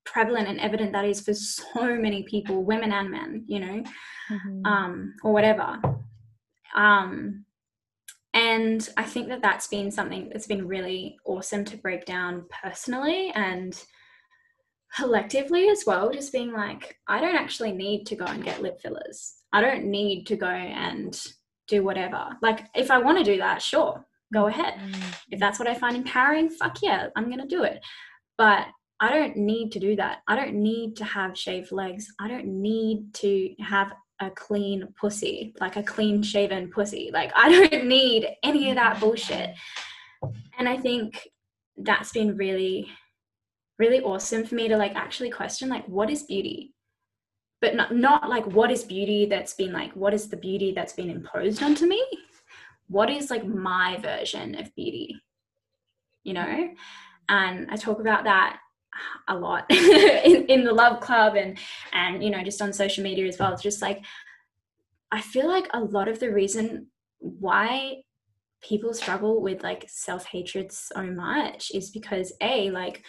prevalent 0.05 0.49
and 0.49 0.61
evident 0.61 0.93
that 0.93 1.05
is 1.05 1.21
for 1.21 1.35
so 1.35 1.97
many 1.97 2.23
people, 2.25 2.65
women 2.65 2.93
and 2.93 3.11
men, 3.11 3.45
you 3.47 3.61
know, 3.61 3.83
um, 4.65 5.15
or 5.23 5.33
whatever. 5.33 5.81
Um, 6.75 7.45
and 8.35 8.89
I 8.97 9.03
think 9.03 9.29
that 9.29 9.43
that's 9.43 9.67
been 9.67 9.91
something 9.91 10.31
that's 10.31 10.47
been 10.47 10.67
really 10.67 11.19
awesome 11.25 11.65
to 11.67 11.77
break 11.77 12.07
down 12.07 12.47
personally 12.63 13.31
and 13.35 13.79
collectively 14.97 15.69
as 15.69 15.85
well. 15.87 16.11
Just 16.11 16.33
being 16.33 16.53
like, 16.53 16.97
I 17.09 17.21
don't 17.21 17.37
actually 17.37 17.73
need 17.73 18.07
to 18.07 18.17
go 18.17 18.25
and 18.25 18.45
get 18.45 18.63
lip 18.63 18.81
fillers. 18.81 19.35
I 19.53 19.61
don't 19.61 19.85
need 19.85 20.27
to 20.29 20.37
go 20.37 20.47
and 20.47 21.19
do 21.69 21.85
whatever. 21.85 22.37
Like, 22.41 22.67
if 22.75 22.91
I 22.91 22.99
want 22.99 23.19
to 23.19 23.25
do 23.25 23.37
that, 23.39 23.61
sure, 23.61 24.03
go 24.33 24.47
ahead. 24.47 24.81
If 25.31 25.39
that's 25.39 25.59
what 25.59 25.69
I 25.69 25.75
find 25.75 25.97
empowering, 25.97 26.49
fuck 26.49 26.79
yeah, 26.83 27.09
I'm 27.17 27.27
going 27.27 27.41
to 27.41 27.47
do 27.47 27.65
it. 27.65 27.85
But 28.39 28.67
I 28.99 29.11
don't 29.11 29.37
need 29.37 29.73
to 29.73 29.79
do 29.81 29.97
that. 29.97 30.21
I 30.29 30.37
don't 30.37 30.55
need 30.55 30.97
to 30.97 31.05
have 31.05 31.37
shaved 31.37 31.73
legs. 31.73 32.07
I 32.21 32.29
don't 32.29 32.47
need 32.47 33.13
to 33.15 33.55
have 33.61 33.93
a 34.27 34.31
clean 34.31 34.89
pussy, 34.99 35.55
like 35.61 35.77
a 35.77 35.83
clean 35.83 36.23
shaven 36.23 36.71
pussy. 36.71 37.11
Like, 37.13 37.33
I 37.35 37.51
don't 37.51 37.85
need 37.87 38.29
any 38.43 38.71
of 38.71 38.77
that 38.77 39.01
bullshit. 39.01 39.55
And 40.59 40.69
I 40.69 40.77
think 40.77 41.29
that's 41.77 42.13
been 42.13 42.37
really, 42.37 42.89
really 43.79 44.01
awesome 44.01 44.45
for 44.45 44.55
me 44.55 44.69
to 44.69 44.77
like 44.77 44.95
actually 44.95 45.31
question, 45.31 45.69
like, 45.69 45.87
what 45.87 46.11
is 46.11 46.23
beauty? 46.25 46.75
But 47.61 47.75
not, 47.75 47.95
not 47.95 48.29
like 48.29 48.47
what 48.47 48.71
is 48.71 48.85
beauty 48.85 49.27
that's 49.27 49.55
been 49.55 49.73
like, 49.73 49.93
what 49.95 50.15
is 50.15 50.29
the 50.29 50.37
beauty 50.37 50.73
that's 50.73 50.93
been 50.93 51.11
imposed 51.11 51.63
onto 51.63 51.87
me? 51.87 52.05
What 52.89 53.11
is 53.11 53.31
like 53.31 53.47
my 53.47 53.99
version 53.99 54.59
of 54.59 54.75
beauty? 54.75 55.17
You 56.25 56.35
know? 56.35 56.69
And 57.29 57.71
I 57.71 57.77
talk 57.77 58.01
about 58.01 58.25
that 58.25 58.59
a 59.29 59.37
lot 59.37 59.65
in, 59.71 60.45
in 60.47 60.65
the 60.65 60.73
love 60.73 61.01
club 61.01 61.37
and 61.37 61.59
and 61.93 62.23
you 62.23 62.31
know 62.31 62.43
just 62.43 62.61
on 62.61 62.73
social 62.73 63.03
media 63.03 63.27
as 63.27 63.39
well. 63.39 63.53
It's 63.53 63.63
just 63.63 63.83
like 63.83 64.03
i 65.13 65.21
feel 65.21 65.47
like 65.47 65.69
a 65.75 65.81
lot 65.81 66.09
of 66.09 66.19
the 66.19 66.33
reason 66.33 66.89
why 67.19 67.97
people 68.63 68.95
struggle 68.95 69.41
with 69.41 69.63
like 69.63 69.85
self-hatred 69.89 70.73
so 70.73 71.03
much 71.05 71.71
is 71.75 71.91
because 71.91 72.33
a 72.41 72.71
like 72.71 73.05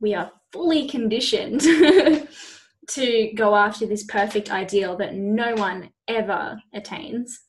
we 0.00 0.14
are 0.14 0.32
fully 0.52 0.88
conditioned 0.88 1.60
to 2.88 3.32
go 3.36 3.54
after 3.54 3.86
this 3.86 4.04
perfect 4.04 4.50
ideal 4.50 4.96
that 4.96 5.14
no 5.14 5.54
one 5.54 5.90
ever 6.08 6.60
attains 6.74 7.40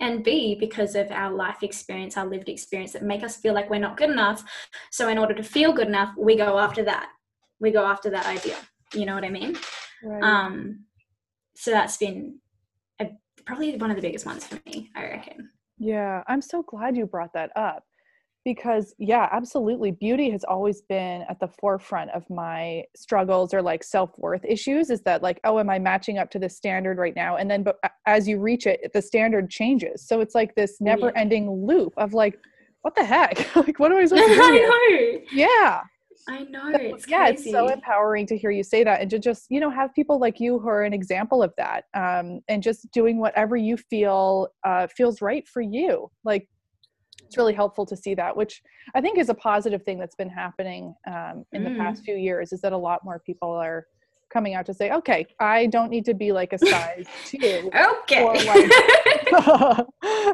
and 0.00 0.24
b 0.24 0.56
because 0.58 0.94
of 0.94 1.10
our 1.10 1.32
life 1.32 1.62
experience 1.62 2.16
our 2.16 2.26
lived 2.26 2.48
experience 2.48 2.92
that 2.92 3.02
make 3.02 3.22
us 3.22 3.36
feel 3.36 3.54
like 3.54 3.70
we're 3.70 3.78
not 3.78 3.96
good 3.96 4.10
enough. 4.10 4.44
So 4.90 5.08
in 5.08 5.18
order 5.18 5.34
to 5.34 5.42
feel 5.42 5.72
good 5.72 5.88
enough 5.88 6.14
we 6.18 6.36
go 6.36 6.58
after 6.58 6.82
that. 6.84 7.10
We 7.60 7.70
go 7.70 7.84
after 7.86 8.10
that 8.10 8.26
idea. 8.26 8.56
You 8.92 9.06
know 9.06 9.14
what 9.14 9.24
i 9.24 9.30
mean? 9.30 9.56
Right. 10.02 10.22
um 10.22 10.84
so 11.56 11.70
that's 11.70 11.96
been 11.96 12.38
a, 13.00 13.06
probably 13.46 13.76
one 13.76 13.90
of 13.90 13.96
the 13.96 14.02
biggest 14.02 14.26
ones 14.26 14.44
for 14.46 14.58
me 14.66 14.90
i 14.94 15.02
reckon. 15.04 15.50
Yeah, 15.78 16.22
I'm 16.28 16.40
so 16.40 16.62
glad 16.62 16.96
you 16.96 17.06
brought 17.06 17.32
that 17.34 17.50
up 17.56 17.84
because, 18.44 18.94
yeah, 18.98 19.28
absolutely. 19.32 19.90
Beauty 19.90 20.30
has 20.30 20.44
always 20.44 20.82
been 20.82 21.22
at 21.28 21.40
the 21.40 21.48
forefront 21.48 22.10
of 22.10 22.28
my 22.28 22.84
struggles 22.94 23.54
or 23.54 23.62
like 23.62 23.82
self 23.82 24.10
worth 24.18 24.44
issues. 24.44 24.90
Is 24.90 25.02
that 25.02 25.22
like, 25.22 25.40
oh, 25.44 25.58
am 25.58 25.70
I 25.70 25.78
matching 25.78 26.18
up 26.18 26.30
to 26.32 26.38
the 26.38 26.48
standard 26.48 26.98
right 26.98 27.16
now? 27.16 27.36
And 27.36 27.50
then, 27.50 27.62
but 27.62 27.76
as 28.06 28.28
you 28.28 28.38
reach 28.38 28.66
it, 28.66 28.90
the 28.92 29.02
standard 29.02 29.50
changes. 29.50 30.06
So 30.06 30.20
it's 30.20 30.34
like 30.34 30.54
this 30.54 30.80
never 30.80 31.16
ending 31.16 31.50
loop 31.50 31.92
of 31.96 32.12
like, 32.14 32.38
what 32.82 32.94
the 32.94 33.04
heck? 33.04 33.54
like, 33.56 33.78
what 33.78 33.90
am 33.92 33.98
I 34.02 34.04
supposed 34.04 34.26
to 34.28 34.34
do 34.34 34.40
i 34.42 35.20
Yeah. 35.32 35.80
i 36.28 36.40
know 36.44 36.70
So, 36.74 36.78
it's 36.96 37.08
yeah, 37.08 37.28
crazy. 37.28 37.40
it's 37.42 37.50
so 37.50 37.68
empowering 37.68 38.26
to 38.26 38.36
hear 38.36 38.50
you 38.50 38.62
say 38.62 38.84
that 38.84 39.00
and 39.00 39.10
to 39.10 39.18
just, 39.18 39.46
you 39.50 39.60
know, 39.60 39.70
have 39.70 39.94
people 39.94 40.18
like 40.18 40.38
you 40.40 40.58
who 40.58 40.68
are 40.68 40.82
an 40.84 40.92
example 40.92 41.42
of 41.42 41.52
that 41.56 41.84
um, 41.94 42.40
and 42.48 42.62
just 42.62 42.90
doing 42.92 43.18
whatever 43.20 43.56
you 43.56 43.76
feel 43.76 44.48
uh, 44.64 44.86
feels 44.86 45.22
right 45.22 45.46
for 45.48 45.62
you. 45.62 46.10
Like, 46.24 46.48
it's 47.34 47.38
really 47.38 47.52
helpful 47.52 47.84
to 47.84 47.96
see 47.96 48.14
that, 48.14 48.36
which 48.36 48.62
I 48.94 49.00
think 49.00 49.18
is 49.18 49.28
a 49.28 49.34
positive 49.34 49.82
thing 49.82 49.98
that's 49.98 50.14
been 50.14 50.30
happening 50.30 50.94
um, 51.08 51.44
in 51.52 51.64
Mm. 51.64 51.72
the 51.72 51.78
past 51.80 52.04
few 52.04 52.14
years 52.14 52.52
is 52.52 52.60
that 52.60 52.72
a 52.72 52.76
lot 52.76 53.04
more 53.04 53.18
people 53.18 53.50
are 53.50 53.86
coming 54.32 54.54
out 54.54 54.64
to 54.66 54.74
say, 54.74 54.92
okay, 54.92 55.26
I 55.40 55.66
don't 55.66 55.90
need 55.90 56.04
to 56.04 56.14
be 56.14 56.30
like 56.30 56.52
a 56.52 56.58
size 56.58 57.06
two. 57.26 57.70
okay 57.74 58.22
Or 58.22 58.36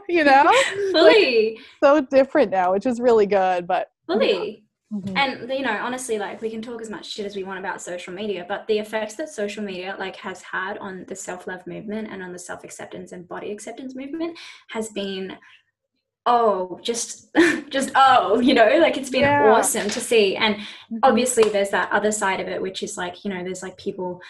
you 0.09 0.25
know, 0.25 0.53
fully 0.93 1.59
so 1.83 2.03
different 2.03 2.51
now, 2.51 2.73
which 2.73 2.85
is 2.85 3.01
really 3.01 3.25
good. 3.27 3.67
But 3.67 3.91
fully 4.07 4.65
Mm-hmm. 4.93 5.17
And 5.17 5.49
you 5.49 5.63
know, 5.63 5.71
honestly, 5.81 6.19
like 6.19 6.43
we 6.43 6.51
can 6.51 6.61
talk 6.61 6.83
as 6.83 6.91
much 6.91 7.13
shit 7.13 7.25
as 7.25 7.37
we 7.37 7.45
want 7.45 7.61
about 7.61 7.81
social 7.81 8.13
media, 8.13 8.45
but 8.49 8.67
the 8.67 8.81
effects 8.81 9.15
that 9.15 9.29
social 9.29 9.63
media 9.63 9.95
like 10.01 10.17
has 10.17 10.43
had 10.43 10.79
on 10.79 11.05
the 11.07 11.15
self-love 11.15 11.65
movement 11.65 12.09
and 12.11 12.25
on 12.25 12.33
the 12.33 12.39
self-acceptance 12.41 13.13
and 13.13 13.29
body 13.29 13.53
acceptance 13.53 13.95
movement 13.95 14.37
has 14.71 14.89
been 14.89 15.37
oh 16.27 16.79
just 16.83 17.29
just 17.71 17.91
oh 17.95 18.41
you 18.41 18.55
know 18.55 18.79
like 18.79 18.97
it's 18.97 19.11
been 19.11 19.23
yeah. 19.23 19.51
awesome 19.51 19.89
to 19.89 20.01
see 20.01 20.37
and 20.37 20.57
mm-hmm. 20.57 20.99
obviously 21.03 21.49
there's 21.49 21.71
that 21.71 21.91
other 21.93 22.13
side 22.13 22.41
of 22.41 22.49
it 22.49 22.61
which 22.61 22.83
is 22.83 22.97
like 22.97 23.25
you 23.25 23.31
know 23.31 23.43
there's 23.43 23.63
like 23.63 23.77
people 23.79 24.21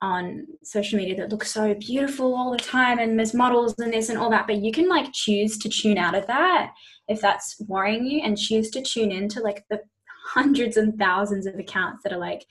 on 0.00 0.46
social 0.62 0.96
media 0.96 1.16
that 1.16 1.30
look 1.30 1.44
so 1.44 1.74
beautiful 1.74 2.34
all 2.34 2.52
the 2.52 2.58
time 2.58 2.98
and 2.98 3.18
there's 3.18 3.34
models 3.34 3.74
and 3.78 3.92
this 3.92 4.10
and 4.10 4.18
all 4.18 4.30
that 4.30 4.46
but 4.46 4.56
you 4.56 4.70
can 4.70 4.88
like 4.88 5.10
choose 5.12 5.58
to 5.58 5.68
tune 5.68 5.98
out 5.98 6.14
of 6.14 6.26
that 6.26 6.72
if 7.08 7.20
that's 7.20 7.60
worrying 7.66 8.04
you 8.04 8.20
and 8.22 8.38
choose 8.38 8.70
to 8.70 8.80
tune 8.80 9.10
into 9.10 9.40
like 9.40 9.64
the 9.70 9.80
hundreds 10.28 10.76
and 10.76 10.98
thousands 10.98 11.46
of 11.46 11.58
accounts 11.58 12.02
that 12.02 12.12
are 12.12 12.18
like, 12.18 12.44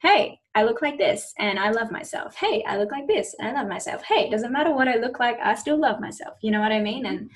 hey, 0.00 0.38
I 0.54 0.62
look 0.62 0.80
like 0.80 0.96
this 0.96 1.32
and 1.38 1.58
I 1.58 1.70
love 1.70 1.90
myself. 1.90 2.34
Hey, 2.34 2.64
I 2.66 2.78
look 2.78 2.90
like 2.90 3.06
this 3.06 3.34
and 3.38 3.48
I 3.48 3.60
love 3.60 3.68
myself. 3.68 4.02
Hey, 4.02 4.30
doesn't 4.30 4.52
matter 4.52 4.74
what 4.74 4.88
I 4.88 4.96
look 4.96 5.20
like, 5.20 5.38
I 5.42 5.54
still 5.54 5.78
love 5.78 6.00
myself. 6.00 6.38
You 6.42 6.50
know 6.50 6.60
what 6.60 6.72
I 6.72 6.80
mean? 6.80 7.06
And 7.06 7.30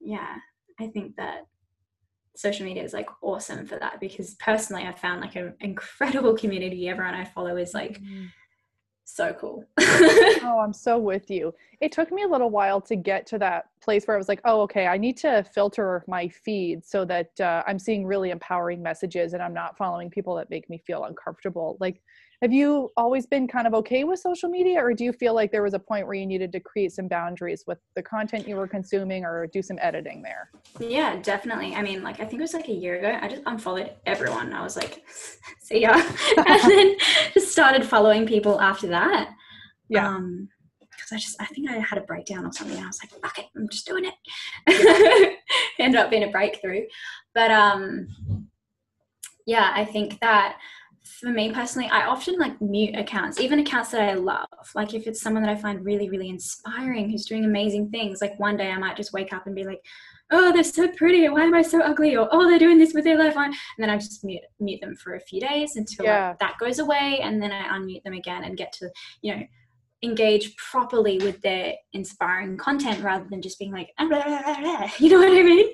yeah, 0.00 0.36
I 0.80 0.86
think 0.88 1.16
that 1.16 1.46
social 2.34 2.66
media 2.66 2.84
is 2.84 2.92
like 2.92 3.08
awesome 3.22 3.66
for 3.66 3.78
that 3.78 3.98
because 3.98 4.34
personally 4.34 4.84
I 4.84 4.92
found 4.92 5.20
like 5.22 5.36
an 5.36 5.54
incredible 5.60 6.36
community. 6.36 6.88
Everyone 6.88 7.14
I 7.14 7.24
follow 7.24 7.56
is 7.56 7.74
like 7.74 8.00
mm-hmm 8.00 8.26
so 9.06 9.32
cool. 9.34 9.64
oh, 9.80 10.60
I'm 10.62 10.72
so 10.72 10.98
with 10.98 11.30
you. 11.30 11.54
It 11.80 11.92
took 11.92 12.10
me 12.10 12.24
a 12.24 12.28
little 12.28 12.50
while 12.50 12.80
to 12.82 12.96
get 12.96 13.24
to 13.28 13.38
that 13.38 13.66
place 13.80 14.04
where 14.04 14.16
I 14.16 14.18
was 14.18 14.28
like, 14.28 14.40
oh, 14.44 14.60
okay, 14.62 14.88
I 14.88 14.98
need 14.98 15.16
to 15.18 15.44
filter 15.54 16.04
my 16.08 16.28
feed 16.28 16.84
so 16.84 17.04
that 17.04 17.40
uh, 17.40 17.62
I'm 17.66 17.78
seeing 17.78 18.04
really 18.04 18.30
empowering 18.30 18.82
messages 18.82 19.32
and 19.32 19.42
I'm 19.42 19.54
not 19.54 19.78
following 19.78 20.10
people 20.10 20.34
that 20.36 20.50
make 20.50 20.68
me 20.68 20.78
feel 20.78 21.04
uncomfortable. 21.04 21.76
Like, 21.80 22.02
have 22.42 22.52
you 22.52 22.90
always 22.96 23.26
been 23.26 23.48
kind 23.48 23.66
of 23.66 23.74
okay 23.74 24.04
with 24.04 24.20
social 24.20 24.48
media 24.48 24.78
or 24.80 24.92
do 24.92 25.04
you 25.04 25.12
feel 25.12 25.34
like 25.34 25.50
there 25.50 25.62
was 25.62 25.74
a 25.74 25.78
point 25.78 26.06
where 26.06 26.14
you 26.14 26.26
needed 26.26 26.52
to 26.52 26.60
create 26.60 26.92
some 26.92 27.08
boundaries 27.08 27.64
with 27.66 27.78
the 27.94 28.02
content 28.02 28.46
you 28.46 28.56
were 28.56 28.68
consuming 28.68 29.24
or 29.24 29.46
do 29.52 29.62
some 29.62 29.78
editing 29.80 30.22
there 30.22 30.50
yeah 30.80 31.16
definitely 31.16 31.74
i 31.74 31.82
mean 31.82 32.02
like 32.02 32.20
i 32.20 32.24
think 32.24 32.34
it 32.34 32.42
was 32.42 32.54
like 32.54 32.68
a 32.68 32.72
year 32.72 32.98
ago 32.98 33.18
i 33.20 33.28
just 33.28 33.42
unfollowed 33.46 33.92
everyone 34.06 34.52
i 34.52 34.62
was 34.62 34.76
like 34.76 35.04
see 35.60 35.82
ya 35.82 35.92
and 36.36 36.60
then 36.70 36.96
just 37.34 37.52
started 37.52 37.84
following 37.84 38.26
people 38.26 38.60
after 38.60 38.86
that 38.86 39.30
yeah 39.88 40.06
um 40.06 40.48
because 40.90 41.12
I 41.12 41.16
just 41.18 41.36
I 41.40 41.46
think 41.46 41.70
I 41.70 41.74
had 41.74 41.98
a 41.98 42.02
breakdown 42.02 42.46
or 42.46 42.52
something. 42.52 42.82
I 42.82 42.86
was 42.86 42.98
like, 43.02 43.12
fuck 43.20 43.38
it, 43.38 43.46
I'm 43.54 43.68
just 43.68 43.86
doing 43.86 44.06
it. 44.66 45.38
Ended 45.78 46.00
up 46.00 46.10
being 46.10 46.24
a 46.24 46.30
breakthrough. 46.30 46.86
But 47.34 47.50
um 47.50 48.08
yeah, 49.46 49.70
I 49.74 49.84
think 49.84 50.18
that 50.20 50.58
for 51.20 51.30
me 51.30 51.50
personally, 51.52 51.88
I 51.88 52.06
often 52.06 52.38
like 52.38 52.60
mute 52.60 52.94
accounts, 52.94 53.40
even 53.40 53.58
accounts 53.60 53.90
that 53.90 54.02
I 54.02 54.14
love. 54.14 54.46
Like 54.74 54.92
if 54.92 55.06
it's 55.06 55.20
someone 55.20 55.42
that 55.42 55.52
I 55.52 55.60
find 55.60 55.84
really, 55.84 56.10
really 56.10 56.28
inspiring, 56.28 57.10
who's 57.10 57.24
doing 57.24 57.44
amazing 57.44 57.90
things, 57.90 58.20
like 58.20 58.38
one 58.38 58.56
day 58.56 58.70
I 58.70 58.78
might 58.78 58.96
just 58.96 59.12
wake 59.12 59.32
up 59.32 59.46
and 59.46 59.54
be 59.54 59.64
like, 59.64 59.80
oh, 60.30 60.52
they're 60.52 60.64
so 60.64 60.88
pretty. 60.88 61.28
Why 61.28 61.44
am 61.44 61.54
I 61.54 61.62
so 61.62 61.80
ugly? 61.80 62.16
Or 62.16 62.28
oh, 62.32 62.48
they're 62.48 62.58
doing 62.58 62.78
this 62.78 62.92
with 62.92 63.04
their 63.04 63.18
life. 63.18 63.36
On. 63.36 63.46
And 63.46 63.54
then 63.78 63.90
I 63.90 63.96
just 63.96 64.24
mute, 64.24 64.42
mute 64.60 64.80
them 64.80 64.94
for 64.96 65.14
a 65.14 65.20
few 65.20 65.40
days 65.40 65.76
until 65.76 66.04
yeah. 66.04 66.28
like, 66.28 66.38
that 66.40 66.58
goes 66.58 66.78
away. 66.78 67.20
And 67.22 67.42
then 67.42 67.52
I 67.52 67.78
unmute 67.78 68.02
them 68.02 68.14
again 68.14 68.44
and 68.44 68.56
get 68.56 68.72
to, 68.74 68.90
you 69.22 69.34
know, 69.34 69.42
engage 70.02 70.54
properly 70.56 71.18
with 71.18 71.40
their 71.40 71.74
inspiring 71.94 72.58
content 72.58 73.02
rather 73.02 73.26
than 73.30 73.40
just 73.40 73.58
being 73.58 73.72
like, 73.72 73.90
you 73.98 74.08
know 75.08 75.18
what 75.18 75.38
I 75.38 75.42
mean? 75.42 75.68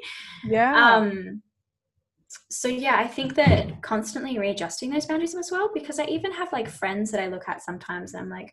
Yeah. 0.45 0.97
Um, 0.97 1.43
so 2.51 2.69
yeah 2.69 2.97
i 2.99 3.07
think 3.07 3.35
that 3.35 3.81
constantly 3.83 4.39
readjusting 4.39 4.91
those 4.91 5.07
boundaries 5.07 5.35
as 5.35 5.51
well 5.51 5.71
because 5.75 5.99
i 5.99 6.05
even 6.05 6.33
have 6.33 6.53
like 6.53 6.69
friends 6.69 7.11
that 7.11 7.21
i 7.21 7.27
look 7.27 7.49
at 7.49 7.63
sometimes 7.63 8.15
and 8.15 8.23
i'm 8.23 8.31
like 8.31 8.53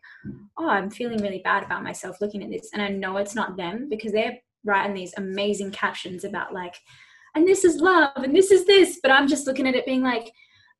oh 0.58 0.68
i'm 0.68 0.90
feeling 0.90 1.22
really 1.22 1.40
bad 1.44 1.62
about 1.62 1.82
myself 1.82 2.20
looking 2.20 2.42
at 2.42 2.50
this 2.50 2.70
and 2.72 2.82
i 2.82 2.88
know 2.88 3.16
it's 3.16 3.34
not 3.34 3.56
them 3.56 3.88
because 3.88 4.12
they're 4.12 4.36
writing 4.64 4.94
these 4.94 5.14
amazing 5.16 5.70
captions 5.70 6.24
about 6.24 6.52
like 6.52 6.74
and 7.34 7.46
this 7.46 7.64
is 7.64 7.76
love 7.80 8.10
and 8.16 8.34
this 8.34 8.50
is 8.50 8.66
this 8.66 8.98
but 9.02 9.12
i'm 9.12 9.28
just 9.28 9.46
looking 9.46 9.66
at 9.66 9.74
it 9.74 9.86
being 9.86 10.02
like 10.02 10.30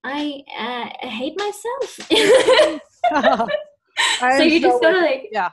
i 0.05 0.41
uh, 0.59 0.89
hate 1.07 1.39
myself 1.39 1.99
so 4.37 4.43
you 4.43 4.61
just 4.61 4.83
gotta 4.83 4.99
like 4.99 5.29
yeah 5.33 5.51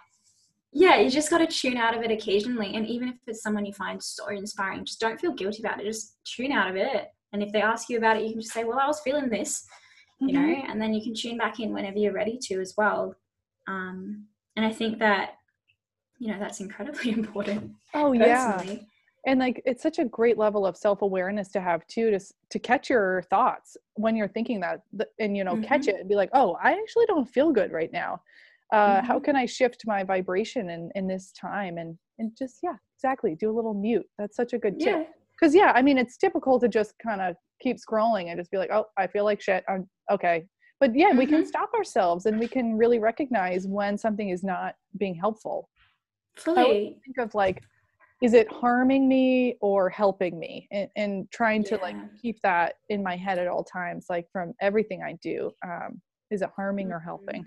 yeah, 0.74 1.00
you 1.00 1.10
just 1.10 1.32
got 1.32 1.40
to 1.40 1.48
tune 1.48 1.78
out 1.78 1.98
of 1.98 2.04
it 2.04 2.12
occasionally. 2.12 2.76
And 2.76 2.86
even 2.86 3.08
if 3.08 3.16
it's 3.26 3.42
someone 3.42 3.66
you 3.66 3.74
find 3.74 4.04
so 4.04 4.28
inspiring, 4.28 4.86
just 4.86 5.00
don't 5.00 5.20
feel 5.20 5.34
guilty 5.34 5.64
about 5.64 5.80
it. 5.80 5.86
Just 5.86 6.18
tune 6.24 6.52
out 6.52 6.70
of 6.70 6.76
it 6.76 7.08
and 7.34 7.44
if 7.44 7.52
they 7.52 7.62
ask 7.62 7.90
you 7.90 7.98
about 7.98 8.18
it, 8.18 8.24
you 8.24 8.32
can 8.32 8.42
just 8.42 8.54
say, 8.54 8.64
well, 8.64 8.80
I 8.80 8.88
was 8.88 9.00
feeling 9.02 9.30
this, 9.30 9.66
you 10.20 10.28
mm-hmm. 10.30 10.52
know, 10.52 10.64
and 10.70 10.82
then 10.82 10.94
you 10.94 11.04
can 11.04 11.14
tune 11.14 11.38
back 11.38 11.60
in 11.60 11.74
whenever 11.74 11.98
you're 11.98 12.14
ready 12.14 12.38
to 12.44 12.62
as 12.62 12.74
well. 12.78 13.16
Um, 13.68 14.26
and 14.56 14.66
I 14.66 14.72
think 14.72 15.00
that, 15.00 15.36
you 16.20 16.32
know, 16.32 16.40
that's 16.40 16.60
incredibly 16.60 17.12
important. 17.18 17.72
Oh, 17.94 18.14
personally. 18.18 18.76
yeah. 18.76 18.84
And 19.26 19.42
like, 19.42 19.62
it's 19.66 19.84
such 19.84 20.00
a 20.00 20.06
great 20.06 20.38
level 20.38 20.66
of 20.66 20.78
self 20.78 21.02
awareness 21.02 21.50
to 21.50 21.60
have 21.60 21.86
too, 21.88 22.12
to, 22.12 22.20
to 22.50 22.60
catch 22.60 22.90
your 22.90 23.24
thoughts 23.24 23.76
when 23.96 24.16
you're 24.16 24.30
thinking 24.30 24.62
that 24.62 24.82
and, 25.20 25.36
you 25.36 25.44
know, 25.44 25.54
mm-hmm. 25.54 25.64
catch 25.64 25.88
it 25.88 26.00
and 26.00 26.08
be 26.08 26.16
like, 26.16 26.30
oh, 26.34 26.58
I 26.64 26.72
actually 26.72 27.06
don't 27.08 27.28
feel 27.28 27.52
good 27.52 27.74
right 27.74 27.92
now. 27.92 28.22
Uh, 28.72 28.98
mm-hmm. 28.98 29.06
How 29.06 29.20
can 29.20 29.36
I 29.36 29.46
shift 29.46 29.84
my 29.86 30.04
vibration 30.04 30.70
in, 30.70 30.92
in 30.96 31.08
this 31.08 31.34
time? 31.34 31.78
And, 31.78 31.98
and 32.20 32.32
just, 32.38 32.60
yeah, 32.64 32.76
exactly. 32.96 33.36
Do 33.36 33.52
a 33.52 33.56
little 33.56 33.74
mute. 33.74 34.06
That's 34.18 34.38
such 34.38 34.54
a 34.54 34.58
good 34.58 34.80
tip. 34.80 35.08
Yeah 35.08 35.14
because 35.40 35.54
yeah 35.54 35.72
i 35.76 35.82
mean 35.82 35.98
it's 35.98 36.18
typical 36.18 36.60
to 36.60 36.68
just 36.68 36.94
kind 37.04 37.22
of 37.22 37.36
keep 37.62 37.78
scrolling 37.78 38.30
and 38.30 38.40
just 38.40 38.52
be 38.52 38.58
like 38.58 38.72
oh 38.72 38.86
i 38.98 39.08
feel 39.08 39.24
like 39.24 39.42
shit 39.42 39.64
i'm 39.70 39.88
okay 40.12 40.46
but 40.80 40.96
yeah 40.96 41.10
mm-hmm. 41.10 41.20
we 41.20 41.26
can 41.26 41.40
mm-hmm. 41.40 41.48
stop 41.48 41.74
ourselves 41.74 42.26
and 42.26 42.40
we 42.40 42.48
can 42.48 42.78
really 42.78 43.00
recognize 43.00 43.68
when 43.68 43.98
something 43.98 44.30
is 44.30 44.44
not 44.44 44.76
being 44.98 45.16
helpful 45.16 45.70
fully 46.38 46.98
think 47.04 47.18
of 47.20 47.34
like 47.34 47.64
is 48.22 48.34
it 48.34 48.52
harming 48.52 49.08
me 49.08 49.56
or 49.62 49.90
helping 49.90 50.40
me 50.40 50.68
and, 50.72 50.90
and 50.96 51.32
trying 51.32 51.62
yeah. 51.64 51.70
to 51.70 51.78
like 51.78 51.96
keep 52.20 52.40
that 52.42 52.74
in 52.90 53.04
my 53.04 53.16
head 53.16 53.38
at 53.38 53.48
all 53.48 53.64
times 53.64 54.06
like 54.10 54.28
from 54.32 54.54
everything 54.62 55.02
i 55.04 55.14
do 55.22 55.52
um, 55.66 56.02
is 56.32 56.42
it 56.42 56.50
harming 56.56 56.88
mm-hmm. 56.88 56.96
or 56.96 57.00
helping 57.00 57.46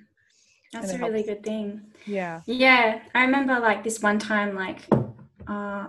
that's 0.72 0.93
a 0.93 0.99
really 0.99 1.24
good 1.24 1.43
thing 1.43 1.80
yeah 2.07 2.41
yeah 2.47 3.01
i 3.14 3.22
remember 3.22 3.59
like 3.59 3.82
this 3.82 4.01
one 4.01 4.18
time 4.18 4.55
like 4.55 4.86
uh, 5.49 5.86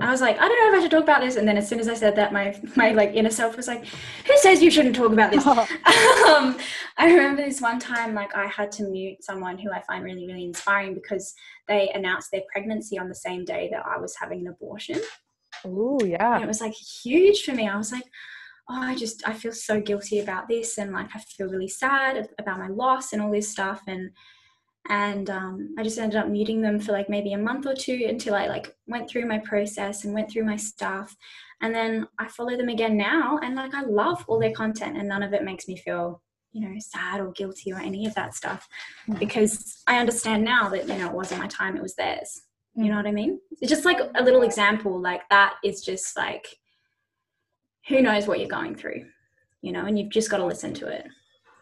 I 0.00 0.10
was 0.10 0.20
like, 0.20 0.36
I 0.38 0.48
don't 0.48 0.58
know 0.58 0.72
if 0.72 0.80
I 0.80 0.82
should 0.82 0.90
talk 0.90 1.04
about 1.04 1.20
this. 1.20 1.36
And 1.36 1.46
then 1.46 1.56
as 1.56 1.68
soon 1.68 1.78
as 1.78 1.88
I 1.88 1.94
said 1.94 2.16
that, 2.16 2.32
my 2.32 2.60
my 2.74 2.90
like 2.90 3.14
inner 3.14 3.30
self 3.30 3.56
was 3.56 3.68
like, 3.68 3.86
Who 4.26 4.36
says 4.38 4.60
you 4.60 4.70
shouldn't 4.70 4.96
talk 4.96 5.12
about 5.12 5.30
this? 5.30 5.46
um, 5.46 6.58
I 6.98 7.06
remember 7.06 7.42
this 7.42 7.60
one 7.60 7.78
time, 7.78 8.12
like 8.12 8.34
I 8.34 8.46
had 8.46 8.72
to 8.72 8.84
mute 8.84 9.22
someone 9.22 9.56
who 9.56 9.70
I 9.70 9.82
find 9.82 10.02
really 10.04 10.26
really 10.26 10.44
inspiring 10.44 10.94
because 10.94 11.32
they 11.68 11.90
announced 11.94 12.32
their 12.32 12.42
pregnancy 12.52 12.98
on 12.98 13.08
the 13.08 13.14
same 13.14 13.44
day 13.44 13.68
that 13.72 13.86
I 13.86 13.98
was 13.98 14.16
having 14.16 14.40
an 14.40 14.48
abortion. 14.48 15.00
Oh 15.64 16.00
yeah. 16.04 16.34
And 16.34 16.44
it 16.44 16.48
was 16.48 16.60
like 16.60 16.74
huge 16.74 17.42
for 17.42 17.52
me. 17.52 17.68
I 17.68 17.76
was 17.76 17.92
like, 17.92 18.04
oh, 18.68 18.82
I 18.82 18.96
just 18.96 19.26
I 19.28 19.32
feel 19.32 19.52
so 19.52 19.80
guilty 19.80 20.18
about 20.18 20.48
this, 20.48 20.76
and 20.76 20.92
like 20.92 21.10
I 21.14 21.20
feel 21.20 21.46
really 21.46 21.68
sad 21.68 22.28
about 22.40 22.58
my 22.58 22.68
loss 22.68 23.12
and 23.12 23.22
all 23.22 23.30
this 23.30 23.48
stuff, 23.48 23.82
and 23.86 24.10
and 24.88 25.30
um, 25.30 25.74
i 25.78 25.82
just 25.82 25.98
ended 25.98 26.18
up 26.18 26.28
muting 26.28 26.60
them 26.60 26.78
for 26.78 26.92
like 26.92 27.08
maybe 27.08 27.32
a 27.32 27.38
month 27.38 27.66
or 27.66 27.74
two 27.74 28.06
until 28.08 28.34
i 28.34 28.46
like 28.46 28.74
went 28.86 29.08
through 29.08 29.26
my 29.26 29.38
process 29.38 30.04
and 30.04 30.14
went 30.14 30.30
through 30.30 30.44
my 30.44 30.56
stuff. 30.56 31.14
And 31.60 31.74
then 31.74 32.06
i 32.18 32.28
follow 32.28 32.56
them 32.56 32.68
again 32.68 32.96
now 32.96 33.38
and 33.42 33.54
like 33.54 33.74
i 33.74 33.82
love 33.82 34.24
all 34.28 34.38
their 34.38 34.52
content 34.52 34.98
and 34.98 35.08
none 35.08 35.22
of 35.22 35.32
it 35.32 35.44
makes 35.44 35.66
me 35.66 35.76
feel 35.76 36.20
you 36.52 36.60
know 36.60 36.74
sad 36.78 37.20
or 37.20 37.32
guilty 37.32 37.72
or 37.72 37.80
any 37.80 38.06
of 38.06 38.14
that 38.14 38.34
stuff 38.34 38.68
mm-hmm. 39.08 39.18
because 39.18 39.82
i 39.86 39.98
understand 39.98 40.44
now 40.44 40.68
that 40.68 40.86
you 40.86 40.96
know 40.96 41.06
it 41.06 41.14
wasn't 41.14 41.40
my 41.40 41.48
time 41.48 41.76
it 41.76 41.82
was 41.82 41.94
theirs. 41.94 42.42
You 42.76 42.86
know 42.86 42.94
mm. 42.94 42.96
what 42.96 43.06
i 43.06 43.12
mean? 43.12 43.38
It's 43.60 43.70
just 43.70 43.84
like 43.84 44.00
a 44.16 44.22
little 44.22 44.42
example 44.42 45.00
like 45.00 45.22
that 45.30 45.54
is 45.64 45.82
just 45.82 46.16
like 46.16 46.46
who 47.88 48.02
knows 48.02 48.26
what 48.26 48.40
you're 48.40 48.48
going 48.48 48.74
through 48.74 49.04
you 49.62 49.72
know 49.72 49.86
and 49.86 49.98
you've 49.98 50.10
just 50.10 50.30
got 50.30 50.38
to 50.38 50.46
listen 50.46 50.74
to 50.74 50.88
it. 50.88 51.06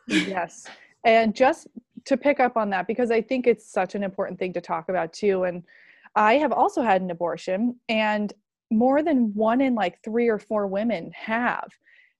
Yes. 0.09 0.67
And 1.05 1.35
just 1.35 1.67
to 2.07 2.17
pick 2.17 2.41
up 2.41 2.57
on 2.57 2.71
that 2.71 2.87
because 2.87 3.11
I 3.11 3.21
think 3.21 3.47
it's 3.47 3.71
such 3.71 3.95
an 3.95 4.03
important 4.03 4.39
thing 4.39 4.53
to 4.55 4.61
talk 4.61 4.89
about 4.89 5.13
too. 5.13 5.45
And 5.45 5.63
I 6.15 6.35
have 6.35 6.53
also 6.53 6.83
had 6.83 7.03
an 7.03 7.11
abortion, 7.11 7.79
and 7.89 8.33
more 8.71 9.03
than 9.03 9.33
one 9.35 9.61
in 9.61 9.75
like 9.75 9.99
three 10.03 10.29
or 10.29 10.39
four 10.39 10.67
women 10.67 11.11
have. 11.15 11.69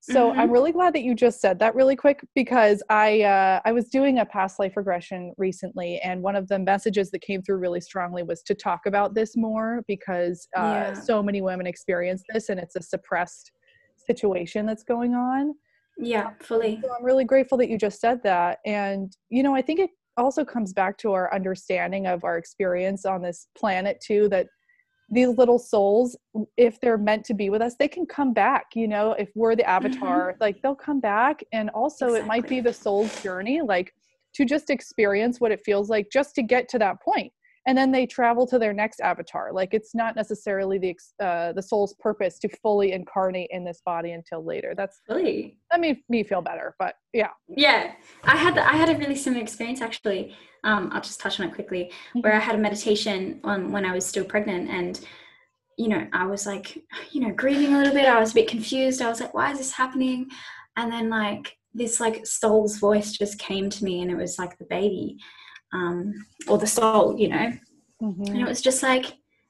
So 0.05 0.31
mm-hmm. 0.31 0.41
I'm 0.41 0.51
really 0.51 0.73
glad 0.73 0.95
that 0.95 1.05
you 1.05 1.15
just 1.15 1.41
said 1.41 1.61
that 1.61 1.77
really 1.77 1.95
quick 1.95 2.27
because 2.35 2.83
I 2.91 3.23
uh, 3.23 3.61
I 3.65 3.71
was 3.71 3.89
doing 3.89 4.19
a 4.19 4.27
past 4.27 4.59
life 4.59 4.77
regression 4.77 5.33
recently, 5.39 6.01
and 6.01 6.23
one 6.23 6.35
of 6.35 6.49
the 6.49 6.59
messages 6.59 7.13
that 7.13 7.21
came 7.21 7.41
through 7.41 7.59
really 7.59 7.81
strongly 7.81 8.25
was 8.25 8.43
to 8.43 8.55
talk 8.55 8.87
about 8.87 9.15
this 9.15 9.37
more 9.37 9.83
because 9.87 10.49
uh, 10.57 10.61
yeah. 10.61 10.93
so 10.95 11.23
many 11.23 11.41
women 11.41 11.69
experience 11.69 12.25
this, 12.33 12.49
and 12.49 12.59
it's 12.59 12.75
a 12.75 12.83
suppressed 12.83 13.53
situation 13.97 14.67
that's 14.67 14.83
going 14.83 15.15
on. 15.15 15.55
Yeah, 15.99 16.31
fully. 16.41 16.81
So 16.83 16.91
I'm 16.97 17.05
really 17.05 17.25
grateful 17.25 17.59
that 17.59 17.69
you 17.69 17.79
just 17.79 18.01
said 18.01 18.23
that. 18.23 18.59
And, 18.67 19.17
you 19.31 19.43
know, 19.43 19.55
I 19.55 19.63
think 19.63 19.81
it 19.81 19.91
also 20.17 20.45
comes 20.45 20.73
back 20.73 20.99
to 20.99 21.13
our 21.13 21.33
understanding 21.35 22.07
of 22.07 22.25
our 22.25 22.37
experience 22.39 23.05
on 23.05 23.23
this 23.23 23.49
planet, 23.57 24.03
too, 24.05 24.29
that 24.31 24.47
these 25.11 25.29
little 25.29 25.59
souls 25.59 26.17
if 26.57 26.81
they're 26.81 26.97
meant 26.99 27.25
to 27.25 27.35
be 27.35 27.51
with 27.51 27.61
us 27.61 27.75
they 27.79 27.87
can 27.89 28.07
come 28.07 28.33
back 28.33 28.67
you 28.75 28.89
know 28.89 29.13
if 29.13 29.31
we're 29.35 29.55
the 29.55 29.63
Mm-hmm. 29.63 29.71
avatar 29.71 30.35
like 30.41 30.57
they'll 30.63 30.75
come 30.75 31.01
back 31.01 31.45
and 31.53 31.69
also 31.71 32.15
it 32.15 32.27
might 32.27 32.49
be 32.49 32.61
the 32.61 32.73
soul's 32.73 33.21
journey 33.23 33.61
like 33.61 33.93
to 34.35 34.45
just 34.47 34.71
experience 34.71 35.41
what 35.41 35.53
it 35.53 35.61
feels 35.65 35.91
like 35.91 36.07
just 36.11 36.35
to 36.35 36.43
get 36.43 36.69
to 36.69 36.79
that 36.79 36.97
point 37.03 37.31
and 37.67 37.79
then 37.79 37.93
they 37.93 38.07
travel 38.07 38.47
to 38.47 38.59
their 38.59 38.73
next 38.73 39.01
avatar 39.01 39.53
like 39.53 39.73
it's 39.73 39.95
not 39.95 40.17
necessarily 40.17 40.79
the 40.79 40.97
uh, 41.25 41.53
the 41.53 41.63
soul's 41.63 41.95
purpose 42.01 42.39
to 42.39 42.49
fully 42.63 42.93
incarnate 42.93 43.49
in 43.51 43.65
this 43.65 43.81
body 43.85 44.13
until 44.13 44.45
later 44.45 44.75
that's 44.77 45.01
Really? 45.09 45.57
that 45.71 45.81
made 45.81 45.99
me 46.09 46.23
feel 46.25 46.43
better 46.43 46.75
but 46.79 46.95
yeah 47.13 47.31
Yeah, 47.49 47.93
I 48.25 48.37
had 48.37 48.59
I 48.59 48.73
had 48.73 48.89
a 48.89 48.97
really 48.99 49.17
similar 49.17 49.43
experience 49.43 49.81
actually. 49.81 50.35
Um, 50.65 50.91
I'll 50.93 51.01
just 51.01 51.21
touch 51.21 51.41
on 51.41 51.49
it 51.49 51.55
quickly. 51.55 51.91
Where 52.21 52.35
I 52.35 52.39
had 52.39 52.55
a 52.55 52.59
meditation 52.59 53.41
on 53.45 53.73
when 53.73 53.85
I 53.85 53.93
was 53.93 54.07
still 54.07 54.25
pregnant, 54.25 54.71
and 54.71 55.01
you 55.77 55.89
know, 55.89 56.07
I 56.13 56.27
was 56.27 56.47
like, 56.47 56.79
you 57.11 57.21
know, 57.21 57.35
grieving 57.35 57.75
a 57.75 57.79
little 57.79 57.93
bit. 57.93 58.07
I 58.07 58.21
was 58.21 58.31
a 58.31 58.35
bit 58.35 58.49
confused. 58.49 59.03
I 59.03 59.09
was 59.09 59.21
like, 59.21 59.35
why 59.35 59.51
is 59.51 59.59
this 59.59 59.73
happening? 59.73 60.29
And 60.77 60.91
then 60.93 61.11
like 61.11 61.57
this 61.75 61.99
like 62.01 62.27
soul's 62.27 62.79
voice 62.79 63.13
just 63.13 63.39
came 63.39 63.69
to 63.71 63.85
me, 63.85 64.01
and 64.03 64.11
it 64.11 64.17
was 64.17 64.39
like 64.39 64.57
the 64.59 64.65
baby, 64.67 65.19
um, 65.73 66.13
or 66.49 66.59
the 66.59 66.67
soul, 66.67 67.19
you 67.19 67.29
know, 67.29 67.53
Mhm. 68.03 68.29
and 68.29 68.39
it 68.41 68.47
was 68.49 68.61
just 68.61 68.83
like. 68.83 69.07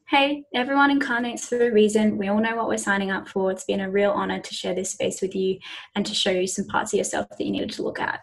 Hey, 0.08 0.44
everyone 0.54 0.90
incarnates 0.90 1.48
for 1.48 1.68
a 1.68 1.72
reason. 1.72 2.18
We 2.18 2.28
all 2.28 2.38
know 2.38 2.54
what 2.54 2.68
we're 2.68 2.76
signing 2.76 3.10
up 3.10 3.26
for. 3.26 3.50
It's 3.50 3.64
been 3.64 3.80
a 3.80 3.90
real 3.90 4.10
honor 4.10 4.40
to 4.40 4.54
share 4.54 4.74
this 4.74 4.90
space 4.90 5.22
with 5.22 5.34
you 5.34 5.58
and 5.94 6.04
to 6.04 6.12
show 6.14 6.30
you 6.30 6.46
some 6.46 6.66
parts 6.66 6.92
of 6.92 6.98
yourself 6.98 7.28
that 7.30 7.42
you 7.42 7.50
needed 7.50 7.70
to 7.70 7.82
look 7.82 7.98
at. 7.98 8.20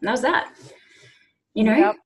And 0.00 0.08
that 0.08 0.10
was 0.10 0.20
that. 0.20 0.52
You 1.54 1.64
know? 1.64 1.76
Yep. 1.76 1.96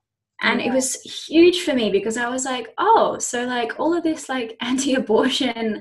And 0.43 0.61
Yeah. 0.61 0.69
it 0.69 0.73
was 0.73 1.01
huge 1.27 1.63
for 1.63 1.75
me 1.75 1.91
because 1.91 2.17
I 2.17 2.29
was 2.29 2.45
like, 2.45 2.73
oh, 2.79 3.19
so 3.19 3.45
like 3.45 3.81
all 3.81 3.93
of 3.93 4.05
this 4.05 4.29
like 4.29 4.57
anti 4.61 4.95
abortion 4.95 5.81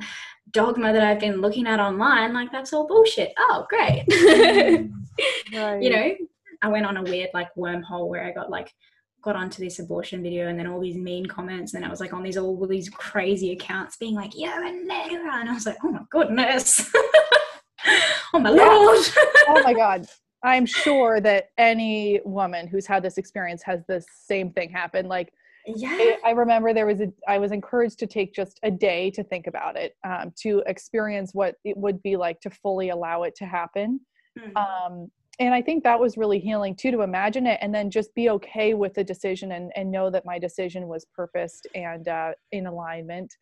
dogma 0.49 0.91
that 0.93 1.03
I've 1.03 1.19
been 1.19 1.39
looking 1.39 1.67
at 1.67 1.79
online, 1.79 2.33
like 2.33 2.51
that's 2.51 2.73
all 2.73 2.87
bullshit. 2.87 3.33
Oh, 3.37 3.67
great. 3.69 4.03
right. 5.53 5.83
you 5.83 5.89
know, 5.91 6.11
I 6.63 6.69
went 6.69 6.87
on 6.87 6.97
a 6.97 7.03
weird 7.03 7.29
like 7.35 7.53
wormhole 7.55 8.07
where 8.07 8.23
I 8.25 8.31
got 8.31 8.49
like 8.49 8.73
got 9.27 9.35
onto 9.35 9.61
this 9.61 9.79
abortion 9.79 10.23
video 10.23 10.47
and 10.47 10.57
then 10.57 10.67
all 10.67 10.79
these 10.79 10.95
mean 10.95 11.25
comments 11.25 11.73
and 11.73 11.83
I 11.83 11.89
was 11.89 11.99
like 11.99 12.13
on 12.13 12.23
these 12.23 12.37
all 12.37 12.65
these 12.65 12.89
crazy 12.89 13.51
accounts 13.51 13.97
being 13.97 14.15
like, 14.15 14.31
You're 14.35 14.63
a 14.65 14.71
nigger 14.71 15.27
and 15.39 15.49
I 15.49 15.53
was 15.53 15.65
like, 15.65 15.75
Oh 15.83 15.91
my 15.91 16.01
goodness. 16.09 16.89
oh 18.33 18.39
my 18.39 18.51
Yeah. 18.51 18.63
lord. 18.65 19.05
oh 19.49 19.61
my 19.63 19.73
god 19.83 20.07
i'm 20.43 20.65
sure 20.65 21.19
that 21.19 21.49
any 21.57 22.19
woman 22.25 22.67
who's 22.67 22.85
had 22.85 23.01
this 23.03 23.17
experience 23.17 23.61
has 23.63 23.81
the 23.87 24.03
same 24.29 24.51
thing 24.51 24.69
happen 24.69 25.07
like 25.07 25.31
yeah. 25.65 25.89
I- 25.91 26.17
I 26.25 26.31
remember 26.31 26.73
there 26.73 26.85
was 26.85 27.01
a 27.01 27.11
I 27.27 27.37
was 27.37 27.51
encouraged 27.51 27.99
to 27.99 28.07
take 28.07 28.33
just 28.33 28.57
a 28.63 28.71
day 28.71 29.11
to 29.11 29.21
think 29.23 29.47
about 29.47 29.75
it, 29.75 29.95
um, 30.05 30.31
to 30.43 30.63
experience 30.65 31.31
what 31.33 31.55
it 31.65 31.75
would 31.75 32.01
be 32.01 32.15
like 32.15 32.39
to 32.41 32.49
fully 32.49 32.87
allow 32.89 33.23
it 33.23 33.35
to 33.35 33.45
happen. 33.45 33.99
Mm. 34.39 34.55
Um, 34.55 35.11
and 35.39 35.53
I 35.53 35.61
think 35.61 35.83
that 35.83 35.99
was 35.99 36.17
really 36.17 36.39
healing 36.39 36.75
too, 36.75 36.91
to 36.91 37.01
imagine 37.01 37.45
it 37.45 37.59
and 37.61 37.73
then 37.73 37.91
just 37.91 38.13
be 38.15 38.29
okay 38.31 38.73
with 38.73 38.93
the 38.95 39.03
decision 39.03 39.51
and, 39.51 39.71
and 39.75 39.91
know 39.91 40.09
that 40.09 40.25
my 40.25 40.39
decision 40.39 40.87
was 40.87 41.05
purposed 41.13 41.67
and 41.75 42.07
uh, 42.07 42.31
in 42.51 42.67
alignment. 42.67 43.33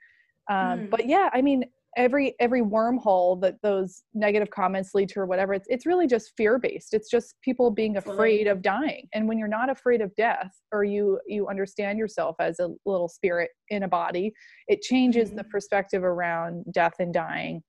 Um, 0.49 0.55
Mm. 0.81 0.89
But 0.91 1.07
yeah, 1.07 1.29
I 1.33 1.41
mean, 1.41 1.63
every 1.97 2.35
every 2.41 2.61
wormhole 2.61 3.39
that 3.41 3.55
those 3.63 4.03
negative 4.13 4.49
comments 4.51 4.91
lead 4.93 5.07
to 5.09 5.21
or 5.21 5.25
whatever, 5.25 5.53
it's 5.53 5.65
it's 5.69 5.85
really 5.85 6.05
just 6.07 6.33
fear 6.37 6.59
based. 6.59 6.93
It's 6.93 7.09
just 7.09 7.35
people 7.41 7.71
being 7.71 7.95
afraid 7.97 8.47
of 8.47 8.61
dying. 8.61 9.07
And 9.13 9.27
when 9.27 9.37
you're 9.39 9.47
not 9.47 9.69
afraid 9.69 10.01
of 10.01 10.13
death, 10.15 10.51
or 10.71 10.83
you 10.83 11.19
you 11.25 11.47
understand 11.47 11.97
yourself 11.97 12.35
as 12.39 12.59
a 12.59 12.69
little 12.85 13.07
spirit 13.07 13.49
in 13.69 13.83
a 13.83 13.87
body, 13.87 14.33
it 14.67 14.81
changes 14.81 15.31
the 15.31 15.43
Mhm. 15.43 15.49
perspective 15.49 16.03
around 16.03 16.65
death 16.71 16.95
and 16.99 17.13
dying. 17.13 17.63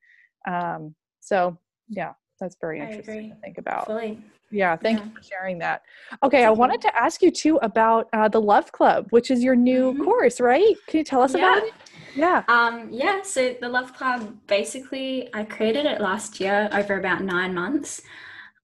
Um, 0.46 0.94
so 1.20 1.56
yeah, 1.88 2.12
that's 2.40 2.56
very 2.60 2.80
interesting 2.80 3.30
to 3.30 3.36
think 3.36 3.58
about. 3.58 3.86
Fully. 3.86 4.20
Yeah, 4.50 4.76
thank 4.76 4.98
Yeah. 5.00 5.06
you 5.06 5.10
for 5.16 5.22
sharing 5.22 5.58
that. 5.58 5.82
Okay, 6.22 6.44
I 6.44 6.50
wanted 6.50 6.80
to 6.82 7.00
ask 7.00 7.20
you 7.20 7.30
too 7.30 7.56
about 7.62 8.08
uh, 8.12 8.28
the 8.28 8.40
Love 8.40 8.70
Club, 8.72 9.06
which 9.10 9.30
is 9.30 9.42
your 9.42 9.56
new 9.56 9.92
Mhm. 9.92 10.04
course, 10.04 10.40
right? 10.40 10.76
Can 10.86 10.98
you 10.98 11.04
tell 11.04 11.20
us 11.22 11.34
about 11.34 11.56
Yeah. 11.58 11.64
it? 11.64 11.74
Yeah. 12.14 12.42
Um, 12.48 12.88
yeah, 12.90 13.22
so 13.22 13.54
the 13.60 13.68
Love 13.68 13.92
Club 13.94 14.36
basically, 14.46 15.28
I 15.34 15.44
created 15.44 15.84
it 15.84 16.00
last 16.00 16.40
year 16.40 16.68
over 16.72 16.98
about 16.98 17.22
nine 17.22 17.54
months. 17.54 18.02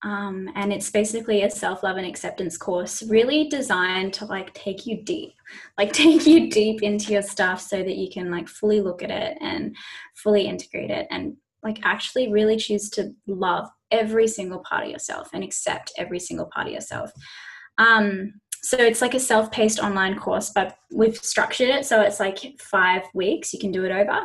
Um, 0.05 0.49
and 0.55 0.73
it's 0.73 0.89
basically 0.89 1.43
a 1.43 1.49
self 1.49 1.81
love 1.81 1.95
and 1.95 2.05
acceptance 2.05 2.57
course, 2.57 3.03
really 3.03 3.47
designed 3.47 4.13
to 4.15 4.25
like 4.25 4.53
take 4.53 4.85
you 4.85 5.01
deep, 5.01 5.33
like 5.77 5.93
take 5.93 6.25
you 6.25 6.49
deep 6.49 6.83
into 6.83 7.13
your 7.13 7.21
stuff 7.21 7.61
so 7.61 7.77
that 7.77 7.95
you 7.95 8.09
can 8.11 8.29
like 8.29 8.49
fully 8.49 8.81
look 8.81 9.01
at 9.01 9.11
it 9.11 9.37
and 9.39 9.75
fully 10.15 10.45
integrate 10.45 10.91
it 10.91 11.07
and 11.09 11.37
like 11.63 11.79
actually 11.83 12.31
really 12.31 12.57
choose 12.57 12.89
to 12.91 13.13
love 13.27 13.69
every 13.91 14.27
single 14.27 14.59
part 14.59 14.85
of 14.85 14.91
yourself 14.91 15.29
and 15.33 15.43
accept 15.43 15.91
every 15.97 16.19
single 16.19 16.49
part 16.53 16.67
of 16.67 16.73
yourself. 16.73 17.11
Um, 17.77 18.33
so 18.61 18.77
it's 18.77 19.01
like 19.01 19.13
a 19.13 19.19
self-paced 19.19 19.79
online 19.79 20.17
course, 20.17 20.51
but 20.53 20.77
we've 20.93 21.17
structured 21.17 21.69
it 21.69 21.85
so 21.85 22.01
it's 22.01 22.19
like 22.19 22.59
five 22.59 23.03
weeks. 23.13 23.53
You 23.53 23.59
can 23.59 23.71
do 23.71 23.83
it 23.83 23.91
over, 23.91 24.21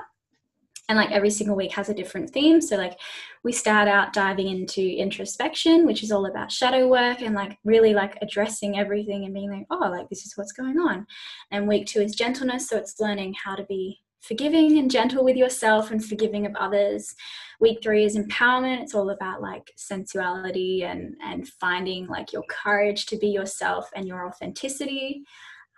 and 0.89 0.97
like 0.97 1.11
every 1.11 1.31
single 1.31 1.57
week 1.57 1.73
has 1.73 1.89
a 1.89 1.95
different 1.95 2.31
theme. 2.31 2.61
So 2.61 2.77
like 2.77 2.99
we 3.45 3.53
start 3.53 3.89
out 3.89 4.13
diving 4.13 4.49
into 4.49 4.81
introspection, 4.81 5.87
which 5.87 6.03
is 6.03 6.11
all 6.11 6.27
about 6.27 6.51
shadow 6.51 6.89
work 6.89 7.21
and 7.21 7.35
like 7.35 7.59
really 7.65 7.95
like 7.95 8.17
addressing 8.23 8.79
everything 8.79 9.25
and 9.25 9.35
being 9.35 9.51
like, 9.51 9.67
oh, 9.71 9.91
like 9.91 10.09
this 10.09 10.25
is 10.25 10.33
what's 10.37 10.53
going 10.53 10.79
on. 10.79 11.07
And 11.51 11.69
week 11.69 11.87
two 11.87 12.01
is 12.01 12.15
gentleness, 12.15 12.69
so 12.69 12.79
it's 12.79 13.01
learning 13.01 13.35
how 13.45 13.55
to 13.55 13.65
be 13.65 14.01
forgiving 14.21 14.79
and 14.79 14.91
gentle 14.91 15.25
with 15.25 15.37
yourself 15.37 15.91
and 15.91 16.05
forgiving 16.05 16.47
of 16.47 16.55
others. 16.57 17.15
Week 17.61 17.79
three 17.83 18.05
is 18.05 18.17
empowerment. 18.17 18.83
It's 18.83 18.95
all 18.95 19.11
about 19.11 19.43
like 19.43 19.73
sensuality 19.77 20.85
and 20.85 21.15
and 21.23 21.49
finding 21.49 22.07
like 22.07 22.33
your 22.33 22.45
courage 22.49 23.07
to 23.07 23.17
be 23.17 23.29
yourself 23.29 23.91
and 23.95 24.07
your 24.07 24.27
authenticity. 24.27 25.25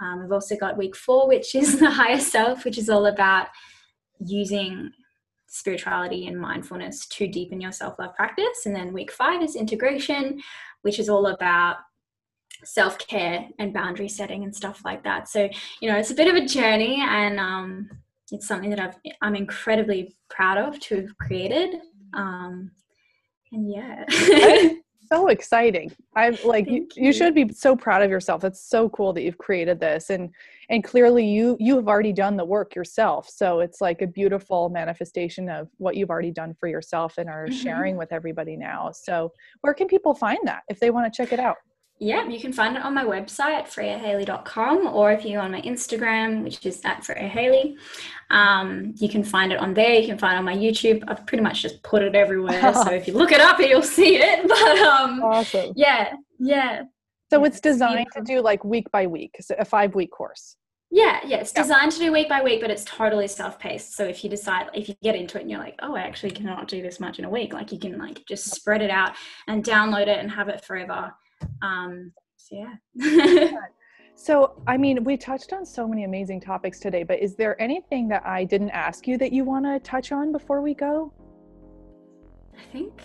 Um, 0.00 0.20
we've 0.20 0.32
also 0.32 0.56
got 0.56 0.78
week 0.78 0.96
four, 0.96 1.28
which 1.28 1.54
is 1.54 1.78
the 1.80 1.90
higher 1.90 2.20
self, 2.20 2.64
which 2.64 2.78
is 2.78 2.88
all 2.88 3.06
about 3.06 3.48
using 4.18 4.90
spirituality 5.46 6.28
and 6.28 6.40
mindfulness 6.40 7.06
to 7.06 7.26
deepen 7.26 7.60
your 7.60 7.72
self 7.72 7.98
love 7.98 8.14
practice. 8.14 8.66
And 8.66 8.74
then 8.74 8.92
week 8.92 9.10
five 9.12 9.42
is 9.42 9.56
integration, 9.56 10.40
which 10.82 10.98
is 10.98 11.08
all 11.08 11.26
about 11.26 11.76
self 12.64 12.98
care 12.98 13.48
and 13.58 13.74
boundary 13.74 14.08
setting 14.08 14.44
and 14.44 14.54
stuff 14.54 14.82
like 14.84 15.02
that. 15.04 15.28
So, 15.28 15.48
you 15.80 15.90
know, 15.90 15.98
it's 15.98 16.10
a 16.10 16.14
bit 16.14 16.28
of 16.28 16.36
a 16.36 16.46
journey 16.46 17.00
and 17.00 17.40
um, 17.40 17.90
it's 18.32 18.46
something 18.46 18.70
that 18.70 18.80
I've, 18.80 18.96
I'm 19.22 19.34
incredibly 19.36 20.14
proud 20.28 20.58
of 20.58 20.78
to 20.80 20.96
have 20.96 21.18
created. 21.18 21.80
Um, 22.14 22.70
and 23.52 23.70
yeah. 23.72 24.04
So 25.12 25.26
exciting. 25.26 25.90
I'm 26.14 26.36
like 26.44 26.68
you, 26.68 26.86
you 26.94 27.06
you. 27.06 27.12
should 27.12 27.34
be 27.34 27.48
so 27.52 27.74
proud 27.74 28.00
of 28.02 28.10
yourself. 28.10 28.42
That's 28.42 28.60
so 28.64 28.88
cool 28.90 29.12
that 29.14 29.22
you've 29.22 29.38
created 29.38 29.80
this 29.80 30.08
and 30.08 30.30
and 30.68 30.84
clearly 30.84 31.26
you 31.26 31.56
you 31.58 31.74
have 31.74 31.88
already 31.88 32.12
done 32.12 32.36
the 32.36 32.44
work 32.44 32.76
yourself. 32.76 33.28
So 33.28 33.58
it's 33.58 33.80
like 33.80 34.02
a 34.02 34.06
beautiful 34.06 34.68
manifestation 34.68 35.48
of 35.48 35.66
what 35.78 35.96
you've 35.96 36.10
already 36.10 36.30
done 36.30 36.54
for 36.60 36.68
yourself 36.68 37.18
and 37.18 37.28
are 37.28 37.48
Mhm. 37.48 37.52
sharing 37.52 37.96
with 37.96 38.12
everybody 38.12 38.56
now. 38.56 38.92
So 38.92 39.32
where 39.62 39.74
can 39.74 39.88
people 39.88 40.14
find 40.14 40.38
that 40.44 40.62
if 40.68 40.78
they 40.78 40.90
want 40.90 41.12
to 41.12 41.16
check 41.16 41.32
it 41.32 41.40
out? 41.40 41.56
Yeah, 42.02 42.26
you 42.26 42.40
can 42.40 42.50
find 42.54 42.76
it 42.78 42.82
on 42.82 42.94
my 42.94 43.04
website, 43.04 43.66
freyahaley.com, 43.66 44.86
or 44.86 45.12
if 45.12 45.22
you're 45.24 45.42
on 45.42 45.52
my 45.52 45.60
Instagram, 45.60 46.42
which 46.42 46.64
is 46.64 46.80
at 46.84 47.04
Freya 47.04 47.28
Haley, 47.28 47.76
um, 48.30 48.94
you 48.96 49.06
can 49.08 49.22
find 49.22 49.52
it 49.52 49.58
on 49.58 49.74
there. 49.74 49.92
You 50.00 50.06
can 50.06 50.16
find 50.16 50.34
it 50.34 50.38
on 50.38 50.44
my 50.46 50.56
YouTube. 50.56 51.04
I've 51.08 51.26
pretty 51.26 51.42
much 51.44 51.60
just 51.60 51.82
put 51.82 52.02
it 52.02 52.14
everywhere. 52.14 52.72
so 52.72 52.90
if 52.90 53.06
you 53.06 53.12
look 53.20 53.32
it 53.32 53.40
up, 53.42 53.58
you'll 53.60 53.82
see 53.82 54.16
it. 54.16 54.40
But 54.48 54.78
um, 54.78 55.22
Awesome. 55.22 55.72
yeah, 55.76 56.14
yeah, 56.38 56.84
So 57.30 57.44
it's 57.44 57.60
designed 57.60 58.06
to 58.16 58.22
do 58.22 58.40
like 58.40 58.64
week 58.64 58.90
by 58.90 59.06
week, 59.06 59.36
so 59.40 59.54
a 59.58 59.64
five 59.66 59.94
week 59.94 60.10
course. 60.10 60.56
yeah, 60.90 61.20
yeah. 61.26 61.36
It's 61.42 61.52
Yeah. 61.54 61.62
designed 61.64 61.92
to 61.92 61.98
do 61.98 62.12
week 62.12 62.30
by 62.30 62.40
week, 62.42 62.62
but 62.62 62.70
it's 62.70 62.84
totally 62.86 63.28
self-paced. 63.28 63.94
So 63.94 64.04
if 64.04 64.24
you 64.24 64.30
decide, 64.30 64.70
if 64.72 64.88
you 64.88 64.94
get 65.02 65.16
into 65.16 65.36
it 65.36 65.42
and 65.42 65.50
you're 65.50 65.60
like, 65.60 65.78
oh, 65.82 65.94
I 65.96 66.00
actually 66.00 66.30
cannot 66.30 66.66
do 66.66 66.80
this 66.80 66.98
much 66.98 67.18
in 67.18 67.26
a 67.26 67.30
week, 67.30 67.52
like 67.52 67.72
you 67.72 67.78
can 67.78 67.98
like 67.98 68.24
just 68.26 68.46
spread 68.54 68.80
it 68.80 68.90
out 68.90 69.12
and 69.48 69.62
download 69.62 70.06
it 70.08 70.18
and 70.18 70.30
have 70.30 70.48
it 70.48 70.64
forever. 70.64 71.12
Um, 71.62 72.12
so 72.36 72.56
yeah. 72.96 73.50
So, 74.22 74.62
I 74.66 74.76
mean, 74.76 75.02
we 75.02 75.16
touched 75.16 75.54
on 75.54 75.64
so 75.64 75.88
many 75.88 76.04
amazing 76.04 76.42
topics 76.42 76.78
today, 76.78 77.04
but 77.04 77.20
is 77.20 77.36
there 77.36 77.58
anything 77.58 78.06
that 78.08 78.22
I 78.26 78.44
didn't 78.44 78.68
ask 78.68 79.06
you 79.06 79.16
that 79.16 79.32
you 79.32 79.44
want 79.44 79.64
to 79.64 79.78
touch 79.80 80.12
on 80.12 80.30
before 80.30 80.60
we 80.60 80.74
go? 80.74 81.10
I 82.54 82.60
think 82.70 83.00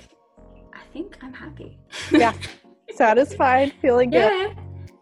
I 0.73 0.81
think 0.91 1.17
I'm 1.21 1.31
happy. 1.31 1.79
Yeah. 2.11 2.33
Satisfied, 2.95 3.71
feeling 3.81 4.09
good. 4.09 4.29
yeah. 4.29 4.53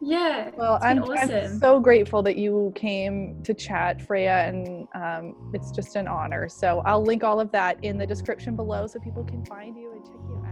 Yeah. 0.05 0.51
Well, 0.55 0.77
I'm, 0.83 1.03
I'm 1.03 1.57
so 1.59 1.79
grateful 1.79 2.21
that 2.23 2.35
you 2.35 2.73
came 2.75 3.41
to 3.43 3.53
chat, 3.53 4.01
Freya, 4.01 4.45
and 4.47 4.87
um, 4.93 5.49
it's 5.53 5.71
just 5.71 5.95
an 5.95 6.07
honor. 6.07 6.47
So 6.47 6.83
I'll 6.85 7.03
link 7.03 7.23
all 7.23 7.39
of 7.39 7.51
that 7.53 7.83
in 7.83 7.97
the 7.97 8.05
description 8.05 8.55
below 8.55 8.85
so 8.85 8.99
people 8.99 9.23
can 9.23 9.43
find 9.45 9.75
you 9.75 9.93
and 9.93 10.03
check 10.05 10.13
you 10.27 10.35
out. 10.35 10.42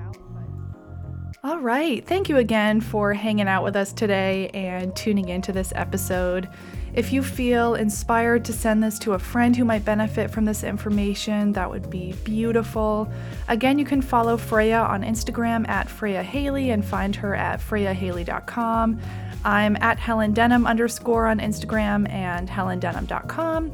All 1.43 1.57
right. 1.57 2.05
Thank 2.05 2.29
you 2.29 2.37
again 2.37 2.81
for 2.81 3.15
hanging 3.15 3.47
out 3.47 3.63
with 3.63 3.75
us 3.75 3.93
today 3.93 4.49
and 4.49 4.95
tuning 4.95 5.29
into 5.29 5.51
this 5.51 5.73
episode. 5.75 6.47
If 6.93 7.11
you 7.11 7.23
feel 7.23 7.73
inspired 7.73 8.45
to 8.45 8.53
send 8.53 8.83
this 8.83 8.99
to 8.99 9.13
a 9.13 9.19
friend 9.19 9.55
who 9.55 9.65
might 9.65 9.83
benefit 9.83 10.29
from 10.29 10.45
this 10.45 10.63
information, 10.63 11.51
that 11.53 11.67
would 11.67 11.89
be 11.89 12.13
beautiful. 12.23 13.11
Again, 13.47 13.79
you 13.79 13.85
can 13.85 14.03
follow 14.03 14.37
Freya 14.37 14.81
on 14.81 15.01
Instagram 15.01 15.67
at 15.67 15.89
Freya 15.89 16.21
Haley 16.21 16.69
and 16.69 16.85
find 16.85 17.15
her 17.15 17.33
at 17.33 17.59
freyahaley.com. 17.59 18.99
I'm 19.43 19.75
at 19.77 19.97
Helen 19.97 20.33
Denham 20.33 20.67
underscore 20.67 21.25
on 21.25 21.39
Instagram 21.39 22.07
and 22.11 22.47
helendenham.com. 22.47 23.71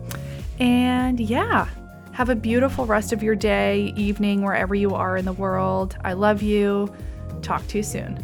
And 0.60 1.20
yeah, 1.20 1.68
have 2.14 2.30
a 2.30 2.36
beautiful 2.36 2.86
rest 2.86 3.12
of 3.12 3.22
your 3.22 3.36
day, 3.36 3.92
evening, 3.98 4.42
wherever 4.42 4.74
you 4.74 4.96
are 4.96 5.18
in 5.18 5.26
the 5.26 5.34
world. 5.34 5.98
I 6.06 6.14
love 6.14 6.42
you. 6.42 6.96
Talk 7.42 7.68
to 7.68 7.78
you 7.78 7.84
soon. 7.84 8.24